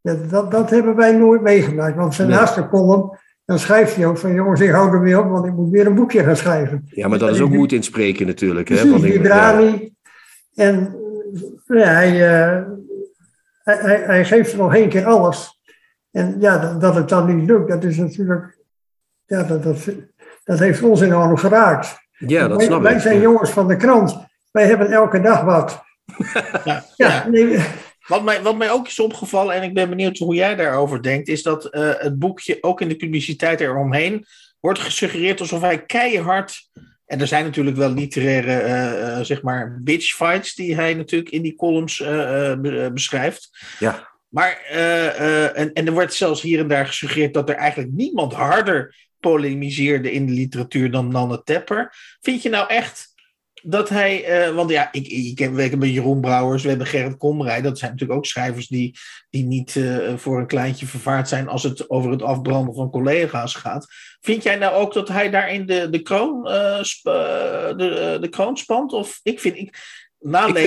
Dat, 0.00 0.30
dat, 0.30 0.50
dat 0.50 0.70
hebben 0.70 0.96
wij 0.96 1.12
nooit 1.16 1.42
meegemaakt. 1.42 1.96
Want 1.96 2.14
zijn 2.14 2.28
Nee. 2.28 2.36
laatste 2.36 2.68
column, 2.68 3.18
dan 3.44 3.58
schrijft 3.58 3.96
hij 3.96 4.06
ook 4.06 4.18
van 4.18 4.34
jongens, 4.34 4.60
ik 4.60 4.70
hou 4.70 4.92
er 4.92 5.00
weer 5.00 5.18
op, 5.18 5.30
want 5.30 5.46
ik 5.46 5.52
moet 5.52 5.70
weer 5.70 5.86
een 5.86 5.94
boekje 5.94 6.24
gaan 6.24 6.36
schrijven. 6.36 6.84
Ja, 6.88 7.08
maar 7.08 7.18
dat 7.18 7.30
is 7.30 7.40
ook 7.40 7.50
moed 7.50 7.72
inspreken 7.72 8.26
natuurlijk. 8.26 8.68
Hè? 8.68 8.74
Precies, 8.74 9.02
ja. 9.02 9.12
Vibrani. 9.12 9.94
En 10.54 10.96
eh, 11.66 11.78
ja, 11.78 11.86
hij, 11.86 12.10
eh, 12.10 12.62
hij, 13.62 13.76
hij, 13.76 14.02
hij 14.04 14.24
geeft 14.24 14.52
er 14.52 14.58
nog 14.58 14.74
één 14.74 14.88
keer 14.88 15.04
alles. 15.04 15.60
En 16.10 16.36
ja, 16.40 16.58
dat, 16.58 16.80
dat 16.80 16.94
het 16.94 17.08
dan 17.08 17.36
niet 17.36 17.48
lukt, 17.48 17.68
dat 17.68 17.84
is 17.84 17.96
natuurlijk, 17.96 18.58
ja, 19.26 19.42
dat, 19.42 19.62
dat, 19.62 19.88
dat 20.44 20.58
heeft 20.58 20.82
ons 20.82 21.00
enorm 21.00 21.36
geraakt. 21.36 22.02
Ja, 22.18 22.48
dat 22.48 22.56
wij, 22.56 22.66
snap 22.66 22.82
wij 22.82 22.94
ik. 22.94 23.00
zijn 23.00 23.20
jongens 23.20 23.50
van 23.50 23.68
de 23.68 23.76
krant. 23.76 24.26
Wij 24.54 24.66
hebben 24.66 24.90
elke 24.90 25.20
dag 25.20 25.42
wat. 25.42 25.82
Ja, 26.64 26.84
Ja, 26.96 27.28
nee, 27.28 27.58
Wat 28.06 28.24
mij, 28.24 28.42
wat 28.42 28.56
mij 28.56 28.70
ook 28.70 28.86
is 28.86 28.98
opgevallen, 29.00 29.54
en 29.54 29.62
ik 29.62 29.74
ben 29.74 29.88
benieuwd 29.88 30.18
hoe 30.18 30.34
jij 30.34 30.54
daarover 30.56 31.02
denkt, 31.02 31.28
is 31.28 31.42
dat 31.42 31.64
eh, 31.64 31.90
het 31.96 32.18
boekje 32.18 32.58
ook 32.60 32.80
in 32.80 32.88
de 32.88 32.96
publiciteit 32.96 33.60
eromheen 33.60 34.26
wordt 34.60 34.78
gesuggereerd 34.78 35.40
alsof 35.40 35.60
hij 35.60 35.84
keihard. 35.84 36.68
En 37.06 37.20
er 37.20 37.26
zijn 37.26 37.44
natuurlijk 37.44 37.76
wel 37.76 37.90
literaire, 37.90 38.52
eh, 38.56 39.18
eh, 39.18 39.24
zeg 39.24 39.42
maar, 39.42 39.78
bitchfights 39.82 40.54
die 40.54 40.74
hij 40.74 40.94
natuurlijk 40.94 41.30
in 41.30 41.42
die 41.42 41.56
columns 41.56 41.98
be- 41.98 42.90
beschrijft. 42.92 43.50
Ja. 43.78 44.12
Maar, 44.28 44.60
eh, 44.68 45.06
eh, 45.06 45.58
en, 45.58 45.72
en 45.72 45.86
er 45.86 45.92
wordt 45.92 46.14
zelfs 46.14 46.42
hier 46.42 46.58
en 46.58 46.68
daar 46.68 46.86
gesuggereerd 46.86 47.34
dat 47.34 47.48
er 47.48 47.54
eigenlijk 47.56 47.92
niemand 47.92 48.32
harder 48.32 48.94
polemiseerde 49.20 50.12
in 50.12 50.26
de 50.26 50.32
literatuur 50.32 50.90
dan 50.90 51.08
Nanne 51.08 51.42
Tepper. 51.42 51.94
Vind 52.20 52.42
je 52.42 52.48
nou 52.48 52.68
echt 52.68 53.13
dat 53.66 53.88
hij, 53.88 54.24
eh, 54.24 54.54
want 54.54 54.70
ja, 54.70 54.88
ik, 54.92 55.06
ik 55.06 55.38
heb, 55.38 55.56
heb 55.56 55.82
Jeroen 55.82 56.20
Brouwers, 56.20 56.62
we 56.62 56.68
hebben 56.68 56.86
Gerrit 56.86 57.16
Komrij, 57.16 57.62
dat 57.62 57.78
zijn 57.78 57.90
natuurlijk 57.90 58.18
ook 58.18 58.26
schrijvers 58.26 58.66
die, 58.66 58.98
die 59.30 59.44
niet 59.44 59.76
eh, 59.76 59.96
voor 60.16 60.38
een 60.38 60.46
kleintje 60.46 60.86
vervaard 60.86 61.28
zijn 61.28 61.48
als 61.48 61.62
het 61.62 61.90
over 61.90 62.10
het 62.10 62.22
afbranden 62.22 62.74
van 62.74 62.90
collega's 62.90 63.54
gaat. 63.54 63.86
Vind 64.20 64.42
jij 64.42 64.56
nou 64.56 64.74
ook 64.74 64.92
dat 64.92 65.08
hij 65.08 65.30
daarin 65.30 65.66
de, 65.66 65.90
de, 65.90 66.02
kroon, 66.02 66.48
eh, 66.48 66.82
sp- 66.82 67.04
de, 67.76 68.18
de 68.20 68.28
kroon 68.28 68.56
spant? 68.56 68.92
Of 68.92 69.20
ik 69.22 69.40
vind, 69.40 69.56
ik, 69.56 69.76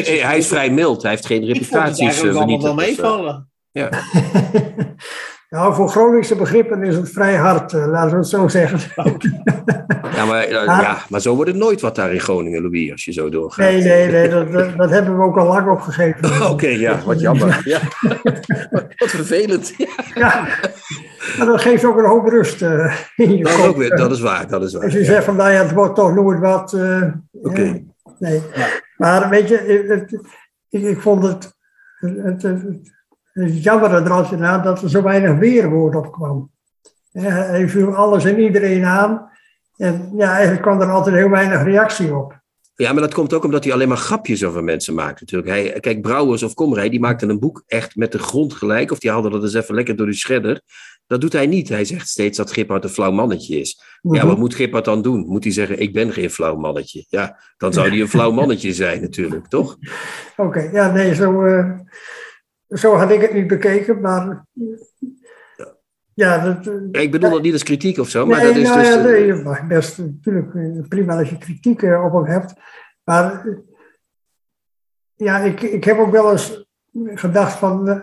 vind- 0.06 0.22
hij 0.22 0.38
is 0.38 0.48
vrij 0.48 0.70
mild. 0.72 1.02
Hij 1.02 1.12
heeft 1.12 1.26
geen 1.26 1.44
ik 1.44 1.48
vond 1.48 1.60
het 1.60 1.70
reputaties 1.70 2.06
eigenlijk 2.06 2.38
allemaal 2.38 2.62
wel 2.62 2.76
meevallen. 2.76 3.50
Ja. 3.72 3.90
nou, 5.50 5.74
voor 5.74 5.90
Groningse 5.90 6.36
begrippen 6.36 6.84
is 6.84 6.96
het 6.96 7.10
vrij 7.12 7.36
hard, 7.36 7.74
eh, 7.74 7.88
laten 7.88 8.10
we 8.12 8.18
het 8.18 8.28
zo 8.28 8.48
zeggen. 8.48 8.80
Ja, 10.16 10.26
maar, 10.26 10.44
eh, 10.44 10.50
ja, 10.66 10.98
maar 11.10 11.20
zo 11.22 11.36
wordt 11.36 11.50
het 11.52 11.60
nooit 11.60 11.82
wat 11.82 11.96
daar 11.96 12.14
in 12.14 12.20
Groningen, 12.20 12.62
Louis, 12.62 12.92
als 12.92 13.06
je 13.06 13.12
zo 13.12 13.30
doorgaat. 13.30 13.66
Nee, 13.72 13.84
nee, 13.84 14.08
nee, 14.12 14.30
dat, 14.30 14.52
dat, 14.52 14.78
dat 14.78 14.90
hebben 14.90 15.18
we 15.18 15.24
ook 15.24 15.38
al 15.38 15.48
lang 15.48 15.70
opgegeven. 15.70 16.48
Oké, 16.52 16.68
ja, 16.68 17.00
wat 17.06 17.20
jammer. 17.20 17.62
Ja. 17.66 17.80
wat 18.98 19.10
vervelend. 19.10 19.74
Ja, 19.78 19.88
Ja, 20.16 20.48
maar 21.38 21.46
dat 21.46 21.62
geeft 21.62 21.86
ook 21.86 21.98
een 21.98 22.06
hoop 22.06 22.28
rust 22.28 22.62
eh, 22.62 22.96
in 23.16 23.38
je 23.38 23.44
dat, 23.44 23.66
ook 23.66 23.78
weer, 23.78 23.96
dat 23.96 24.12
is 24.12 24.20
waar, 24.20 24.48
dat 24.48 24.64
is 24.64 24.74
Als 24.76 24.84
waar. 24.84 24.92
je 24.98 25.04
zegt 25.06 25.24
van, 25.26 25.36
nou 25.36 25.52
ja, 25.52 25.62
het 25.62 25.72
wordt 25.74 25.96
toch 25.96 26.14
nooit 26.14 26.40
wat. 26.40 26.74
eh, 26.74 27.02
Oké. 27.32 27.84
nee. 28.20 28.42
Maar 28.98 29.30
weet 29.30 29.48
je, 29.50 29.86
het- 29.88 30.20
ik, 30.70 30.84
ik 30.84 31.02
vond 31.02 31.24
het, 31.24 31.54
het, 32.00 32.42
het, 32.42 32.64
het, 33.46 33.64
jammer 33.64 33.92
er 33.92 33.98
inderdaad 34.32 34.64
dat 34.64 34.82
er 34.82 34.90
zo 34.90 35.02
weinig 35.02 35.38
weerwoord 35.38 35.96
op 35.96 36.12
kwam. 36.12 36.52
Hij 37.12 37.70
viel 37.70 37.96
alles 37.96 38.26
en 38.26 38.40
iedereen 38.40 38.86
aan. 38.86 39.30
En 39.78 40.12
ja, 40.16 40.32
eigenlijk 40.32 40.62
kwam 40.62 40.82
er 40.82 40.90
altijd 40.92 41.16
heel 41.16 41.30
weinig 41.30 41.64
reactie 41.64 42.16
op. 42.16 42.40
Ja, 42.76 42.92
maar 42.94 43.02
dat 43.02 43.14
komt 43.14 43.34
ook 43.34 43.44
omdat 43.44 43.64
hij 43.64 43.74
alleen 43.74 43.88
maar 43.88 43.98
grapjes 43.98 44.44
over 44.44 44.64
mensen 44.64 44.94
maakt 44.94 45.20
natuurlijk. 45.20 45.50
Hij, 45.52 45.80
kijk, 45.80 46.02
Brouwers 46.02 46.44
of 46.44 46.54
Komrij, 46.54 46.90
die 46.90 47.00
maakten 47.00 47.30
een 47.30 47.40
boek 47.40 47.64
echt 47.68 47.96
met 47.96 48.12
de 48.12 48.20
grond 48.20 48.54
gelijk. 48.54 48.92
Of 48.92 49.00
die 49.00 49.12
haalden 49.12 49.32
dat 49.32 49.44
eens 49.44 49.54
even 49.54 49.76
lekker 49.76 49.96
door 49.96 50.06
de 50.06 50.14
shredder. 50.14 50.62
Dat 51.08 51.22
doet 51.22 51.34
hij 51.34 51.48
niet. 51.48 51.70
Hij 51.70 51.86
zegt 51.86 52.08
steeds 52.08 52.38
dat 52.38 52.52
Gippard 52.52 52.84
een 52.84 52.90
flauw 52.90 53.12
mannetje 53.12 53.60
is. 53.60 53.82
Ja, 54.02 54.12
Mhm. 54.12 54.28
wat 54.28 54.38
moet 54.38 54.56
Gippard 54.56 54.86
dan 54.86 55.02
doen? 55.02 55.26
Moet 55.28 55.44
hij 55.44 55.54
zeggen, 55.54 55.80
ik 55.80 55.94
ben 55.94 56.12
geen 56.14 56.30
flauw 56.30 56.56
mannetje? 56.56 57.06
Ja, 57.10 57.40
dan 57.58 57.74
zou 57.74 57.90
hij 57.90 58.00
een 58.00 58.08
flauw 58.18 58.32
mannetje 58.32 58.74
zijn 58.74 59.02
natuurlijk, 59.02 59.48
toch? 59.48 59.78
Oké, 60.36 60.70
ja, 60.74 60.92
nee, 60.92 61.16
zo, 61.16 61.46
eh, 61.46 61.70
zo 62.70 62.96
had 62.96 63.12
ik 63.12 63.22
het 63.22 63.34
niet 63.34 63.48
bekeken, 63.48 64.02
maar 64.02 64.46
ja, 66.14 66.44
dat, 66.44 66.74
ik 66.92 67.12
bedoel 67.12 67.30
dat 67.30 67.42
niet 67.42 67.54
als 67.54 67.64
kritiek 67.64 67.98
of 67.98 68.10
zo, 68.10 68.26
maar 68.26 68.38
nee, 68.38 68.48
dat 68.48 68.58
is 68.58 68.68
nou 68.68 68.80
dus... 68.80 68.88
ja, 68.88 69.02
nee, 69.02 69.26
je 69.26 69.34
mag 69.34 69.68
best 69.68 69.98
natuurlijk 69.98 70.88
prima 70.90 71.18
als 71.18 71.30
je 71.30 71.38
kritiek 71.38 71.82
eh, 71.82 72.04
op 72.06 72.14
hem 72.14 72.26
hebt. 72.26 72.54
Maar 73.04 73.48
ja, 75.16 75.40
ik, 75.40 75.62
ik 75.62 75.84
heb 75.84 75.98
ook 75.98 76.12
wel 76.12 76.32
eens 76.32 76.68
gedacht 77.06 77.58
van, 77.58 77.90
eh, 77.90 78.00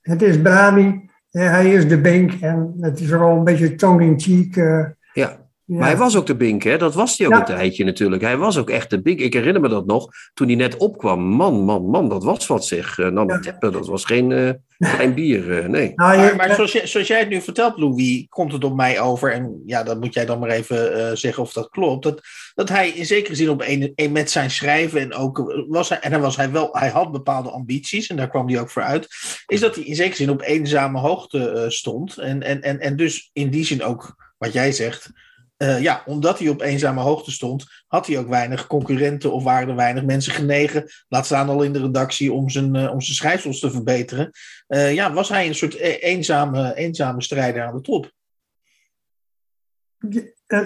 het 0.00 0.22
is 0.22 0.40
Brani, 0.40 1.10
hij 1.30 1.72
is 1.72 1.88
de 1.88 2.00
Bink 2.00 2.32
en 2.32 2.74
het 2.80 3.00
is 3.00 3.08
wel 3.08 3.30
een 3.30 3.44
beetje 3.44 3.74
tongue 3.74 4.06
in 4.06 4.20
cheek. 4.20 4.56
eh, 4.56 4.86
ja. 5.12 5.43
Ja. 5.66 5.78
Maar 5.78 5.88
hij 5.88 5.96
was 5.96 6.16
ook 6.16 6.26
de 6.26 6.36
Bink, 6.36 6.62
hè? 6.62 6.78
Dat 6.78 6.94
was 6.94 7.18
hij 7.18 7.26
ook 7.26 7.32
Ja. 7.32 7.38
een 7.38 7.44
tijdje 7.44 7.84
natuurlijk. 7.84 8.22
Hij 8.22 8.36
was 8.36 8.58
ook 8.58 8.70
echt 8.70 8.90
de 8.90 9.02
Bink. 9.02 9.20
Ik 9.20 9.32
herinner 9.32 9.60
me 9.62 9.68
dat 9.68 9.86
nog, 9.86 10.08
toen 10.34 10.46
hij 10.46 10.56
net 10.56 10.76
opkwam. 10.76 11.20
Man, 11.22 11.60
man, 11.64 11.86
man, 11.86 12.08
dat 12.08 12.24
was 12.24 12.46
wat 12.46 12.66
zeg. 12.66 12.98
Uh, 12.98 13.10
Ja. 13.26 13.38
Teppen, 13.38 13.72
dat 13.72 13.86
was 13.86 14.04
geen 14.04 14.32
eh, 14.32 14.50
klein 14.78 15.14
bier, 15.14 15.58
eh, 15.58 15.68
nee. 15.68 15.92
Nou, 15.94 16.16
Maar, 16.16 16.36
maar 16.36 16.54
zoals, 16.54 16.72
jij, 16.72 16.86
zoals 16.86 17.06
jij 17.06 17.18
het 17.18 17.28
nu 17.28 17.40
vertelt, 17.40 17.78
Louis, 17.78 18.26
komt 18.28 18.52
het 18.52 18.64
op 18.64 18.74
mij 18.76 19.00
over. 19.00 19.32
En 19.32 19.62
ja, 19.66 19.82
dan 19.82 19.98
moet 19.98 20.14
jij 20.14 20.26
dan 20.26 20.38
maar 20.38 20.48
even 20.48 21.08
eh, 21.08 21.16
zeggen 21.16 21.42
of 21.42 21.52
dat 21.52 21.68
klopt. 21.68 22.02
Dat, 22.02 22.20
dat 22.54 22.68
hij 22.68 22.88
in 22.88 23.06
zekere 23.06 23.34
zin 23.34 23.48
op 23.50 23.62
een, 23.66 23.92
een 23.94 24.12
met 24.12 24.30
zijn 24.30 24.50
schrijven 24.50 25.00
en 25.00 25.14
ook 25.14 25.64
was 25.68 25.88
hij, 25.88 25.98
en 26.00 26.10
dan 26.10 26.20
was 26.20 26.36
hij 26.36 26.50
wel, 26.50 26.68
hij 26.72 26.88
had 26.88 27.12
bepaalde 27.12 27.50
ambities 27.50 28.06
en 28.06 28.16
daar 28.16 28.28
kwam 28.30 28.48
hij 28.48 28.60
ook 28.60 28.70
voor 28.70 28.82
uit. 28.82 29.08
Is 29.46 29.60
dat 29.60 29.74
hij 29.74 29.84
in 29.84 29.96
zekere 29.96 30.16
zin 30.16 30.30
op 30.30 30.42
eenzame 30.42 30.98
hoogte 30.98 31.48
eh, 31.50 31.68
stond. 31.68 32.18
En, 32.18 32.42
en, 32.42 32.62
en, 32.62 32.80
en 32.80 32.96
dus 32.96 33.30
in 33.32 33.50
die 33.50 33.64
zin 33.64 33.82
ook 33.82 34.32
wat 34.38 34.52
jij 34.52 34.72
zegt. 34.72 35.10
Eh, 35.56 35.80
ja, 35.82 36.02
omdat 36.06 36.38
hij 36.38 36.48
op 36.48 36.60
eenzame 36.60 37.00
hoogte 37.00 37.30
stond, 37.30 37.66
had 37.86 38.06
hij 38.06 38.18
ook 38.18 38.28
weinig 38.28 38.66
concurrenten 38.66 39.32
of 39.32 39.42
waren 39.44 39.68
er 39.68 39.76
weinig 39.76 40.04
mensen 40.04 40.32
genegen, 40.32 40.84
laat 41.08 41.26
staan 41.26 41.48
al 41.48 41.62
in 41.62 41.72
de 41.72 41.80
redactie, 41.80 42.32
om 42.32 42.48
zijn, 42.50 42.76
eh, 42.76 42.92
om 42.92 43.00
zijn 43.00 43.16
schrijfsels 43.16 43.60
te 43.60 43.70
verbeteren. 43.70 44.30
Eh, 44.66 44.94
ja, 44.94 45.12
was 45.12 45.28
hij 45.28 45.46
een 45.46 45.54
soort 45.54 45.74
e- 45.74 45.78
eenzame, 46.00 46.74
eenzame 46.74 47.22
strijder 47.22 47.62
aan 47.64 47.74
de 47.74 47.80
top. 47.80 48.12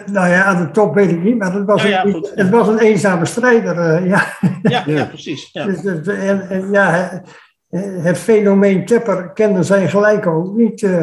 nou 0.06 0.28
ja, 0.28 0.44
aan 0.44 0.64
de 0.66 0.70
top 0.70 0.94
weet 0.94 1.10
ik 1.10 1.22
niet, 1.22 1.38
maar 1.38 1.52
het 1.52 1.64
was, 1.66 1.82
Ja, 1.82 1.88
ja, 1.88 2.04
een, 2.04 2.12
goed. 2.12 2.32
het 2.34 2.48
was 2.50 2.68
een 2.68 2.78
eenzame 2.78 3.24
strijder. 3.24 3.78
eh, 3.78 4.06
ja. 4.08 4.36
Ja, 4.62 4.82
ja. 4.86 4.92
Ja. 4.92 5.04
precies. 5.04 5.48
Ja. 5.52 5.64
Dus 5.64 5.82
het, 5.82 6.08
en, 6.08 6.48
en 6.48 6.70
ja, 6.72 6.90
het- 7.68 8.18
fenomeen 8.18 8.86
Tepper 8.86 9.32
kende 9.32 9.62
zij 9.62 9.88
gelijk 9.88 10.26
ook 10.26 10.56
niet. 10.56 10.82
eh, 10.82 11.00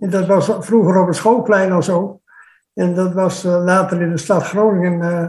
en 0.00 0.10
dat 0.10 0.26
was 0.26 0.50
vroeger 0.58 1.00
op 1.00 1.06
het 1.06 1.16
schoolplein 1.16 1.74
of 1.74 1.84
zo. 1.84 2.20
En 2.78 2.94
dat 2.94 3.12
was 3.12 3.44
eh, 3.44 3.64
later 3.64 4.00
in 4.00 4.10
de 4.10 4.18
stad 4.18 4.42
Groningen. 4.42 5.02
eh 5.02 5.28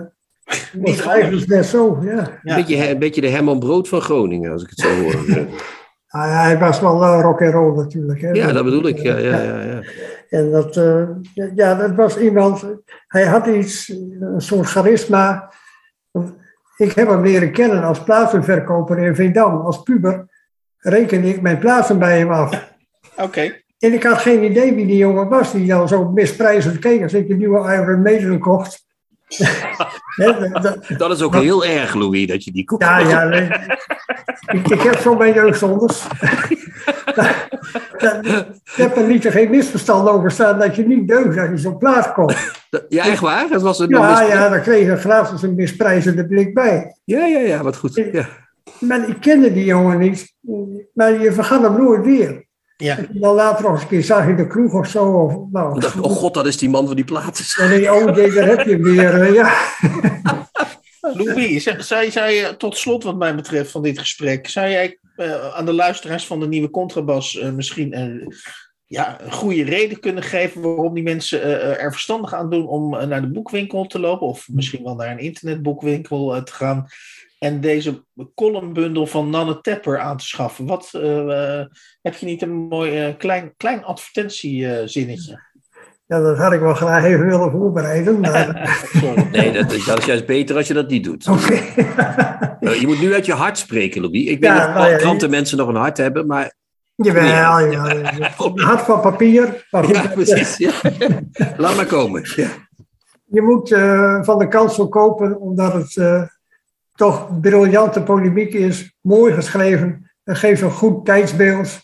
Niet 0.74 0.98
was 1.04 1.14
eigenlijk 1.14 1.48
net 1.48 1.66
zo, 1.66 2.00
ja. 2.02 2.16
Ja. 2.16 2.32
Een, 2.44 2.56
beetje, 2.56 2.90
een 2.90 3.00
beetje 3.00 3.22
de 3.22 3.30
Herman 3.30 3.60
Brood 3.60 3.88
van 3.88 4.02
Groningen, 4.02 4.52
als 4.52 4.64
ik 4.64 4.70
het 4.70 4.80
zo 4.80 5.02
hoor. 5.02 5.48
Ah, 6.12 6.26
ja, 6.26 6.42
hij 6.42 6.58
was 6.58 6.80
wel 6.80 7.04
eh, 7.04 7.22
rock 7.22 7.42
and 7.42 7.54
roll 7.54 7.76
natuurlijk. 7.76 8.22
Hè. 8.22 8.30
ja, 8.30 8.52
dat 8.52 8.64
bedoel 8.64 8.88
ik. 8.88 8.98
Ja, 8.98 9.18
ja, 9.18 9.42
ja, 9.42 9.62
ja. 9.62 9.82
En 10.40 10.52
dat, 10.52 10.78
eh, 10.78 11.08
ja, 11.56 11.76
dat 11.76 11.96
was 11.96 12.18
iemand, 12.18 12.66
hij 13.08 13.26
had 13.26 13.48
iets, 13.48 13.90
een 14.20 14.42
soort 14.42 14.68
charisma. 14.68 15.52
Ik 16.78 16.92
heb 16.92 17.08
hem 17.08 17.22
leren 17.22 17.52
kennen 17.52 17.84
als 17.84 18.04
plaatsenverkoper 18.04 18.98
in 18.98 19.16
Veendam. 19.16 19.62
Als 19.62 19.84
puber 19.84 20.26
rekende 20.78 21.28
ik 21.28 21.42
mijn 21.42 21.60
plaatsen 21.60 22.00
bij 22.00 22.18
hem 22.20 22.32
af. 22.32 22.74
Oké. 23.18 23.62
En 23.80 23.94
ik 23.94 24.04
had 24.04 24.18
geen 24.18 24.44
idee 24.44 24.74
wie 24.74 24.86
die 24.86 24.98
jongen 24.98 25.28
was 25.30 25.52
die 25.52 25.68
dan 25.68 25.88
zo 25.88 26.10
misprijzend 26.12 26.80
keek 26.80 27.04
als 27.04 27.14
ik 27.14 27.28
de 27.28 27.36
nieuwe 27.36 27.74
Iron 27.74 28.02
Maiden 28.02 28.40
kocht. 28.40 28.88
Dat- 30.16 30.62
dat- 30.64 30.80
Dat 30.98 31.12
is 31.12 31.22
ook 31.22 31.36
heel 31.36 31.66
erg, 31.66 31.94
Louis, 31.94 32.28
dat 32.28 32.44
je 32.44 32.52
die 32.52 32.64
kocht. 32.64 32.82
ja, 32.82 32.98
ja, 33.00 33.24
nee. 33.24 33.50
ik, 34.48 34.68
ik 34.68 34.82
heb 34.82 34.98
zo 34.98 35.16
mijn 35.16 35.34
jeugdzondes. 35.34 36.08
Ik 37.98 38.74
heb 38.76 38.96
er 38.98 39.08
niet 39.08 39.26
er 39.26 39.32
geen 39.32 39.50
misverstand 39.50 40.10
over 40.10 40.32
staan 40.32 40.60
dat 40.60 40.76
je 40.76 40.88
niet 40.88 41.08
deugt 41.08 41.38
als 41.38 41.50
je 41.50 41.58
zo'n 41.58 41.78
plaat 41.78 42.14
kocht. 42.14 42.66
Ja, 42.90 43.04
echt 43.06 43.20
waar? 43.20 43.48
Dat 43.50 43.62
was 43.62 43.78
het 43.78 43.90
Ja, 43.90 44.22
ja, 44.22 44.50
daar 44.50 44.60
kreeg 44.60 44.86
je 44.86 44.96
gratis 44.98 45.42
een 45.42 45.56
misprijzende 45.56 46.28
blik 46.28 46.54
bij. 46.54 46.96
ja, 47.04 47.26
ja, 47.26 47.40
ja, 47.40 47.64
wat 47.64 47.78
goed. 47.78 47.96
Ja. 48.12 48.28
Maar 48.80 49.10
ik 49.10 49.18
kende 49.20 49.54
die 49.54 49.66
jongen 49.66 49.98
niet. 50.00 50.34
Maar 50.94 51.22
je 51.22 51.32
vergat 51.32 51.62
hem 51.62 51.78
nooit 51.78 52.06
weer. 52.06 52.46
Ja. 52.84 52.98
Je 53.14 53.20
dan 53.20 53.36
later 53.36 53.64
nog 53.64 53.72
eens 53.74 53.82
een 53.82 53.88
keer 53.88 54.04
zag 54.04 54.28
in 54.28 54.36
de 54.36 54.48
kroeg 54.48 54.74
of 54.74 54.88
zo. 54.88 55.06
Of, 55.06 55.52
nou, 55.52 55.76
Ik 55.76 55.82
dacht, 55.82 56.00
oh 56.00 56.12
god, 56.12 56.34
dat 56.34 56.46
is 56.46 56.58
die 56.58 56.70
man 56.70 56.88
van 56.88 56.96
die 56.96 57.06
denk 57.70 57.84
je, 57.84 57.94
oh 57.94 58.16
jee, 58.16 58.32
daar 58.32 58.48
heb 58.48 58.66
je 58.66 58.72
hem 58.72 58.84
weer. 58.84 59.22
eh, 59.22 59.34
Ja. 59.34 59.54
Louis, 61.14 61.64
zou, 61.64 62.12
zou 62.12 62.30
je 62.30 62.56
tot 62.58 62.78
slot 62.78 63.04
wat 63.04 63.18
mij 63.18 63.36
betreft 63.36 63.72
van 63.72 63.82
dit 63.82 64.00
gesprek, 64.00 64.48
zou 64.50 64.70
jij 64.70 65.00
eh, 65.16 65.56
aan 65.56 65.66
de 65.66 65.74
luisteraars 65.74 66.28
van 66.28 66.40
de 66.40 66.48
nieuwe 66.48 66.70
Contrabas 66.70 67.38
eh, 67.40 67.52
misschien 67.52 67.98
een, 68.00 68.34
ja, 68.86 69.22
een 69.22 69.32
goede 69.32 69.64
reden 69.64 70.00
kunnen 70.00 70.24
geven 70.24 70.62
waarom 70.62 70.94
die 70.94 71.04
mensen 71.04 71.42
eh, 71.42 71.54
eh, 71.72 71.84
er 71.84 71.92
verstandig 71.92 72.34
aan 72.34 72.50
doen 72.50 72.68
om 72.68 72.96
eh, 72.96 73.08
naar 73.08 73.22
de 73.22 73.32
boekwinkel 73.32 73.86
te 73.86 74.00
lopen 74.00 74.28
of 74.28 74.48
misschien 74.52 74.84
wel 74.84 74.96
naar 74.96 75.12
een 75.12 75.20
internetboekwinkel 75.20 76.36
eh, 76.36 76.42
te 76.42 76.54
gaan 76.54 76.88
en 77.40 77.62
deze 77.62 78.06
columnbundel 78.36 79.08
van 79.08 79.30
Nanne 79.30 79.62
Tepper 79.62 80.00
aan 80.00 80.18
te 80.18 80.26
schaffen? 80.26 80.66
Wat, 80.66 80.90
eh, 80.94 81.60
eh, 81.60 81.66
heb 82.02 82.16
je 82.16 82.26
niet 82.26 82.42
een 82.42 82.54
mooi 82.54 83.06
eh, 83.06 83.18
klein, 83.18 83.54
klein 83.58 83.84
advertentiezinnetje? 83.84 85.48
ja, 86.06 86.20
dat 86.20 86.38
had 86.38 86.54
ik 86.54 86.60
wel 86.60 86.74
graag 86.74 87.04
even 87.04 87.26
willen 87.26 87.52
voorbereiden. 87.52 88.20
Maar. 88.20 88.78
Nee, 89.32 89.52
dat, 89.52 89.70
dat 89.86 89.98
is 89.98 90.06
juist 90.06 90.26
beter 90.26 90.56
als 90.56 90.68
je 90.68 90.74
dat 90.74 90.90
niet 90.90 91.04
doet. 91.04 91.28
oké. 91.28 91.60
Eh, 92.60 92.80
Je 92.80 92.88
moet 92.88 93.00
nu 93.02 93.14
uit 93.14 93.26
je 93.26 93.34
hart 93.34 93.58
spreken, 93.58 94.02
Louis. 94.02 94.22
Ik 94.22 94.40
weet 94.40 94.50
Ja, 94.50 94.66
niet 94.66 94.76
nou 94.76 94.86
of 94.86 94.92
ja, 94.92 94.98
krantenmensen 94.98 95.58
nog 95.58 95.68
een 95.68 95.76
hart 95.76 95.98
hebben, 95.98 96.28
maar... 96.28 96.54
Jawel, 96.96 97.24
ja. 97.26 97.62
Een 98.38 98.60
hart 98.60 98.82
van 98.82 99.02
papier. 99.02 99.68
Ja, 99.70 100.08
precies. 100.08 100.58
Ja. 100.58 100.72
Laat 101.58 101.76
maar 101.76 101.86
komen. 101.86 102.22
Ja. 102.36 102.48
je 103.26 103.42
moet 103.42 103.72
uh, 103.72 104.24
van 104.24 104.38
de 104.40 104.48
kansel 104.48 104.88
kopen 104.90 105.40
omdat 105.40 105.74
het 105.74 105.96
uh, 105.96 106.24
toch 107.00 107.40
briljante 107.42 108.04
polemiek 108.04 108.54
is, 108.54 108.98
mooi 109.02 109.34
geschreven. 109.34 110.12
Het 110.24 110.38
geeft 110.38 110.62
een 110.62 110.72
goed 110.72 111.06
tijdsbeeld. 111.06 111.80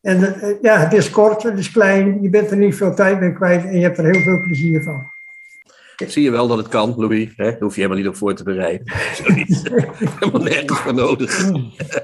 En 0.00 0.18
uh, 0.20 0.62
ja, 0.62 0.78
het 0.78 0.92
is 0.92 1.10
kort, 1.10 1.42
het 1.42 1.58
is 1.58 1.70
klein, 1.70 2.22
je 2.22 2.30
bent 2.30 2.50
er 2.50 2.56
niet 2.56 2.74
veel 2.74 2.94
tijd 2.94 3.20
mee 3.20 3.32
kwijt 3.32 3.64
en 3.64 3.76
je 3.76 3.82
hebt 3.82 3.98
er 3.98 4.04
heel 4.04 4.22
veel 4.22 4.40
plezier 4.40 4.82
van. 4.82 5.02
Zie 6.06 6.22
je 6.22 6.30
wel 6.30 6.48
dat 6.48 6.58
het 6.58 6.68
kan, 6.68 6.94
Louis? 6.96 7.32
Hè? 7.36 7.44
Daar 7.44 7.60
hoef 7.60 7.74
je 7.74 7.80
helemaal 7.80 8.02
niet 8.02 8.08
op 8.08 8.16
voor 8.16 8.34
te 8.34 8.42
bereiden. 8.42 8.86
helemaal 10.18 10.42
nergens 10.42 10.78
voor 10.78 10.94
nodig. 10.94 11.50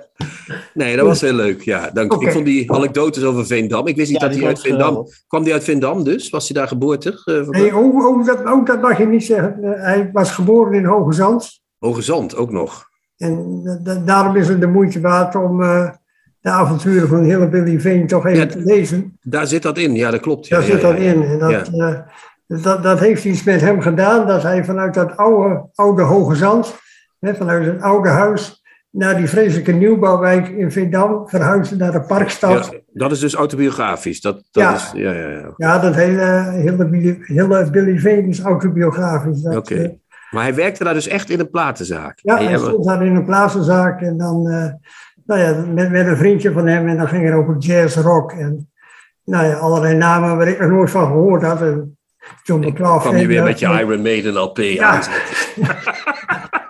nee, 0.75 0.97
dat 0.97 1.07
was 1.07 1.21
heel 1.21 1.33
leuk. 1.33 1.63
Ja, 1.63 1.91
dank. 1.91 2.13
Okay. 2.13 2.27
Ik 2.27 2.33
vond 2.33 2.45
die 2.45 2.73
anekdotes 2.73 3.25
over 3.25 3.47
Veendam. 3.47 3.87
Ik 3.87 3.97
wist 3.97 4.11
niet 4.11 4.21
Ja, 4.21 4.27
dat 4.27 4.37
hij 4.37 4.47
uit 4.47 4.57
was 4.57 4.67
Veendam... 4.67 4.89
geweldig. 4.89 5.23
Kwam 5.27 5.45
die 5.45 5.53
uit 5.53 5.65
Veendam 5.65 6.05
dus? 6.05 6.31
Was 6.31 6.49
hij 6.49 6.59
daar 6.59 6.69
geboortig? 6.69 7.27
eh, 7.27 7.35
vandaan? 7.35 7.63
Nee, 7.63 7.77
oh, 7.77 8.07
oh, 8.07 8.27
dat, 8.27 8.45
oh, 8.45 8.67
dat 8.67 8.81
mag 8.81 8.99
je 8.99 9.07
niet 9.07 9.25
zeggen. 9.25 9.63
Eh, 9.63 9.83
hij 9.83 10.11
was 10.13 10.31
geboren 10.31 10.73
in 10.73 10.85
Hoge 10.85 11.13
Zand. 11.13 11.64
Hoge 11.85 12.03
Zand 12.03 12.37
ook 12.37 12.53
nog. 12.53 12.89
En 13.17 13.61
da- 13.65 13.79
da- 13.95 14.01
daarom 14.05 14.37
is 14.37 14.49
het 14.49 14.61
de 14.61 14.67
moeite 14.67 15.01
waard 15.01 15.35
om 15.35 15.63
eh, 15.63 15.89
de 16.41 16.51
avonturen 16.51 17.09
van 17.09 17.23
Hillbilly 17.23 17.81
Veen 17.81 18.07
toch 18.07 18.27
even 18.27 18.39
Ja, 18.39 18.47
te 18.47 18.61
lezen. 18.61 19.19
Daar 19.23 19.47
zit 19.47 19.63
dat 19.63 19.79
in. 19.79 19.95
Ja, 19.95 20.11
dat 20.11 20.21
klopt. 20.21 20.47
Ja, 20.47 20.57
Daar 20.59 20.67
ja, 20.67 20.73
zit 20.73 20.81
dat 20.81 20.97
in. 20.97 21.23
En 21.23 21.39
dat, 21.39 21.69
eh, 21.69 21.95
dat, 22.63 22.83
dat 22.83 22.99
heeft 22.99 23.25
iets 23.25 23.45
met 23.45 23.61
hem 23.61 23.81
gedaan, 23.81 24.27
dat 24.27 24.43
hij 24.43 24.65
vanuit 24.65 24.95
dat 24.95 25.17
oude, 25.17 25.67
oude 25.75 26.03
Hoge 26.03 26.35
Zand, 26.35 26.75
hè, 27.21 27.35
vanuit 27.35 27.67
een 27.67 27.83
oude 27.83 28.09
huis, 28.09 28.63
naar 28.91 29.17
die 29.17 29.29
vreselijke 29.29 29.73
nieuwbouwwijk 29.73 30.49
in 30.49 30.71
Veendam 30.73 31.29
verhuisde 31.29 31.77
naar 31.77 31.93
de 31.93 32.01
Parkstad. 32.01 32.71
Ja, 32.73 32.79
dat 32.93 33.13
is 33.13 33.19
dus 33.19 33.35
autobiografisch. 33.35 34.21
Dat, 34.21 34.35
dat 34.51 34.63
Ja. 34.63 34.75
Is, 34.75 34.91
ja, 34.95 35.13
ja, 35.13 35.29
ja. 35.29 35.53
Ja, 35.57 35.79
dat 35.79 35.95
hele, 35.95 36.51
hele, 36.51 36.87
Billy- 36.89 37.19
hele 37.21 37.71
Billy 37.71 37.99
Veen 37.99 38.25
is 38.29 38.41
autobiografisch. 38.41 39.45
Oké. 39.47 39.75
eh, 39.75 39.91
Maar 40.35 40.43
hij 40.43 40.55
werkte 40.55 40.85
daar 40.85 40.95
dus 40.95 41.09
echt 41.09 41.31
in 41.31 41.41
een 41.41 41.51
platenzaak. 41.51 42.19
ja, 42.23 42.39
En 42.39 42.47
hij 42.47 42.59
stond 42.59 42.85
daar 42.85 43.07
in 43.07 43.15
een 43.17 43.25
plaatsenzaak 43.25 44.01
en 44.01 44.17
dan 44.19 44.49
eh, 44.51 44.73
nou 45.27 45.41
ja, 45.41 45.65
met, 45.73 45.91
met 45.91 46.07
een 46.07 46.17
vriendje 46.17 46.53
van 46.53 46.67
hem 46.67 46.89
en 46.89 46.97
dan 46.97 47.09
ging 47.09 47.25
het 47.25 47.35
over 47.35 47.57
jazz, 47.59 47.97
rock 47.97 48.33
en 48.33 48.71
nou 49.25 49.47
ja, 49.47 49.53
allerlei 49.55 49.95
namen 49.97 50.37
waar 50.37 50.49
ik 50.49 50.59
er 50.61 50.69
nooit 50.73 50.91
van 50.91 51.07
gehoord 51.07 51.43
had. 51.43 51.61
En 51.61 51.99
John 52.43 52.67
McLaughlin. 52.67 53.01
kwam 53.01 53.17
je 53.17 53.27
weer 53.27 53.39
eh, 53.39 53.45
met 53.45 53.59
je 53.59 53.67
Iron 53.67 54.03
Maiden 54.03 54.35
LP 54.39 54.59
Ja. 54.59 54.89
aan. 54.91 55.01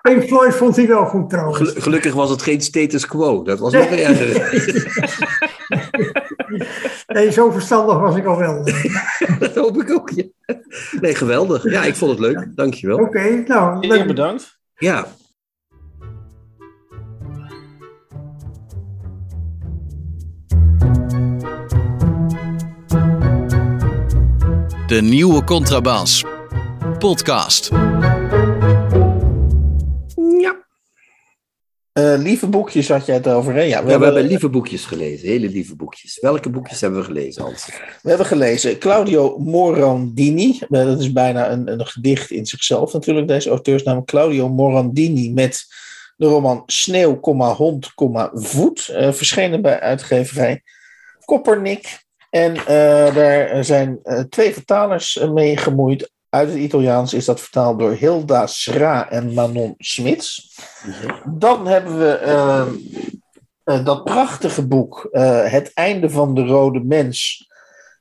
Pink 0.02 0.22
Floyd 0.24 0.54
vond 0.54 0.76
hij 0.76 0.86
wel 0.86 1.04
goed 1.04 1.30
trouwens. 1.30 1.56
Gelu- 1.58 1.80
Gelukkig 1.80 2.14
was 2.14 2.30
het 2.30 2.42
geen 2.42 2.60
status 2.60 3.06
quo. 3.06 3.42
Dat 3.42 3.58
was 3.58 3.72
nog 3.72 3.84
erger. 4.08 4.52
Nee, 7.06 7.30
zo 7.32 7.50
verstandig 7.50 7.98
was 7.98 8.16
ik 8.16 8.24
al 8.24 8.38
wel. 8.38 8.58
Oké, 8.58 8.90
dat 9.38 9.54
hoop 9.54 9.82
ik 9.82 9.90
ook. 9.90 10.10
Ja. 10.10 10.24
Nee, 11.00 11.14
geweldig. 11.14 11.70
Ja, 11.70 11.84
ik 11.84 11.94
vond 11.94 12.10
het 12.10 12.20
leuk. 12.20 12.48
Dankjewel. 12.54 13.08
nou, 13.46 13.86
Zeer 13.86 14.06
bedankt. 14.06 14.58
Ja, 14.74 15.06
De 24.86 25.00
nieuwe 25.02 25.44
Contrabas. 25.44 26.24
Podcast. 26.98 27.70
Eh, 31.94 32.14
lieve 32.18 32.46
boekjes 32.46 32.88
had 32.88 33.06
jij 33.06 33.14
het 33.14 33.28
over, 33.28 33.54
hè? 33.54 33.60
Ja, 33.60 33.84
we, 33.84 33.90
Ja, 33.90 33.98
we 33.98 34.04
hebben, 34.04 34.24
lieve 34.24 34.48
boekjes 34.48 34.84
gelezen. 34.84 35.28
Hele 35.28 35.48
lieve 35.48 35.76
boekjes. 35.76 36.18
Welke 36.20 36.50
boekjes 36.50 36.80
hebben 36.80 37.00
we 37.00 37.04
gelezen, 37.06 37.42
Hans? 37.42 37.66
we 38.02 38.08
hebben 38.08 38.26
gelezen 38.26 38.78
Claudio 38.78 39.38
Morandini. 39.38 40.58
Eh, 40.60 40.84
dat 40.84 41.00
is 41.00 41.12
bijna 41.12 41.50
een, 41.50 41.72
een 41.72 41.86
gedicht 41.86 42.30
in 42.30 42.46
zichzelf 42.46 42.92
natuurlijk. 42.92 43.28
Deze 43.28 43.48
auteursnaam 43.48 44.04
Claudio 44.04 44.48
Morandini 44.48 45.32
met 45.32 45.64
de 46.16 46.26
roman 46.26 46.62
Sneeuw, 46.66 47.18
hond, 47.20 47.92
voet. 48.32 48.88
eh, 48.88 49.12
verschenen 49.12 49.62
bij 49.62 49.80
uitgeverij 49.80 50.62
Koppernik. 51.24 52.02
En 52.30 52.54
daar 53.14 53.64
zijn 53.64 53.98
twee 54.28 54.52
vertalers 54.52 55.20
mee 55.32 55.56
gemoeid. 55.56 56.12
Uit 56.34 56.48
het 56.48 56.58
Italiaans 56.58 57.14
is 57.14 57.24
dat 57.24 57.40
vertaald 57.40 57.78
door 57.78 57.92
Hilda 57.92 58.46
Schra 58.46 59.10
en 59.10 59.34
Manon 59.34 59.74
Smits. 59.78 60.58
Dan 61.24 61.66
hebben 61.66 61.98
we 61.98 62.10
eh, 62.10 62.66
eh, 63.64 63.84
dat 63.84 64.04
prachtige 64.04 64.66
boek, 64.66 65.08
eh, 65.12 65.50
Het 65.50 65.70
einde 65.74 66.10
van 66.10 66.34
de 66.34 66.46
Rode 66.46 66.80
Mens. 66.80 67.48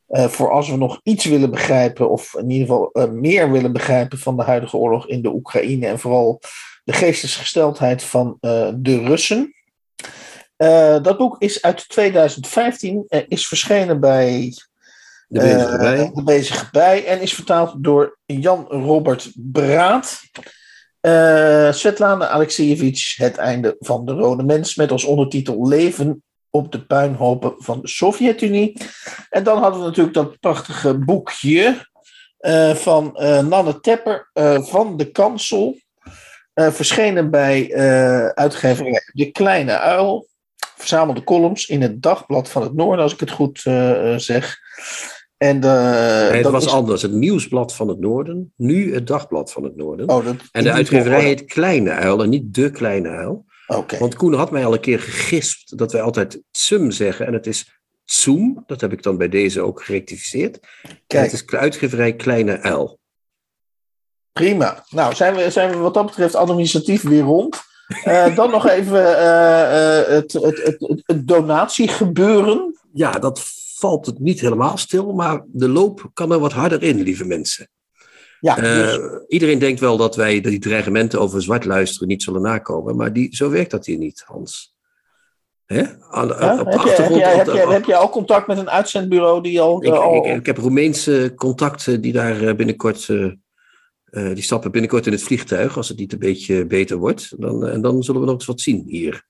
Eh, 0.07 0.27
voor 0.27 0.51
als 0.51 0.69
we 0.69 0.77
nog 0.77 0.99
iets 1.03 1.25
willen 1.25 1.51
begrijpen, 1.51 2.09
of 2.09 2.35
in 2.35 2.49
ieder 2.49 2.67
geval 2.67 3.07
meer 3.11 3.51
willen 3.51 3.73
begrijpen 3.73 4.17
van 4.17 4.37
de 4.37 4.43
huidige 4.43 4.77
oorlog 4.77 5.07
in 5.07 5.21
de 5.21 5.33
Oekraïne. 5.33 5.87
En 5.87 5.99
vooral 5.99 6.39
de 6.83 6.93
geestesgesteldheid 6.93 8.03
van 8.03 8.37
de 8.75 9.03
Russen. 9.03 9.53
Dat 11.01 11.17
boek 11.17 11.41
is 11.41 11.61
uit 11.61 11.89
2015, 11.89 13.03
eh, 13.07 13.21
is 13.27 13.47
verschenen 13.47 13.99
bij 13.99 14.53
De 15.33 15.39
bezige 15.39 15.71
eh, 15.71 15.79
bij. 15.79 16.11
De 16.13 16.23
Bezige 16.23 16.67
Bij 16.71 17.05
en 17.05 17.21
is 17.21 17.33
vertaald 17.33 17.83
door 17.83 18.17
Jan 18.25 18.65
Robert 18.67 19.31
Braat. 19.35 20.21
Eh 20.99 21.71
Svetlana 21.71 22.27
Alexievich, 22.27 23.15
Het 23.17 23.37
einde 23.37 23.75
van 23.79 24.05
de 24.05 24.11
Rode 24.11 24.43
Mens, 24.43 24.75
met 24.75 24.91
als 24.91 25.03
ondertitel 25.03 25.67
Leven 25.67 26.23
op 26.49 26.71
de 26.71 26.85
puinhopen 26.85 27.53
van 27.57 27.81
de 27.81 27.87
Sovjet-Unie. 27.87 28.77
En 29.29 29.43
dan 29.43 29.61
hadden 29.61 29.79
we 29.79 29.85
natuurlijk 29.85 30.15
dat 30.15 30.39
prachtige 30.39 30.97
boekje 30.97 31.87
eh, 32.37 32.75
van 32.75 33.11
Nanne 33.49 33.79
Tepper 33.79 34.29
van 34.61 34.97
de 34.97 35.11
Kansel. 35.11 35.77
Verschenen 36.53 37.31
bij 37.31 37.75
uitgeverij 38.33 39.01
De 39.13 39.31
Kleine 39.31 39.77
Uil. 39.77 40.27
Verzamelde 40.75 41.23
columns 41.23 41.67
in 41.67 41.81
het 41.81 42.01
Dagblad 42.01 42.49
van 42.49 42.61
het 42.61 42.73
Noorden, 42.73 43.03
als 43.03 43.13
ik 43.13 43.19
het 43.19 43.31
goed 43.31 43.59
zeg. 44.17 44.61
En 45.43 45.59
de, 45.59 45.67
Nee, 46.31 46.41
het 46.43 46.51
was 46.51 46.65
is- 46.65 46.71
anders. 46.71 47.01
Het 47.01 47.11
Nieuwsblad 47.11 47.75
van 47.75 47.87
het 47.87 47.99
Noorden. 47.99 48.53
Nu 48.57 48.93
het 48.93 49.07
Dagblad 49.07 49.51
van 49.51 49.63
het 49.63 49.75
Noorden. 49.75 50.09
Oh, 50.09 50.25
dat, 50.25 50.35
en 50.51 50.63
de 50.63 50.71
uitgeverij 50.71 51.23
heet 51.23 51.45
Kleine 51.45 51.89
Uil 51.91 52.23
en 52.23 52.29
niet 52.29 52.53
De 52.53 52.71
Kleine 52.71 53.09
Uil. 53.09 53.45
Oké. 53.67 53.97
Want 53.97 54.15
Koen 54.15 54.33
had 54.33 54.51
mij 54.51 54.65
al 54.65 54.73
een 54.73 54.79
keer 54.79 54.99
gegispt 54.99 55.77
dat 55.77 55.91
wij 55.91 56.01
altijd 56.01 56.41
tsum 56.51 56.91
zeggen. 56.91 57.25
En 57.27 57.33
het 57.33 57.47
is 57.47 57.79
Zoom. 58.03 58.63
Dat 58.65 58.81
heb 58.81 58.91
ik 58.91 59.03
dan 59.03 59.17
bij 59.17 59.29
deze 59.29 59.61
ook 59.61 59.83
gerectificeerd. 59.83 60.59
En 60.81 60.99
Kijk. 61.07 61.31
het 61.31 61.33
is 61.33 61.57
uitgeverij 61.57 62.15
Kleine 62.15 62.59
Uil. 62.61 62.99
Prima. 64.31 64.85
Nou, 64.89 65.15
zijn 65.15 65.35
we, 65.35 65.49
zijn 65.49 65.69
we 65.69 65.77
wat 65.77 65.93
dat 65.93 66.05
betreft 66.05 66.35
administratief 66.35 67.01
weer 67.01 67.23
rond. 67.23 67.61
Eh, 68.03 68.35
dan 68.35 68.49
nog 68.49 68.67
even 68.67 69.17
eh, 69.17 69.99
eh, 69.99 70.07
het, 70.07 70.33
het, 70.33 70.63
het, 70.63 70.79
het, 70.79 71.01
het 71.05 71.27
donatiegebeuren. 71.27 72.79
Ja, 72.93 73.11
dat 73.11 73.61
valt 73.83 74.05
het 74.05 74.19
niet 74.19 74.39
helemaal 74.39 74.77
stil. 74.77 75.13
Maar 75.13 75.43
de 75.47 75.69
loop 75.69 76.09
kan 76.13 76.31
er 76.31 76.39
wat 76.39 76.51
harder 76.53 76.83
in, 76.83 77.01
lieve 77.01 77.25
mensen. 77.25 77.67
Ja, 78.39 78.57
Eh, 78.57 78.63
dus, 78.85 78.99
iedereen 79.27 79.59
denkt 79.59 79.79
wel 79.79 79.97
dat 79.97 80.15
wij 80.15 80.41
die 80.41 80.59
dreigementen 80.59 81.19
over 81.19 81.41
zwart 81.41 81.65
luisteren 81.65 82.07
niet 82.07 82.23
zullen 82.23 82.41
nakomen. 82.41 82.95
Maar 82.95 83.13
die, 83.13 83.35
zo 83.35 83.49
werkt 83.49 83.71
dat 83.71 83.85
hier 83.85 83.97
niet, 83.97 84.23
Hans. 84.25 84.73
Hè? 85.65 85.83
Aan, 86.09 86.27
de- 86.27 86.35
ja, 86.39 86.59
op 86.59 86.65
de 86.65 86.71
heb, 86.71 86.81
je, 86.81 86.89
heb, 86.89 86.89
achtergrond- 86.89 87.21
je, 87.21 87.27
op 87.31 87.35
heb, 87.35 87.45
de- 87.45 87.51
je, 87.51 87.67
heb 87.67 87.85
je 87.85 87.95
al 87.95 88.09
contact 88.09 88.47
met 88.47 88.57
een 88.57 88.69
uitzendbureau 88.69 89.41
die 89.43 89.61
al... 89.61 89.83
Ik, 89.85 89.93
eh, 89.93 89.99
al- 89.99 90.25
ik, 90.25 90.35
ik 90.39 90.45
heb 90.45 90.57
Roemeense 90.57 91.33
contacten 91.35 92.01
die 92.01 92.11
daar 92.13 92.41
eh, 92.41 92.55
binnenkort. 92.55 93.07
die 94.33 94.41
stappen 94.43 94.71
binnenkort 94.71 95.05
in 95.05 95.11
het 95.11 95.23
vliegtuig 95.23 95.77
als 95.77 95.89
het 95.89 95.97
niet 95.97 96.13
een 96.13 96.19
beetje 96.19 96.65
beter 96.65 96.97
wordt. 96.97 97.41
Dan, 97.41 97.67
en 97.67 97.81
dan 97.81 98.03
zullen 98.03 98.21
we 98.21 98.27
nog 98.27 98.35
eens 98.35 98.45
wat 98.45 98.61
zien 98.61 98.83
hier. 98.87 99.25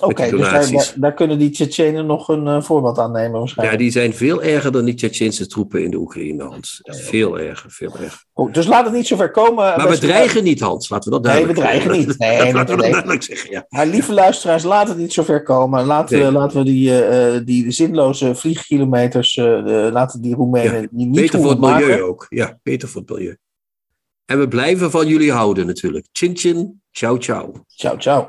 Oké, 0.00 0.14
dus 0.22 0.30
daar, 0.30 0.38
donaties. 0.50 0.72
daar, 0.88 0.92
daar 0.96 1.14
kunnen 1.14 1.38
die 1.38 1.50
Tsjetsjenen 1.50 2.06
nog 2.06 2.28
een 2.28 2.46
eh, 2.46 2.62
voorbeeld 2.62 2.98
aan 2.98 3.12
nemen 3.12 3.32
Ja, 3.32 3.38
waarschijnlijk. 3.38 3.78
die 3.78 3.90
zijn 3.90 4.14
veel 4.14 4.42
erger 4.42 4.72
dan 4.72 4.84
die 4.84 4.94
Tsjetsjense 4.94 5.46
troepen 5.46 5.82
in 5.84 5.90
de 5.90 5.96
Oekraïne, 5.96 6.42
Hans. 6.44 6.80
Veel 6.82 7.38
erger, 7.38 7.70
veel 7.70 7.92
erger. 8.00 8.24
Goed, 8.32 8.54
dus 8.54 8.66
laat 8.66 8.84
het 8.84 8.94
niet 8.94 9.06
zover 9.06 9.30
komen. 9.30 9.54
Maar 9.76 9.88
we 9.88 9.98
dreigen 9.98 10.44
niet, 10.44 10.60
Hans. 10.60 10.88
Laten 10.88 11.12
we 11.12 11.20
dat 11.20 11.32
Nee, 11.34 11.46
we 11.46 11.52
duidelijk 11.52 11.84
dreigen 11.86 12.08
niet. 12.08 12.18
Nee, 12.18 12.52
Laten 12.54 12.76
we 12.76 12.82
nee, 12.82 12.90
dat 12.90 12.90
duidelijk 12.90 13.22
zeggen, 13.22 13.50
ja. 13.50 13.66
Maar 13.68 13.86
lieve 13.86 14.12
luisteraars, 14.12 14.62
laat 14.62 14.88
het 14.88 14.96
niet 14.98 15.12
zover 15.12 15.42
komen. 15.42 15.84
Laten, 15.86 16.16
we, 16.18 16.22
Nee. 16.22 16.32
laten 16.32 16.58
we 16.58 16.64
die, 16.64 16.90
eh, 16.90 17.36
eh, 17.36 17.42
die 17.46 17.70
zinloze 17.70 18.34
vliegkilometers, 18.34 19.36
eh, 19.36 19.86
eh, 19.86 19.92
laten 19.92 20.20
die 20.20 20.34
Roemenen 20.34 20.72
Ja, 20.80 20.80
die 20.80 21.06
niet 21.06 21.12
Beter 21.14 21.40
voor 21.40 21.50
het 21.50 21.60
milieu 21.60 21.88
maken. 21.88 22.06
ook. 22.06 22.26
Ja, 22.28 22.58
beter 22.62 22.88
voor 22.88 23.00
het 23.00 23.10
milieu. 23.10 23.36
En 24.24 24.38
we 24.38 24.48
blijven 24.48 24.90
van 24.90 25.06
jullie 25.06 25.32
houden 25.32 25.66
natuurlijk. 25.66 26.06
Chin 26.12 26.36
chin, 26.36 26.80
ciao 26.90 27.18
ciao. 27.18 27.52
Ciao, 27.66 27.96
ciao. 27.98 28.28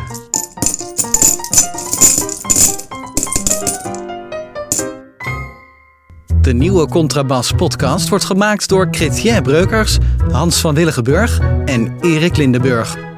De 6.41 6.53
nieuwe 6.53 6.89
Contrabas 6.89 7.53
podcast 7.53 8.09
wordt 8.09 8.24
gemaakt 8.24 8.68
door 8.68 8.89
Chrétien 8.91 9.43
Breukers, 9.43 9.99
Hans 10.31 10.61
van 10.61 10.74
Willigenburg 10.74 11.41
en 11.64 11.97
Erik 12.01 12.37
Lindenburg. 12.37 13.16